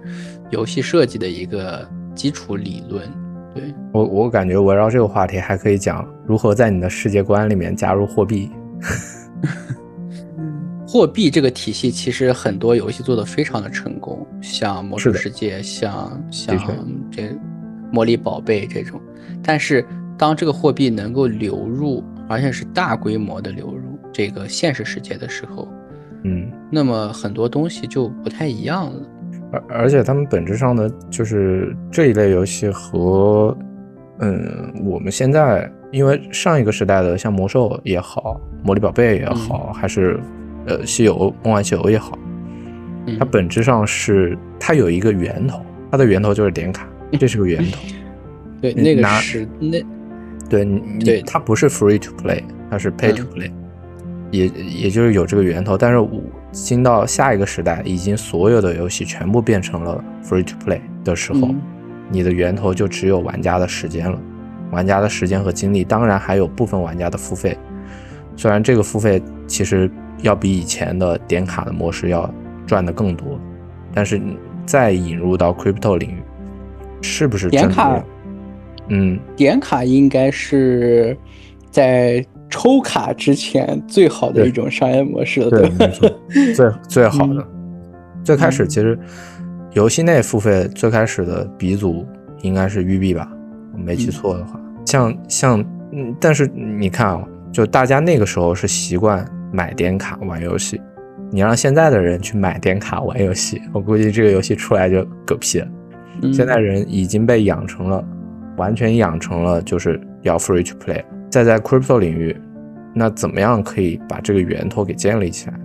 [0.51, 3.05] 游戏设计的一个基础理论。
[3.53, 8.49] 对我我感觉围绕这个话题还可以讲如何在你的世界观里面加入货币。
[10.87, 16.57] 货币这个体系其实很多游戏做的非常的成功，像魔兽世界，像像
[17.11, 17.37] 这
[17.91, 18.97] 魔力宝贝这种。
[19.43, 19.85] 但是
[20.17, 25.67] 当这个货币能够流入，而且是大规模的流入这个现实世界的时候，
[26.23, 29.01] 嗯，那么很多东西就不太一样了。
[29.51, 33.57] 而而且他们本质上的就是这一类游戏和，
[34.19, 40.19] 嗯，我们现在因为上一个时代的像魔兽也好，魔力宝贝也好，还是
[40.65, 42.19] 呃西游梦幻西游也好，
[43.17, 46.85] 它本质上是它有一个源头，它的源头就是点卡，
[47.17, 47.79] 这是个源头。
[48.59, 49.81] 对，那个是那，
[50.49, 53.49] 对你它不是 free to play，它是 pay to play。
[54.31, 56.21] 也也就是有这个源头，但是我
[56.58, 61.53] 新到下一个时代，已经所有的游戏全部变成了 free to play 的时候，
[62.10, 64.19] 你的源头就只有玩家的时间了，
[64.72, 67.56] 玩家的时间和精力，当然还有部分玩家的付费，
[68.36, 69.90] 虽然这个付费其实
[70.24, 72.27] 要比以前的点卡的模式要
[72.66, 73.40] 赚的更多，
[73.94, 74.19] 但是
[74.66, 76.24] 再引入到 crypto 领域，
[77.03, 78.03] 是不是点卡？
[78.88, 81.16] 嗯，点卡应该是
[81.69, 82.26] 在。
[82.50, 87.45] 抽卡之前最好的一种商业模式了，对，最 最好的。
[88.24, 88.98] 最开始其实
[89.72, 92.06] 游戏内付费最开始的鼻祖
[92.42, 93.30] 应该是育碧吧，
[93.74, 94.59] 我没记错的话。
[94.85, 100.82] 像像嗯，但是你看啊，就大家那个时候是习惯买点卡玩游戏，
[101.32, 105.67] 你让现在的人去买点卡玩游戏，我估计这个游戏出来就嗝屁了。
[106.34, 108.03] 现在人已经被养成了，
[108.58, 111.03] 完全养成了就是要 free to play。
[111.30, 112.35] 再在 crypto 领域，
[112.93, 115.59] 那怎么样可以把这个源头给建立起来？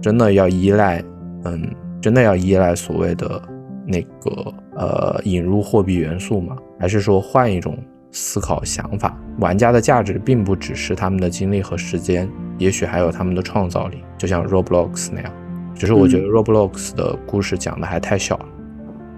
[0.00, 1.02] 真的要依赖，
[1.44, 3.42] 嗯，真的要依赖所谓的
[3.86, 6.56] 那个呃引入货币元素吗？
[6.78, 7.76] 还是说换一种
[8.12, 9.18] 思考想法？
[9.38, 12.28] 玩家的价值并不只是他们的精力和时间，
[12.58, 15.32] 也许还有他们的创造力，就像 Roblox 那样。
[15.74, 18.46] 只是我觉得 Roblox 的故事讲的还太小了，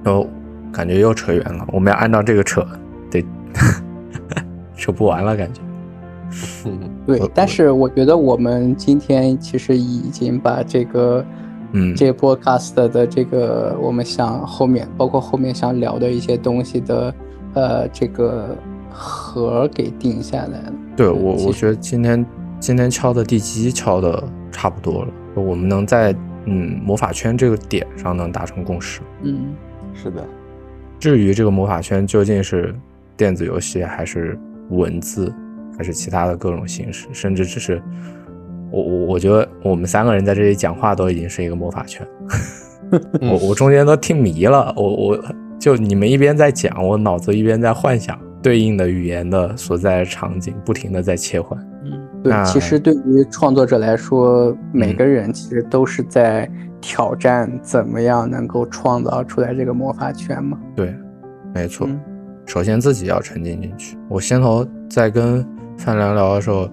[0.03, 0.29] 然后
[0.73, 1.65] 感觉又扯远了。
[1.73, 2.67] 我们要按照这个扯，
[3.11, 3.25] 得
[4.75, 5.61] 扯不完了，感觉。
[7.07, 11.25] 对，但是我觉得我们今天其实已经把这个，
[11.73, 17.15] 嗯，这 podcast 的这个我们想后面，包括后面想聊的一些东西的，
[17.55, 18.57] 呃，这个
[18.91, 20.73] 核给定下来了。
[20.97, 22.25] 对我，我觉得今天
[22.61, 29.01] 今天敲的地基敲的差不多了，我们能在嗯魔法圈这个点上能达成共识。
[29.23, 29.55] 嗯，
[29.95, 30.25] 是的。
[30.99, 32.75] 至于这个魔法圈究竟是
[33.17, 34.39] 电子游戏还是
[34.71, 35.33] 文字？
[35.79, 37.81] 还是其他的各种形式，甚至只是
[38.73, 42.05] 我我我觉得我们三个人在这里讲话都已经是一个魔法圈，
[43.23, 45.25] 我我中间都听迷了，我我
[45.57, 51.57] 就你们一边在讲，我脑子一边在幻想对应的语言的所在场景，不停的在切换。
[51.85, 51.93] 嗯，
[52.25, 56.51] 对，其实对于创作者来说，每个人其实都是在
[56.81, 60.59] 挑战怎么样能够创造出来这个魔法圈嘛。
[60.75, 60.93] 对，
[61.55, 61.89] 没错，
[62.47, 63.97] 首先自己要沉浸进去。
[64.09, 65.47] 我先头在跟。
[65.79, 66.69] 范良聊的时候，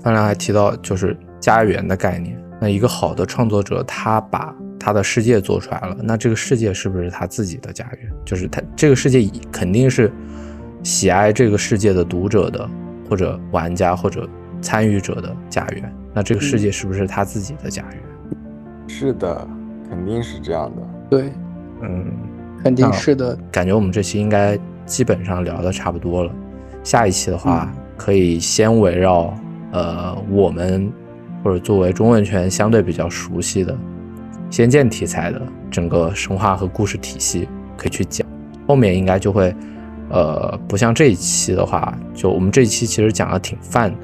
[0.00, 2.40] 范良还提到就是家园的概念。
[2.60, 8.10] 那一个好的创作者，他把他的世界做出来了，那这个世界是不是他自己的家园？
[8.24, 10.10] 就是他这个世界肯定是
[10.82, 12.68] 喜爱这个世界的读者的，
[13.08, 14.28] 或者玩家或者
[14.60, 15.94] 参与者的家园。
[16.14, 18.02] 那这个世界是不是他自己的家园？
[18.88, 19.46] 是的，
[19.88, 20.82] 肯定是这样的。
[21.10, 21.32] 对，
[21.82, 22.12] 嗯，
[22.64, 23.38] 肯定是的。
[23.52, 26.32] 感觉我们这期应该基本上聊的差不多了。
[26.82, 27.72] 下一期的话。
[27.98, 29.34] 可以先围绕，
[29.72, 30.90] 呃，我们
[31.44, 33.76] 或者作为中文圈相对比较熟悉的
[34.48, 37.46] 仙剑题材的整个神话和故事体系
[37.76, 38.26] 可以去讲，
[38.66, 39.52] 后面应该就会，
[40.08, 43.98] 呃，不像这一期的话，就我们这一期其实讲的挺泛的，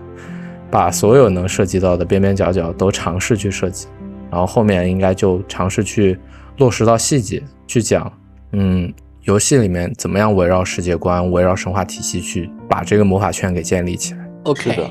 [0.71, 3.87] 把所有能涉及到的边边角角都尝试去设计，
[4.31, 6.19] 然后后面应该就尝试去
[6.59, 8.13] 落实到细节去讲，
[8.51, 8.93] 嗯。
[9.25, 14.91] 游戏里面怎么样围绕世界观、围绕神话体系去把这个魔法圈给建立起来？OK 的，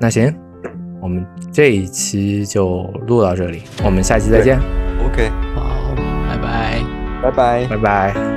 [0.00, 0.34] 那行，
[1.00, 4.58] 我们这一期就录到这里，我们下期再见。
[5.04, 5.94] OK，好，
[6.28, 6.82] 拜拜，
[7.22, 8.35] 拜拜，拜拜。